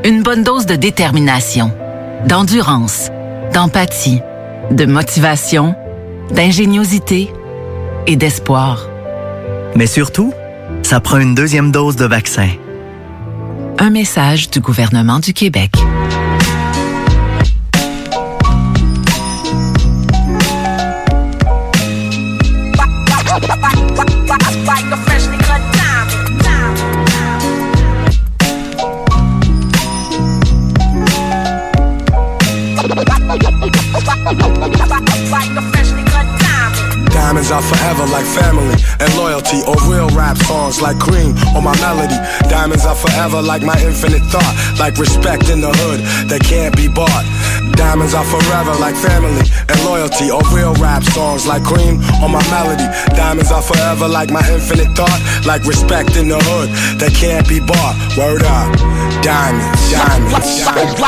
[0.04, 1.72] Une bonne dose de détermination,
[2.26, 3.10] d'endurance,
[3.52, 4.20] d'empathie,
[4.70, 5.74] de motivation,
[6.32, 7.32] d'ingéniosité
[8.06, 8.88] et d'espoir.
[9.76, 10.32] Mais surtout,
[10.82, 12.48] ça prend une deuxième dose de vaccin.
[13.78, 15.72] Un message du gouvernement du Québec.
[37.30, 41.70] Diamonds are forever like family and loyalty or real rap songs like cream or my
[41.78, 42.18] melody.
[42.50, 44.50] Diamonds are forever like my infinite thought,
[44.80, 47.22] like respect in the hood that can't be bought.
[47.78, 52.42] Diamonds are forever like family and loyalty or real rap songs like cream or my
[52.50, 52.90] melody.
[53.14, 56.66] Diamonds are forever like my infinite thought, like respect in the hood
[56.98, 57.94] that can't be bought.
[58.18, 58.74] Word up.
[59.22, 60.98] Diamonds, diamonds, diamonds.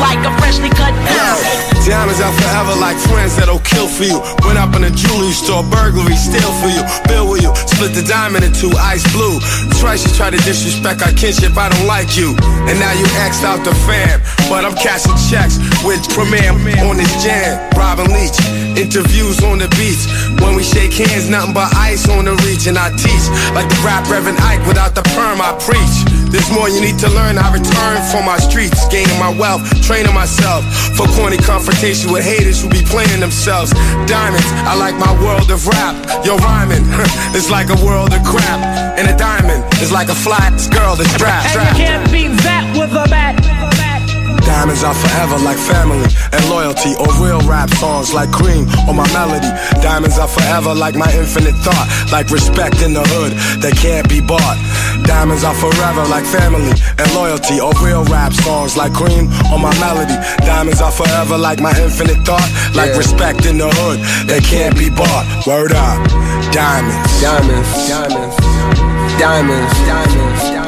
[0.00, 1.68] Like a freshly cut diamond.
[1.84, 4.20] Diamonds are forever like friends that'll kill for you.
[4.44, 6.82] Went up in a jewelry store, burglary, steal for you.
[7.08, 9.40] Bill with you, split the diamond in two, ice blue.
[9.80, 12.36] Twice you try to disrespect our kinship, I don't like you.
[12.70, 14.22] And now you axed out the fam.
[14.48, 16.54] But I'm cashing checks with Premier
[16.86, 17.58] on this jam.
[17.74, 18.38] Robin Leach,
[18.78, 20.06] interviews on the beach.
[20.38, 22.66] When we shake hands, nothing but ice on the reach.
[22.66, 26.18] And I teach like the rap Reverend Ike without the perm, I preach.
[26.30, 27.40] There's more you need to learn.
[27.40, 32.60] I return for my streets, gaining my wealth, training myself for corny confrontation with haters
[32.60, 33.72] who be playing themselves.
[34.04, 35.94] Diamonds, I like my world of rap.
[36.24, 36.84] Yo, rhyming,
[37.36, 38.60] it's like a world of crap.
[38.98, 41.56] And a diamond is like a fly girl that's strapped.
[41.56, 43.36] And you can't beat that with a bat.
[44.48, 49.06] Diamonds are forever like family and loyalty or real rap songs like cream or my
[49.12, 49.46] melody.
[49.84, 54.20] Diamonds are forever like my infinite thought, like respect in the hood that can't be
[54.20, 54.56] bought.
[55.08, 59.72] Diamonds are forever like family and loyalty or real rap songs like cream or my
[59.80, 60.12] melody.
[60.44, 62.44] Diamonds are forever like my infinite thought,
[62.74, 65.24] like respect in the hood that can't be bought.
[65.46, 65.96] Word up.
[66.52, 67.22] Diamonds.
[67.22, 67.88] Diamonds.
[67.88, 68.36] Diamonds.
[69.18, 69.72] Diamonds.
[69.88, 70.67] Diamonds.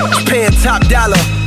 [0.25, 1.40] paying top dollar.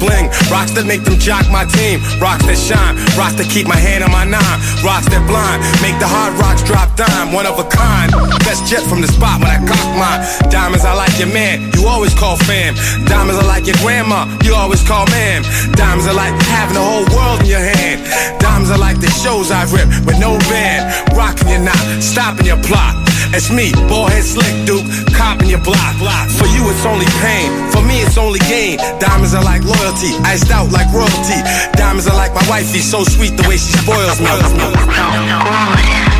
[0.00, 3.76] bling, rocks that make them jock my team, rocks that shine, rocks that keep my
[3.76, 7.60] hand on my nine, rocks that blind, make the hard rocks drop dime, one of
[7.60, 8.10] a kind.
[8.48, 10.24] Best jet from the spot when I cock mine.
[10.48, 12.74] Diamonds, I like your man, you always call fam.
[13.04, 15.42] Diamonds, are like your grandma, you always call ma'am.
[15.76, 18.00] Diamonds are like having the whole world in your hand.
[18.40, 22.60] Diamonds are like the shows I've rip with no band, rocking your knot, stopping your
[22.62, 23.09] plot.
[23.32, 25.94] It's me, ballhead slick duke, copping your block.
[26.34, 27.50] For you, it's only pain.
[27.70, 28.78] For me, it's only gain.
[28.98, 31.38] Diamonds are like loyalty, iced out like royalty.
[31.74, 36.19] Diamonds are like my wifey, so sweet the way she spoils me.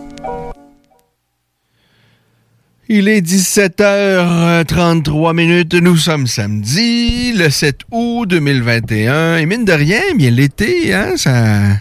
[2.93, 5.75] Il est 17h33 minutes.
[5.75, 9.37] Nous sommes samedi, le 7 août 2021.
[9.37, 11.77] Et mine de rien, bien l'été, hein, ça,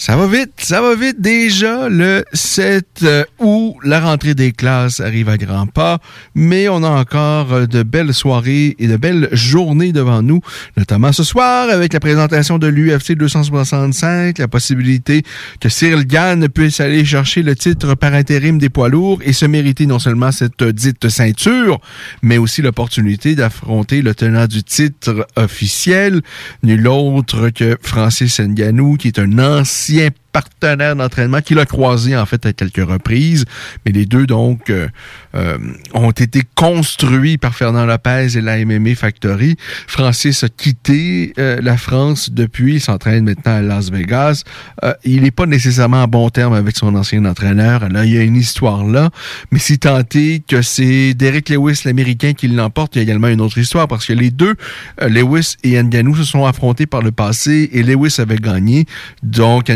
[0.00, 1.20] ça va vite, ça va vite.
[1.20, 3.04] Déjà, le 7
[3.40, 5.98] août, la rentrée des classes arrive à grands pas,
[6.36, 10.40] mais on a encore de belles soirées et de belles journées devant nous,
[10.76, 15.24] notamment ce soir avec la présentation de l'UFC 265, la possibilité
[15.60, 19.46] que Cyril Gann puisse aller chercher le titre par intérim des poids lourds et se
[19.46, 21.80] mériter non seulement cette dite ceinture,
[22.22, 26.20] mais aussi l'opportunité d'affronter le tenant du titre officiel,
[26.62, 32.16] nul autre que Francis Ngannou, qui est un ancien ancien partenaire d'entraînement qu'il a croisé
[32.16, 33.44] en fait à quelques reprises,
[33.84, 34.88] mais les deux donc euh,
[35.34, 35.58] euh,
[35.94, 39.56] ont été construits par Fernand Lopez et la MMA Factory.
[39.86, 44.42] Francis a quitté euh, la France depuis, il s'entraîne maintenant à Las Vegas.
[44.84, 47.88] Euh, il n'est pas nécessairement en bon terme avec son ancien entraîneur.
[47.88, 49.10] Là, il y a une histoire là,
[49.50, 53.40] mais si est que c'est Derek Lewis, l'Américain, qui l'emporte, il y a également une
[53.40, 54.54] autre histoire parce que les deux,
[55.02, 58.86] euh, Lewis et Ngannou, se sont affrontés par le passé et Lewis avait gagné.
[59.22, 59.70] Donc,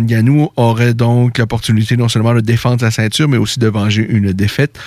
[0.56, 4.78] Aurait donc l'opportunité non seulement de défendre la ceinture, mais aussi de venger une défaite.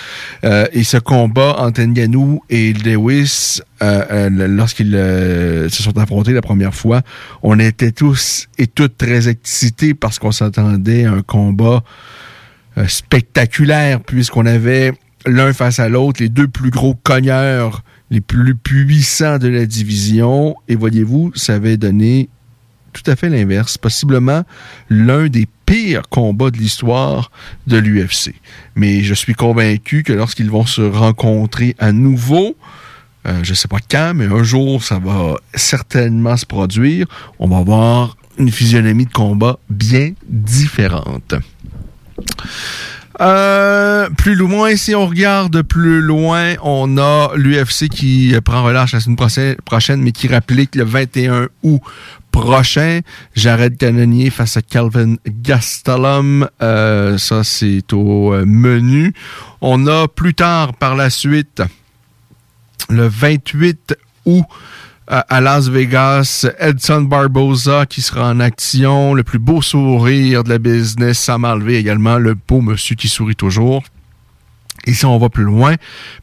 [0.44, 6.42] Euh, et ce combat entre Ngannou et Lewis, euh, euh, lorsqu'ils se sont affrontés la
[6.42, 7.02] première fois,
[7.42, 11.82] on était tous et toutes très excités parce qu'on s'attendait à un combat
[12.86, 14.92] spectaculaire, puisqu'on avait
[15.24, 20.56] l'un face à l'autre les deux plus gros cogneurs, les plus puissants de la division.
[20.68, 22.28] Et voyez-vous, ça avait donné
[22.96, 24.42] tout à fait l'inverse, possiblement
[24.88, 27.30] l'un des pires combats de l'histoire
[27.66, 28.34] de l'UFC.
[28.74, 32.56] Mais je suis convaincu que lorsqu'ils vont se rencontrer à nouveau,
[33.26, 37.06] euh, je ne sais pas quand, mais un jour, ça va certainement se produire.
[37.38, 41.34] On va avoir une physionomie de combat bien différente.
[43.20, 49.00] Euh, plus loin, si on regarde plus loin, on a l'UFC qui prend relâche la
[49.00, 51.80] semaine prochaine, mais qui rapplique le 21 août
[52.30, 53.00] prochain.
[53.34, 56.48] Jared Cannonier face à Calvin Gastelum.
[56.62, 59.14] Euh, ça, c'est au euh, menu.
[59.62, 61.62] On a plus tard, par la suite,
[62.90, 64.44] le 28 août,
[65.08, 70.58] à, Las Vegas, Edson Barboza qui sera en action, le plus beau sourire de la
[70.58, 73.82] business, Sam Alvey également, le beau monsieur qui sourit toujours.
[74.88, 75.74] Et si on va plus loin,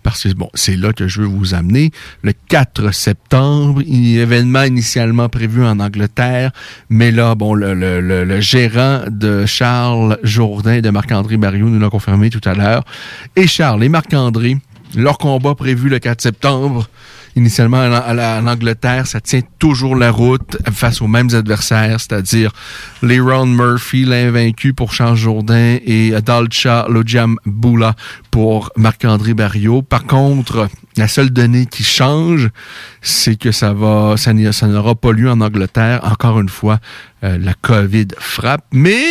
[0.04, 1.92] parce que bon, c'est là que je veux vous amener,
[2.22, 6.52] le 4 septembre, événement initialement prévu en Angleterre,
[6.90, 11.68] mais là, bon, le, le- le- le gérant de Charles Jourdain et de Marc-André Barriot
[11.68, 12.86] nous l'a confirmé tout à l'heure.
[13.36, 14.58] Et Charles et Marc-André,
[14.96, 16.88] leur combat prévu le 4 septembre,
[17.36, 22.00] initialement en, à la- en Angleterre, ça tient toujours la route face aux mêmes adversaires,
[22.00, 22.52] c'est-à-dire
[23.02, 27.96] Leron Murphy, l'invaincu pour Charles Jourdain, et Dalcha Lojam Bula
[28.32, 29.82] pour Marc-André Barriot.
[29.82, 32.50] Par contre, la seule donnée qui change,
[33.02, 36.02] c'est que ça va, ça n'aura pas lieu en Angleterre.
[36.04, 36.80] Encore une fois,
[37.24, 39.04] euh, la COVID frappe, mais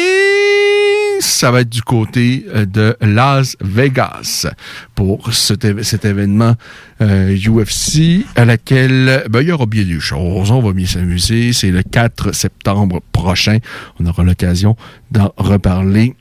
[1.22, 4.46] ça va être du côté euh, de Las Vegas
[4.94, 5.64] pour cet,
[6.04, 6.56] événement
[7.00, 10.50] euh, UFC à laquelle ben, il y aura bien des choses.
[10.50, 11.52] On va bien s'amuser.
[11.52, 13.58] C'est le 4 septembre prochain.
[14.00, 14.76] On aura l'occasion
[15.10, 16.14] d'en reparler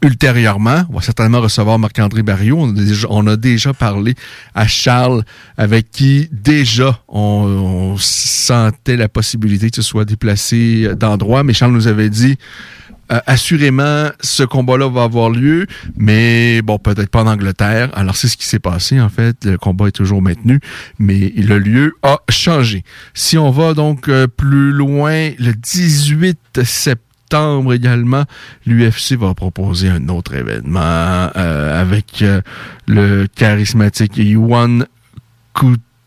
[0.00, 0.84] ultérieurement.
[0.90, 2.58] On va certainement recevoir Marc-André Barriot.
[2.58, 4.14] On a, déjà, on a déjà parlé
[4.54, 5.22] à Charles,
[5.56, 11.44] avec qui déjà on, on sentait la possibilité que ce soit déplacé d'endroit.
[11.44, 12.38] Mais Charles nous avait dit
[13.10, 15.66] euh, assurément, ce combat-là va avoir lieu,
[15.96, 17.90] mais bon, peut-être pas en Angleterre.
[17.94, 19.44] Alors, c'est ce qui s'est passé, en fait.
[19.44, 20.60] Le combat est toujours maintenu,
[20.98, 22.84] mais le lieu a changé.
[23.14, 28.24] Si on va donc euh, plus loin, le 18 septembre également,
[28.66, 30.80] l'UFC va proposer un autre événement
[31.36, 32.42] euh, avec euh,
[32.86, 34.86] le charismatique Yuan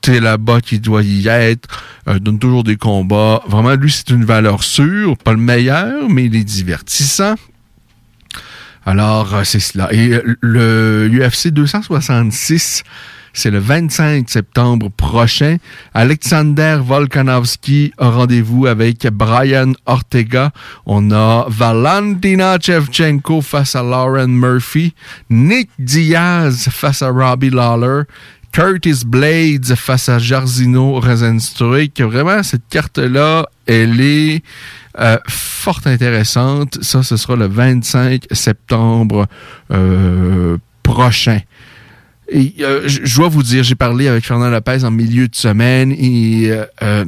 [0.06, 1.68] Kute là-bas qui doit y être,
[2.07, 3.41] euh, donne toujours des combats.
[3.48, 7.36] Vraiment, lui, c'est une valeur sûre, pas le meilleur, mais il est divertissant.
[8.86, 9.91] Alors, euh, c'est cela.
[9.91, 12.84] Et euh, le UFC 266,
[13.34, 15.57] c'est le 25 septembre prochain.
[15.94, 20.52] Alexander Volkanovski a rendez-vous avec Brian Ortega.
[20.86, 24.94] On a Valentina Shevchenko face à Lauren Murphy.
[25.30, 28.03] Nick Diaz face à Robbie Lawler.
[28.56, 31.99] Curtis Blades face à Jarzino Rosenstruik.
[31.99, 34.44] Vraiment, cette carte-là, elle est
[34.98, 36.82] euh, fort intéressante.
[36.82, 39.27] Ça, ce sera le 25 septembre
[39.72, 41.41] euh, prochain.
[42.27, 45.91] Et euh, je dois vous dire, j'ai parlé avec Fernand Lopez en milieu de semaine
[45.91, 47.06] et euh, euh,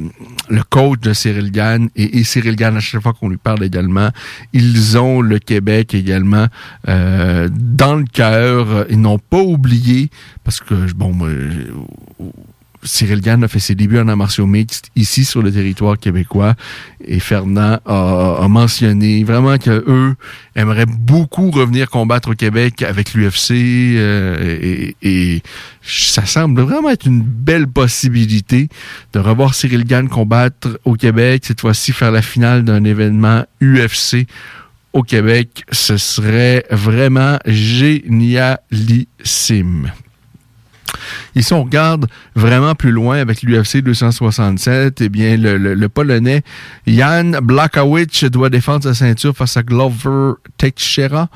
[0.48, 3.64] le coach de Cyril Gann et, et Cyril Gann, à chaque fois qu'on lui parle
[3.64, 4.10] également,
[4.52, 6.46] ils ont le Québec également
[6.88, 8.86] euh, dans le cœur.
[8.90, 10.10] Ils n'ont pas oublié,
[10.44, 11.12] parce que, bon,
[12.88, 16.54] Cyril Gann a fait ses débuts en arts martiaux mixtes ici sur le territoire québécois
[17.04, 20.14] et Fernand a, mentionné vraiment que eux
[20.56, 25.42] aimeraient beaucoup revenir combattre au Québec avec l'UFC euh, et, et
[25.82, 28.68] ça semble vraiment être une belle possibilité
[29.12, 34.26] de revoir Cyril Gann combattre au Québec, cette fois-ci faire la finale d'un événement UFC
[34.92, 35.64] au Québec.
[35.70, 39.92] Ce serait vraiment génialissime.
[41.38, 45.00] Ici, on regarde vraiment plus loin avec l'UFC 267.
[45.02, 46.42] Eh bien, le, le- le Polonais
[46.86, 51.28] Jan Blachowicz doit défendre sa ceinture face à Glover Teixeira.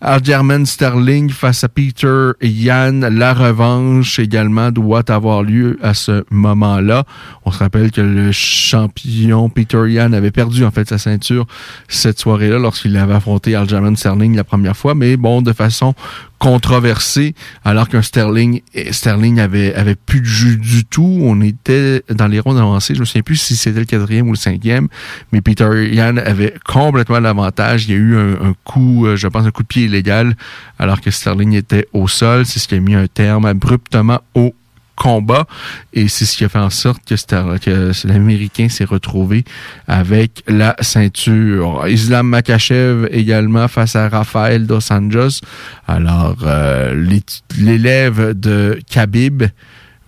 [0.00, 3.00] Aljamain Sterling face à Peter Yan.
[3.10, 7.04] La revanche également doit avoir lieu à ce moment-là.
[7.44, 11.46] On se rappelle que le champion Peter Yan avait perdu en fait sa ceinture
[11.88, 15.94] cette soirée-là lorsqu'il avait affronté Aljamain Sterling la première fois, mais bon, de façon
[16.38, 17.34] controversée,
[17.66, 18.62] alors qu'un Sterling,
[18.92, 21.18] Sterling avait, avait plus de jus du tout.
[21.22, 22.94] On était dans les rondes avancées.
[22.94, 24.88] Je me souviens plus si c'était le quatrième ou le cinquième,
[25.32, 27.86] mais Peter Yan avait complètement l'avantage.
[27.86, 30.36] Il y a eu un, un coup, euh, je pense, un coup de pied illégal,
[30.78, 32.46] alors que Sterling était au sol.
[32.46, 34.54] C'est ce qui a mis un terme abruptement au
[35.00, 35.46] combat
[35.94, 39.44] et c'est ce qui a fait en sorte que, l'Américain s'est retrouvé
[39.88, 41.86] avec la ceinture.
[41.88, 45.40] Islam Makachev également face à Rafael Dos Anjos.
[45.88, 47.22] Alors, euh, l'é-
[47.58, 49.44] l'élève de Khabib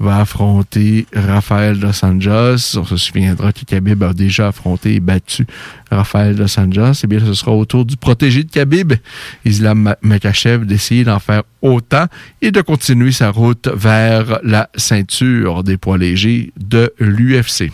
[0.03, 2.77] va affronter Rafael Dos Anjos.
[2.77, 5.47] On se souviendra que Khabib a déjà affronté et battu
[5.91, 7.01] Rafael Dos Anjos.
[7.05, 8.95] Eh bien, ce sera au tour du protégé de Khabib,
[9.45, 12.07] Islam Ma- Makachev, d'essayer d'en faire autant
[12.41, 17.71] et de continuer sa route vers la ceinture des poids légers de l'UFC.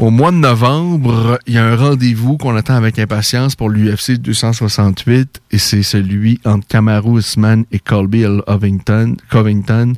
[0.00, 4.12] Au mois de novembre, il y a un rendez-vous qu'on attend avec impatience pour l'UFC
[4.12, 8.24] 268 et c'est celui entre Kamaru Usman et Colby
[9.28, 9.92] Covington.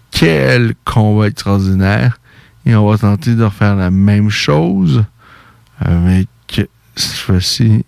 [0.10, 2.18] quel combat extraordinaire.
[2.66, 5.04] Et on va tenter de refaire la même chose
[5.82, 6.30] avec
[6.96, 7.84] cette fois-ci.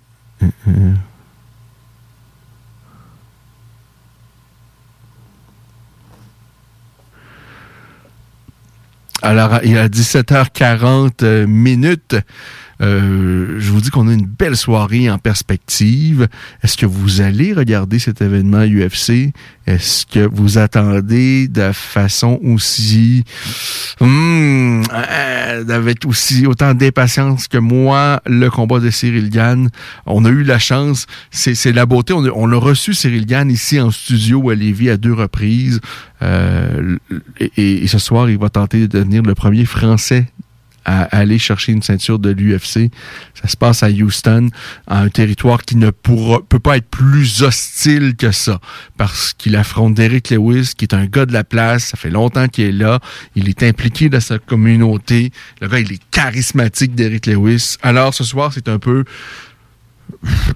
[9.26, 12.18] Alors, il est à 17h40 euh, minutes.
[12.82, 16.28] Euh, je vous dis qu'on a une belle soirée en perspective.
[16.64, 19.34] Est-ce que vous allez regarder cet événement UFC?
[19.66, 23.24] Est-ce que vous attendez de façon aussi...
[24.02, 29.70] Hmm, euh, avec aussi autant d'impatience que moi le combat de Cyril Gann?
[30.06, 32.14] On a eu la chance, c'est la beauté.
[32.14, 35.80] On a, on a reçu Cyril Gann ici en studio à Lévis à deux reprises.
[36.22, 36.98] Euh,
[37.58, 40.28] et ce soir, il va tenter de devenir le premier Français
[40.86, 42.92] à aller chercher une ceinture de l'UFC.
[43.42, 44.50] Ça se passe à Houston,
[44.88, 48.60] à un territoire qui ne pourra, peut pas être plus hostile que ça,
[48.98, 51.86] parce qu'il affronte Derek Lewis, qui est un gars de la place.
[51.86, 53.00] Ça fait longtemps qu'il est là.
[53.36, 55.32] Il est impliqué dans sa communauté.
[55.62, 57.78] Le gars, il est charismatique, Derek Lewis.
[57.82, 59.04] Alors, ce soir, c'est un peu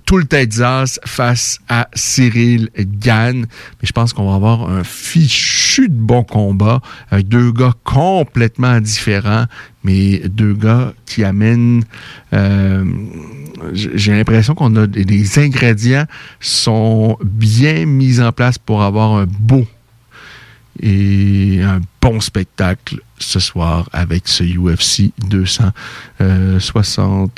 [0.05, 3.41] tout le Texas face à Cyril Gann.
[3.41, 8.79] Mais je pense qu'on va avoir un fichu de bon combat avec deux gars complètement
[8.79, 9.45] différents,
[9.83, 11.83] mais deux gars qui amènent.
[12.33, 12.85] euh,
[13.73, 16.05] J'ai l'impression qu'on a des, ingrédients
[16.39, 19.65] sont bien mis en place pour avoir un beau
[20.79, 27.31] et un bon spectacle ce soir avec ce UFC 265.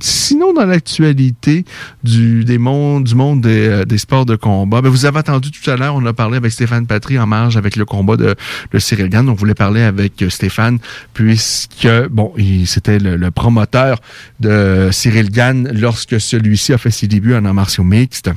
[0.00, 1.64] Sinon, dans l'actualité
[2.02, 5.70] du, des mondes, du monde des, euh, sports de combat, ben, vous avez entendu tout
[5.70, 8.34] à l'heure, on a parlé avec Stéphane Patry en marge avec le combat de,
[8.72, 9.28] de Cyril Gann.
[9.28, 10.78] On voulait parler avec euh, Stéphane
[11.12, 12.32] puisque, bon,
[12.66, 14.00] c'était le, le promoteur
[14.40, 18.30] de Cyril Gann lorsque celui-ci a fait ses débuts en arts martiaux mixtes.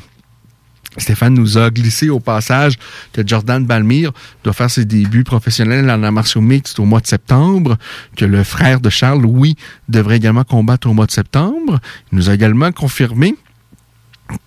[0.98, 2.78] Stéphane nous a glissé au passage
[3.14, 4.12] que Jordan Balmire
[4.44, 7.78] doit faire ses débuts professionnels en martiaux mixtes au mois de septembre,
[8.16, 9.56] que le frère de Charles, Louis,
[9.90, 11.80] devrait également combattre au mois de septembre.
[12.12, 13.36] Il nous a également confirmé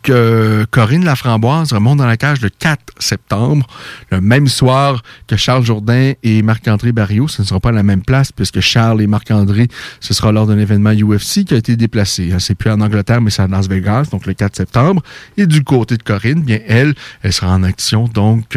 [0.03, 3.67] que Corinne Laframboise remonte dans la cage le 4 septembre,
[4.11, 7.29] le même soir que Charles Jourdain et Marc-André Barriot.
[7.29, 9.69] Ce ne sera pas à la même place puisque Charles et Marc-André,
[10.01, 12.33] ce sera lors d'un événement UFC qui a été déplacé.
[12.39, 15.03] C'est plus en Angleterre, mais c'est à Las Vegas, donc le 4 septembre.
[15.37, 18.57] Et du côté de Corinne, bien elle, elle sera en action donc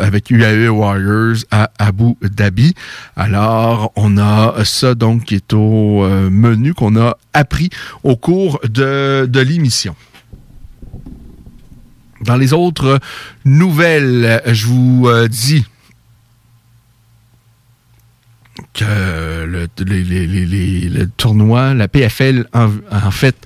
[0.00, 2.74] avec UAE Warriors à Abu Dhabi.
[3.16, 7.70] Alors, on a ça donc qui est au euh, menu qu'on a appris
[8.02, 9.94] au cours de, de l'émission.
[12.22, 13.00] Dans les autres
[13.44, 15.64] nouvelles, je vous euh, dis
[18.72, 23.36] que le, tournoi, la PFL, en, en fait,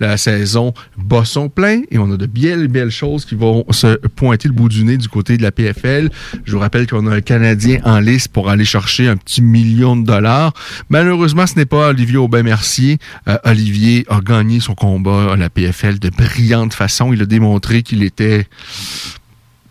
[0.00, 3.96] la saison bat son plein et on a de belles, belles choses qui vont se
[4.08, 6.10] pointer le bout du nez du côté de la PFL.
[6.44, 9.96] Je vous rappelle qu'on a un Canadien en liste pour aller chercher un petit million
[9.96, 10.52] de dollars.
[10.90, 12.98] Malheureusement, ce n'est pas Olivier Aubin-Mercier.
[13.28, 17.12] Euh, Olivier a gagné son combat à la PFL de brillante façon.
[17.12, 18.46] Il a démontré qu'il était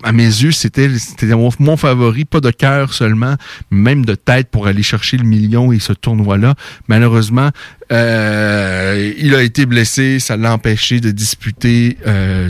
[0.04, 0.90] à mes yeux, c'était
[1.60, 3.36] mon, favori, pas de cœur seulement,
[3.72, 6.56] même de tête pour aller chercher le million et ce tournoi-là.
[6.88, 7.50] Malheureusement,
[7.92, 12.50] euh, il a été blessé, ça l'a empêché de disputer euh,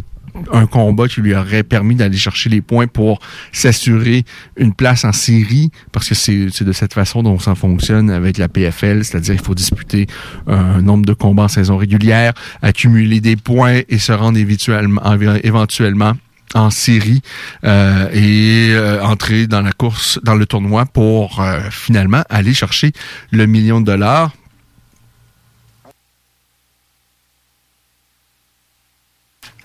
[0.52, 3.20] un combat qui lui aurait permis d'aller chercher les points pour
[3.52, 4.26] s'assurer
[4.58, 8.50] une place en série, parce que c'est de cette façon dont ça fonctionne avec la
[8.50, 10.08] PFL, c'est-à-dire il faut disputer
[10.48, 16.14] un nombre de combats en saison régulière, accumuler des points et se rendre éventuellement
[16.54, 17.22] en série
[17.64, 22.92] euh, et euh, entrer dans la course, dans le tournoi pour euh, finalement aller chercher
[23.32, 24.32] le million de dollars.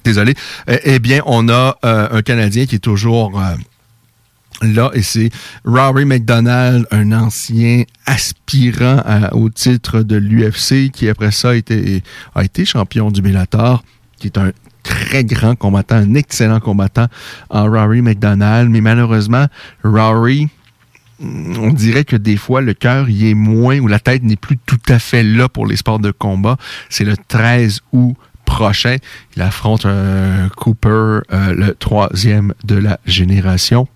[0.04, 0.34] Désolé.
[0.68, 3.40] Euh, eh bien, on a un Canadien qui est toujours
[4.62, 5.30] là et c'est
[5.64, 9.02] Rory McDonald, un ancien aspirant
[9.32, 12.02] au titre de l'UFC qui après ça a été,
[12.34, 13.82] a été champion du Bellator,
[14.18, 14.52] qui est un
[14.82, 17.06] très grand combattant, un excellent combattant
[17.48, 19.46] en Rory McDonald, mais malheureusement,
[19.84, 20.48] Rory,
[21.20, 24.36] mm, on dirait que des fois, le cœur y est moins, ou la tête n'est
[24.36, 26.56] plus tout à fait là pour les sports de combat.
[26.88, 28.96] C'est le 13 août prochain.
[29.36, 29.86] Il affronte
[30.56, 31.22] Cooper, euh,
[31.54, 33.86] le troisième de la génération.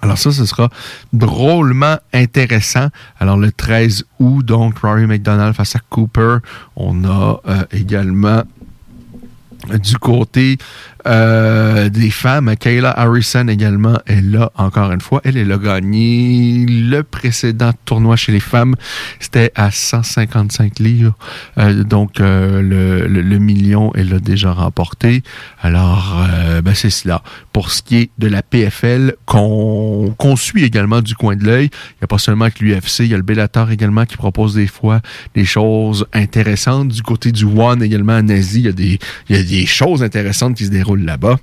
[0.00, 0.68] Alors ça, ce sera
[1.12, 2.88] drôlement intéressant.
[3.18, 6.38] Alors le 13 août, donc Rory McDonald face à Cooper.
[6.76, 8.42] On a euh, également
[9.76, 10.56] du côté
[11.08, 12.54] euh, des femmes.
[12.56, 15.20] Kayla Harrison également est là encore une fois.
[15.24, 18.74] Elle, elle a gagné le précédent tournoi chez les femmes.
[19.20, 21.14] C'était à 155 livres.
[21.58, 25.22] Euh, donc, euh, le, le- le million, elle l'a déjà remporté.
[25.60, 27.22] Alors, euh, ben, c'est cela.
[27.52, 31.98] Pour ce qui est de la PFL, qu'on suit également du coin de l'œil, il
[32.00, 34.66] n'y a pas seulement que l'UFC, il y a le Bellator également qui propose des
[34.66, 35.00] fois
[35.34, 36.88] des choses intéressantes.
[36.88, 38.98] Du côté du One également en Asie, il y a des,
[39.28, 41.38] il y a des choses intéressantes qui se déroulent là-bas.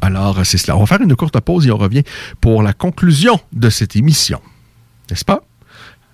[0.00, 0.76] Alors, c'est cela.
[0.76, 2.02] On va faire une courte pause et on revient
[2.40, 4.40] pour la conclusion de cette émission.
[5.10, 5.42] N'est-ce pas?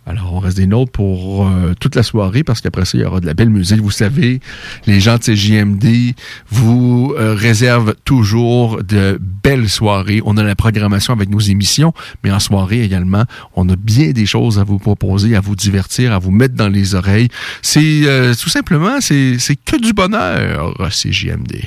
[0.09, 3.05] Alors, on reste des nôtres pour euh, toute la soirée parce qu'après ça, il y
[3.05, 3.81] aura de la belle musique.
[3.81, 4.41] Vous savez,
[4.87, 6.15] les gens de CJMD
[6.49, 10.23] vous euh, réservent toujours de belles soirées.
[10.25, 11.93] On a la programmation avec nos émissions,
[12.23, 13.25] mais en soirée également,
[13.57, 16.69] on a bien des choses à vous proposer, à vous divertir, à vous mettre dans
[16.69, 17.29] les oreilles.
[17.61, 21.65] C'est euh, tout simplement, c'est que du bonheur, CJMD.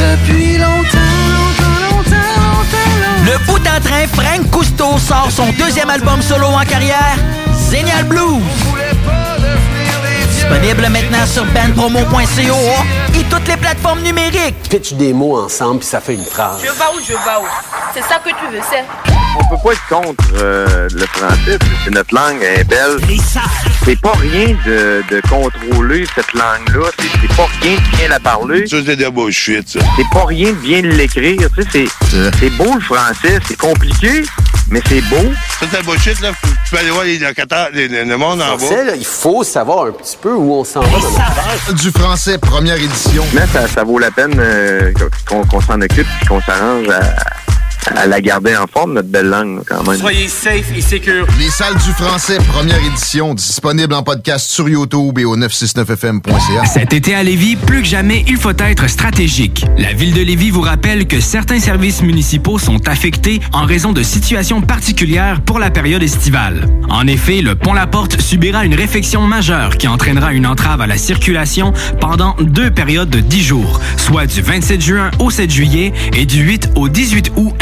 [0.00, 0.98] Depuis longtemps,
[1.34, 3.24] longtemps, longtemps, longtemps.
[3.26, 7.16] Le bout en train, Frank Cousteau sort son deuxième album solo en carrière,
[7.52, 8.40] Zénial Blues.
[10.50, 12.56] Disponible maintenant sur bandpromo.co
[13.18, 14.56] et toutes les plateformes numériques.
[14.68, 16.58] Pitch des mots ensemble, puis ça fait une phrase.
[16.60, 17.46] Je vais où, je vais où?
[17.94, 18.84] C'est ça que tu veux, c'est.
[19.38, 22.98] On peut pas être contre euh, le français, c'est notre langue, elle est belle.
[23.84, 28.66] C'est pas rien de, de contrôler cette langue-là, c'est pas rien de bien la parler.
[28.66, 29.78] Ça, c'est de bullshit, ça.
[29.96, 31.68] C'est pas rien de bien l'écrire, tu sais,
[32.10, 34.24] c'est c'est beau le français, c'est compliqué,
[34.68, 35.32] mais c'est beau.
[35.60, 36.30] Ça, c'est bullshit, là.
[36.64, 38.82] Tu peux aller voir les locataires, les- les- le monde en bas.
[38.84, 41.72] Là, il faut savoir un petit peu où on s'en va.
[41.74, 43.24] Du français, première édition.
[43.34, 44.92] Mais ça, ça vaut la peine euh,
[45.28, 47.49] qu'on qu'on s'en occupe et qu'on s'arrange à,
[47.96, 49.98] à la garder en forme, notre belle langue, quand même.
[49.98, 51.26] Soyez safe et secure.
[51.38, 56.64] Les salles du français, première édition, disponible en podcast sur YouTube et au 969fm.ca.
[56.66, 59.64] Cet été à Lévis, plus que jamais, il faut être stratégique.
[59.78, 64.02] La ville de Lévis vous rappelle que certains services municipaux sont affectés en raison de
[64.02, 66.66] situations particulières pour la période estivale.
[66.88, 70.86] En effet, le pont La Porte subira une réfection majeure qui entraînera une entrave à
[70.86, 75.92] la circulation pendant deux périodes de 10 jours, soit du 27 juin au 7 juillet
[76.14, 77.54] et du 8 au 18 août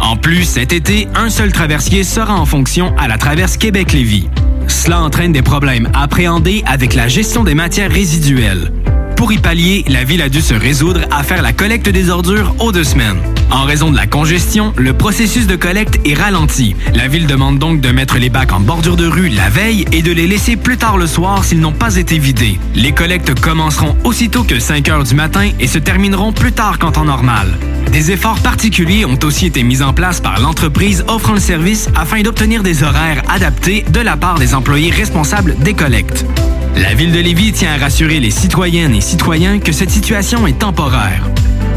[0.00, 4.28] En plus, cet été, un seul traversier sera en fonction à la traverse Québec-Lévis.
[4.68, 8.70] Cela entraîne des problèmes appréhendés avec la gestion des matières résiduelles.
[9.16, 12.54] Pour y pallier, la ville a dû se résoudre à faire la collecte des ordures
[12.60, 13.18] aux deux semaines.
[13.50, 16.76] En raison de la congestion, le processus de collecte est ralenti.
[16.94, 20.02] La ville demande donc de mettre les bacs en bordure de rue la veille et
[20.02, 22.60] de les laisser plus tard le soir s'ils n'ont pas été vidés.
[22.76, 26.92] Les collectes commenceront aussitôt que 5 heures du matin et se termineront plus tard qu'en
[26.92, 27.48] temps normal.
[27.94, 32.22] Des efforts particuliers ont aussi été mis en place par l'entreprise offrant le service afin
[32.22, 36.26] d'obtenir des horaires adaptés de la part des employés responsables des collectes.
[36.74, 40.58] La ville de Lévis tient à rassurer les citoyennes et citoyens que cette situation est
[40.58, 41.22] temporaire.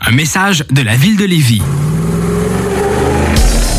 [0.00, 1.62] Un message de la ville de Lévis.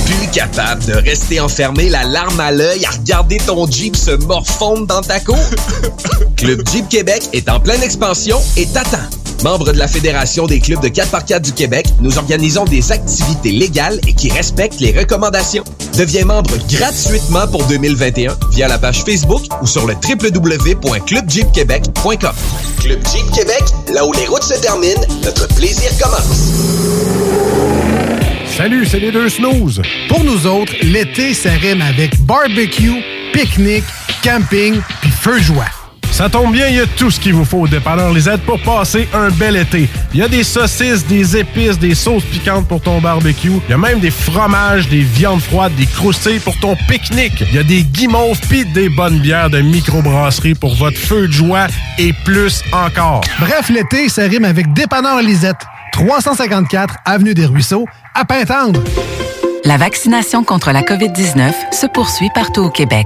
[0.05, 4.87] Plus capable de rester enfermé, la larme à l'œil, à regarder ton Jeep se morfondre
[4.87, 5.37] dans ta cour?
[6.37, 9.09] Club Jeep Québec est en pleine expansion et t'attend.
[9.43, 13.99] Membre de la Fédération des clubs de 4x4 du Québec, nous organisons des activités légales
[14.07, 15.63] et qui respectent les recommandations.
[15.97, 22.33] Deviens membre gratuitement pour 2021 via la page Facebook ou sur le www.clubjeepquebec.com.
[22.81, 26.51] Club Jeep Québec, là où les routes se terminent, notre plaisir commence.
[28.57, 29.81] Salut, c'est les deux snooze.
[30.09, 33.03] Pour nous autres, l'été, ça rime avec barbecue,
[33.33, 33.83] pique-nique,
[34.23, 35.65] camping, puis feu joie.
[36.17, 38.59] Ça tombe bien, il y a tout ce qu'il vous faut au dépanneur Lisette pour
[38.63, 39.87] passer un bel été.
[40.15, 43.51] Il y a des saucisses, des épices, des sauces piquantes pour ton barbecue.
[43.67, 47.43] Il y a même des fromages, des viandes froides, des croustilles pour ton pique-nique.
[47.51, 51.33] Il y a des guimauves pis des bonnes bières de microbrasserie pour votre feu de
[51.33, 51.67] joie
[51.99, 53.21] et plus encore.
[53.39, 55.67] Bref, l'été, ça rime avec Dépanneur Lisette.
[55.91, 57.85] 354 Avenue des Ruisseaux,
[58.15, 58.81] à Pintendre.
[59.65, 63.05] La vaccination contre la COVID-19 se poursuit partout au Québec.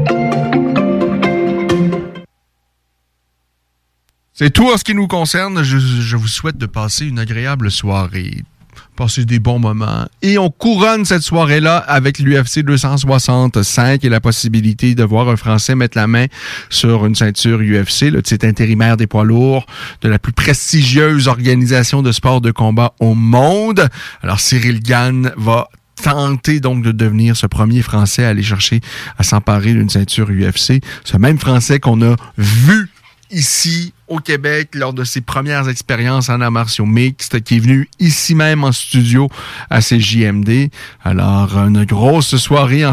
[4.41, 5.61] C'est tout en ce qui nous concerne.
[5.61, 8.43] Je, vous souhaite de passer une agréable soirée
[8.95, 10.07] passer des bons moments.
[10.23, 15.75] Et on couronne cette soirée-là avec l'UFC 265 et la possibilité de voir un Français
[15.75, 16.25] mettre la main
[16.71, 19.67] sur une ceinture UFC, le titre intérimaire des poids lourds
[20.01, 23.89] de la plus prestigieuse organisation de sport de combat au monde.
[24.23, 25.69] Alors Cyril Gann va
[26.01, 28.81] tenter donc de devenir ce premier Français à aller chercher
[29.19, 30.81] à s'emparer d'une ceinture UFC.
[31.03, 32.89] Ce même Français qu'on a vu
[33.31, 37.89] ici au Québec lors de ses premières expériences en arts martiaux mixtes, qui est venu
[37.99, 39.29] ici même en studio
[39.69, 40.69] à CJMD.
[41.03, 42.91] Alors, une grosse soirée en,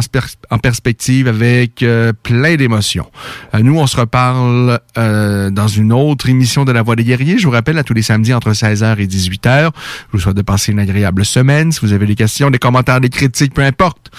[0.59, 3.11] perspective avec euh, plein d'émotions.
[3.55, 7.36] Euh, nous, on se reparle euh, dans une autre émission de La Voix des guerriers.
[7.36, 9.70] Je vous rappelle, à tous les samedis entre 16h et 18h.
[9.73, 11.73] Je vous souhaite de passer une agréable semaine.
[11.73, 14.12] Si vous avez des questions, des commentaires, des critiques, peu importe,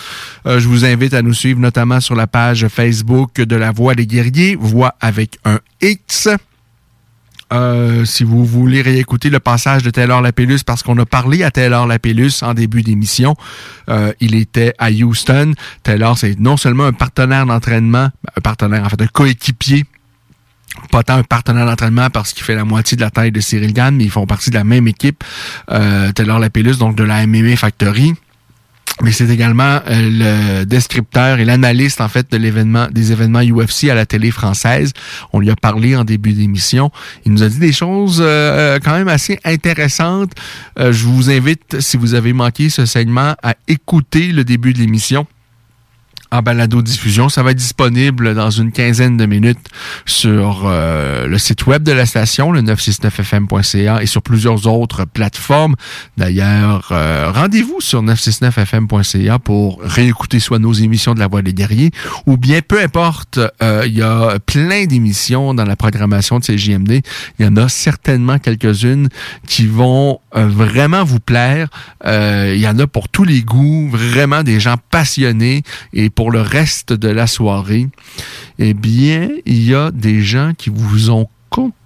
[0.46, 4.06] je vous invite à nous suivre notamment sur la page Facebook de La Voix des
[4.06, 6.28] guerriers, Voix avec un X.
[7.52, 11.52] Euh, si vous voulez réécouter le passage de Taylor Lapellus, parce qu'on a parlé à
[11.52, 13.36] Taylor Lapellus en début d'émission,
[13.90, 15.54] euh, il était à Houston.
[15.84, 19.86] Taylor, c'est non seulement un partenaire d'entraînement, un partenaire, en fait, un coéquipier
[20.92, 23.74] pas tant un partenaire d'entraînement parce qu'il fait la moitié de la taille de Cyril
[23.74, 25.24] Gann, mais ils font partie de la même équipe,
[25.72, 28.14] euh, Taylor Lapellus, donc de la MMA Factory
[29.02, 33.90] mais c'est également euh, le descripteur et l'analyste en fait de l'événement des événements UFC
[33.90, 34.92] à la télé française.
[35.32, 36.92] On lui a parlé en début d'émission.
[37.26, 40.32] Il nous a dit des choses euh, quand même assez intéressantes.
[40.80, 44.80] Euh, je vous invite, si vous avez manqué ce segment, à écouter le début de
[44.80, 45.26] l'émission
[46.32, 47.30] en balado-diffusion.
[47.30, 49.60] Ça va être disponible dans une quinzaine de minutes
[50.06, 55.76] sur euh, le site web de la station, le 969fm.ca et sur plusieurs autres plateformes.
[56.18, 61.92] D'ailleurs, euh, rendez-vous sur 969fm.ca pour réécouter soit nos émissions de La Voix des guerriers
[62.26, 67.02] ou bien, peu importe, euh, il y a plein d'émissions dans la programmation de CJMD.
[67.40, 69.10] Il y en a certainement quelques-unes
[69.48, 71.70] qui vont vraiment vous plaire.
[72.06, 76.42] il y en a pour tous les goûts, vraiment des gens passionnés et pour le
[76.42, 77.88] reste de la soirée,
[78.58, 81.30] eh bien, il y a des gens qui vous ont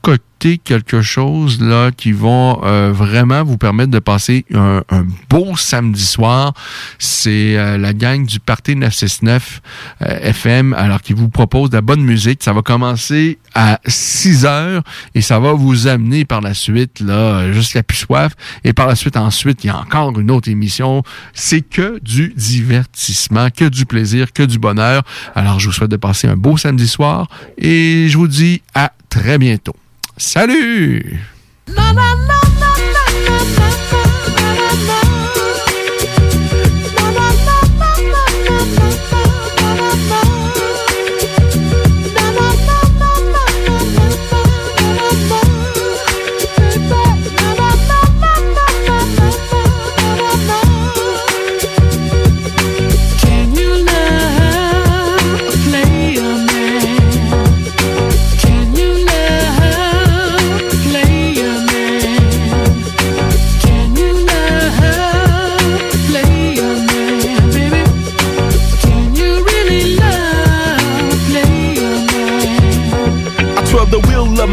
[0.04, 4.84] concocté quelque chose là qui vont euh, vraiment vous permettre de passer un,
[5.30, 6.54] beau samedi soir.
[7.00, 9.62] C'est euh, la gang du Parti 969
[10.02, 12.44] euh, FM, alors qui vous propose de la bonne musique.
[12.44, 14.84] Ça va commencer à 6 heures
[15.16, 18.34] et ça va vous amener par la suite là jusqu'à plus soif.
[18.66, 21.04] Et par la suite, ensuite, il y a encore une autre émission.
[21.34, 25.04] C'est que du divertissement, que du plaisir, que du bonheur.
[25.36, 28.92] Alors, je vous souhaite de passer un beau samedi soir et je vous dis à
[29.10, 29.76] très bientôt.
[30.18, 31.20] Salut!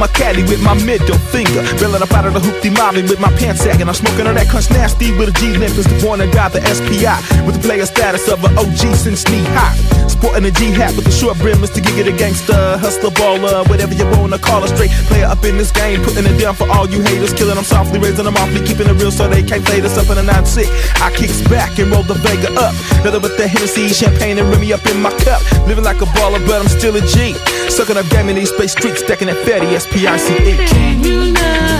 [0.00, 1.60] My caddy with my middle finger.
[1.76, 3.86] Reeling up out of the hoopty molly with my pants sagging.
[3.86, 5.76] I'm smoking on that crunch nasty with a G limp.
[5.76, 7.44] Is the and got the SPI.
[7.44, 10.09] With the player status of an OG since knee high.
[10.20, 11.80] Sporting a G hat with the short brim, Mr.
[11.80, 12.76] Giga the gangster.
[12.76, 14.68] Hustler baller, whatever you wanna call it.
[14.68, 16.04] Straight player up in this game.
[16.04, 17.32] Putting it down for all you haters.
[17.32, 18.60] Killing them softly, raising them awfully.
[18.60, 20.68] Keeping it real so they can't fade us up in a 9 6.
[21.00, 22.76] I kicks back and roll the Vega up.
[23.00, 25.40] Nothing but the Hennessy, champagne, and Remy up in my cup.
[25.66, 27.32] Living like a baller, but I'm still a G.
[27.72, 30.68] Sucking up game in these space streets, stacking that fatty S-P-I-C-E.
[30.68, 31.79] Can you love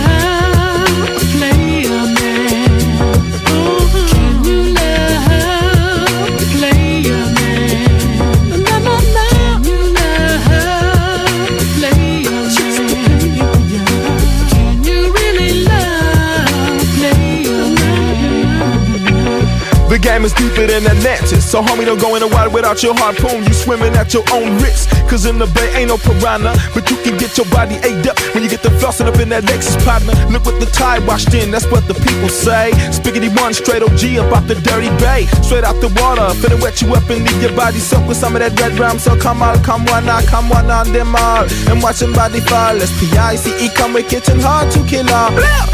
[20.20, 21.51] game is deeper than Atlantis.
[21.51, 23.44] So, homie, don't go in the water without your harpoon.
[23.44, 24.90] You swimming at your own risk.
[25.09, 26.55] Cause in the bay ain't no piranha.
[26.74, 29.28] But you can get your body ate up when you get the flossing up in
[29.30, 30.12] that Lexus partner.
[30.30, 32.70] Look what the tide washed in, that's what the people say.
[32.92, 35.26] Spiggity one straight OG up out the dirty bay.
[35.42, 38.36] Straight out the water, finna wet you up and leave your body soaked with some
[38.36, 38.98] of that red rum.
[38.98, 41.42] So come on, come on, come one on them all.
[41.66, 42.74] And watch them body fall.
[42.74, 45.32] Let's P-I-C-E, come with kitchen hard to kill all.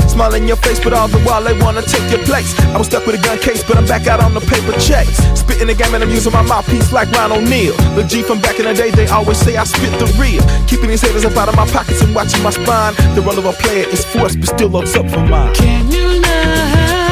[0.08, 2.56] Smile in your face, but all the while they wanna take your place.
[2.72, 5.06] I was stuck with a gun case, but I'm back out on the paper check.
[5.06, 5.38] days.
[5.38, 7.74] Spitting the game and I'm using my mouthpiece like Ron O'Neal.
[7.94, 10.42] The G from back in the day, they always say I spit the real.
[10.66, 12.94] Keeping these haters up out of my pockets and watching my spine.
[13.14, 15.54] The role of a player is forced, but still looks up for mine.
[15.54, 17.05] Can you love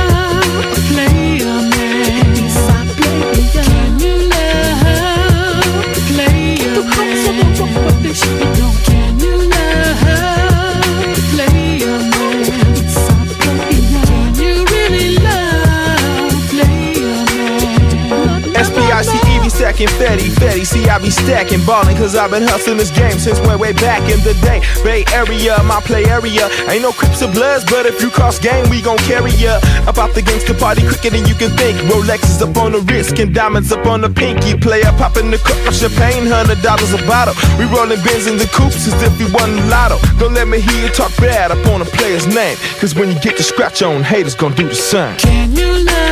[19.87, 20.65] stacking fatty, fatty.
[20.65, 24.01] See, I be stacking ballin' cause I've been hustling this game since way, way back
[24.11, 24.61] in the day.
[24.83, 26.49] Bay Area, my play area.
[26.69, 29.61] Ain't no Crips or Bloods, but if you cross game, we gon' carry ya.
[29.87, 31.79] About the gangsta party quicker than you can think.
[31.91, 34.57] Rolexes up on the wrist and diamonds up on the pinky.
[34.57, 37.35] Player popping the cup of champagne, hundred dollars a bottle.
[37.59, 39.99] We rollin' bins in the coops as if we won the lotto.
[40.19, 42.57] Don't let me hear you talk bad up on a player's name.
[42.81, 45.17] Cause when you get the scratch on, haters gon' do the same.
[45.19, 46.05] Can you love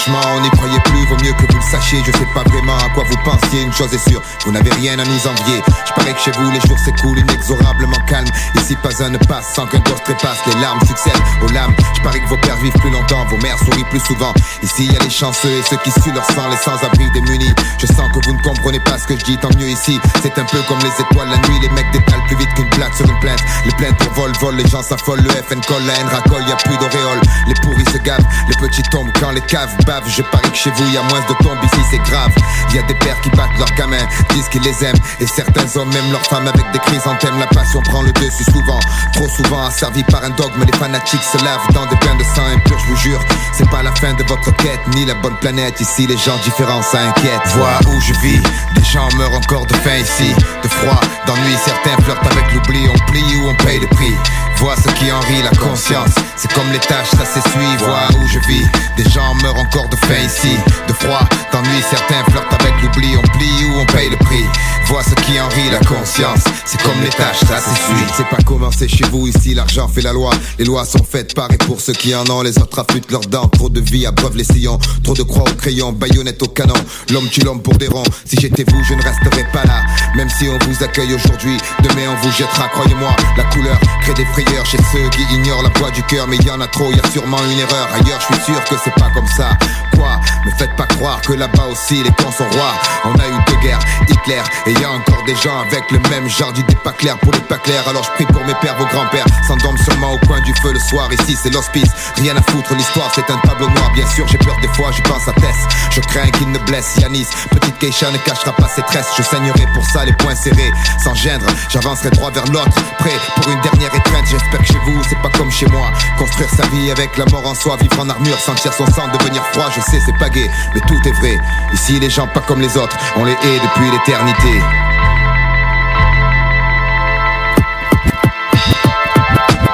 [0.00, 2.59] Franchement, on n'y croyait plus, vaut mieux que vous le sachiez Je sais pas vraiment
[2.84, 5.62] à quoi vous pensiez Une chose est sûre, vous n'avez rien à nous envier.
[5.86, 9.54] Je parie que chez vous les jours s'écoulent inexorablement calme Ici pas un ne passe
[9.54, 11.74] sans qu'un gosse trépasse Les larmes succèdent aux lames.
[11.96, 14.32] Je parie que vos pères vivent plus longtemps Vos mères sourient plus souvent.
[14.62, 17.54] Ici y a les chanceux et ceux qui suent leur sang Les sans-abri démunis.
[17.78, 20.38] Je sens que vous ne comprenez pas ce que je dis Tant mieux ici, c'est
[20.38, 23.06] un peu comme les étoiles la nuit Les mecs détalent plus vite qu'une blague sur
[23.08, 23.40] une plainte.
[23.64, 26.56] Les plaintes pour vol, les gens s'affolent Le FN colle, la haine racole, y a
[26.56, 30.08] plus d'auréole Les pourris se gavent, les petits tombent quand les caves bavent.
[30.08, 32.32] Je parie que chez vous y a moins de tombes ici c'est grave
[32.74, 34.98] Y a des pères qui battent leurs gamins, disent qu'ils les aiment.
[35.18, 38.78] Et certains hommes même leurs femmes avec des chrysanthèmes La passion prend le dessus souvent,
[39.14, 42.46] trop souvent asservi par un dogme Les fanatiques se lavent dans des bains de sang
[42.54, 43.20] impur Je vous jure,
[43.52, 46.82] c'est pas la fin de votre quête Ni la bonne planète, ici les gens différents
[46.82, 48.40] ça inquiète Vois où je vis,
[48.74, 50.34] des gens meurent encore de faim ici.
[50.62, 52.88] De froid, d'ennui, certains flirtent avec l'oubli.
[52.88, 54.14] On plie ou on paye le prix
[54.60, 56.10] Vois ce qui en rit la conscience.
[56.36, 58.66] C'est comme les tâches, ça s'essuie Vois où je vis.
[58.94, 60.54] Des gens meurent encore de faim ici.
[60.86, 63.16] De froid, d'ennui, certains flirtent avec l'oubli.
[63.16, 64.44] On plie ou on paye le prix.
[64.84, 66.44] Vois ce qui en rit la conscience.
[66.66, 69.54] C'est comme les tâches, ça s'essuie C'est pas comment c'est chez vous ici.
[69.54, 70.30] L'argent fait la loi.
[70.58, 72.42] Les lois sont faites par et pour ceux qui en ont.
[72.42, 73.48] Les autres affûtent leurs dents.
[73.48, 74.78] Trop de vie abreuvent les sillons.
[75.02, 75.92] Trop de croix au crayon.
[75.92, 76.74] Baïonnette au canon.
[77.10, 78.04] L'homme tue l'homme pour des ronds.
[78.26, 79.80] Si j'étais vous je ne resterais pas là.
[80.16, 84.24] Même si on vous accueille aujourd'hui Demain on vous jettera Croyez-moi la couleur crée des
[84.24, 87.00] frayeurs Chez ceux qui ignorent la voix du cœur Mais y en a trop, y
[87.00, 87.88] a sûrement une erreur.
[87.92, 89.50] Ailleurs je suis sûr que c'est pas comme ça.
[89.96, 90.20] Quoi?
[90.44, 92.74] Me faites pas croire que là-bas aussi les cons sont rois.
[93.04, 96.28] On a eu deux guerres, Hitler Et y a encore des gens avec le même
[96.28, 97.18] genre d'idées pas claires.
[97.18, 99.26] Pour les pas clairs Alors je prie pour mes pères, vos grands-pères.
[99.48, 103.10] S'endorment seulement au coin du feu le soir Ici c'est l'hospice, rien à foutre L'histoire
[103.12, 103.90] c'est un tableau noir.
[103.94, 105.56] Bien sûr j'ai peur des fois, j'y pense à Tess.
[105.90, 107.26] Je crains qu'il ne blesse Yanis.
[107.50, 109.10] Petite Keisha ne cachera pas ses tresses.
[109.16, 110.70] Je saignerai pour ça les poings serrés.
[111.02, 115.02] Sans gêne, j'avancerai droit vers l'autre Prêt pour une dernière étreinte J'espère que chez vous
[115.08, 115.90] c'est pas comme chez moi.
[116.18, 119.44] Construire sa vie avec la mort en soi Vivre en armure, sentir son sang devenir
[119.52, 121.38] froid Je sais c'est pas gay, mais tout est vrai.
[121.72, 124.60] Ici les gens pas comme les autres On les hait depuis l'éternité.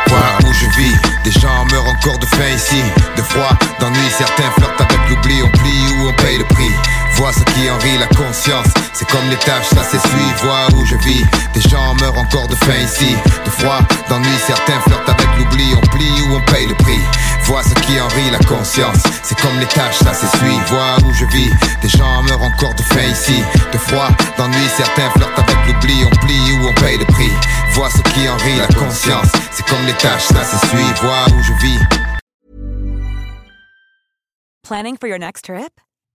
[0.09, 0.97] Voir où je vis.
[1.25, 2.83] Des gens meurent encore de faim ici.
[3.17, 6.73] De froid, d'ennui, certains flirtent avec l'oubli On plie ou on paye le prix
[7.17, 8.67] Vois ce qui en rit la conscience.
[8.93, 11.25] C'est comme les tâches, ça s'essuie Vois où je vis.
[11.55, 13.17] Des gens meurent encore de faim ici.
[13.45, 13.81] De froid,
[14.11, 15.65] d'ennui, certains flirtent avec l'oubli.
[15.75, 17.01] On plie ou on paye le prix.
[17.45, 19.03] Vois ce qui en rit la conscience.
[19.23, 21.51] C'est comme les tâches, ça s'essuie Vois où je vis.
[21.81, 23.43] Des gens meurent encore de faim ici.
[23.73, 26.05] De froid, d'ennui, certains flirtent avec l'oubli.
[26.05, 27.33] On plie ou on paye le prix.
[27.73, 29.33] Vois ce qui en rit la conscience.
[29.53, 31.81] C'est comme les tâches, ça s'essuie Vois où je vis.
[34.63, 35.81] Planning for your next trip?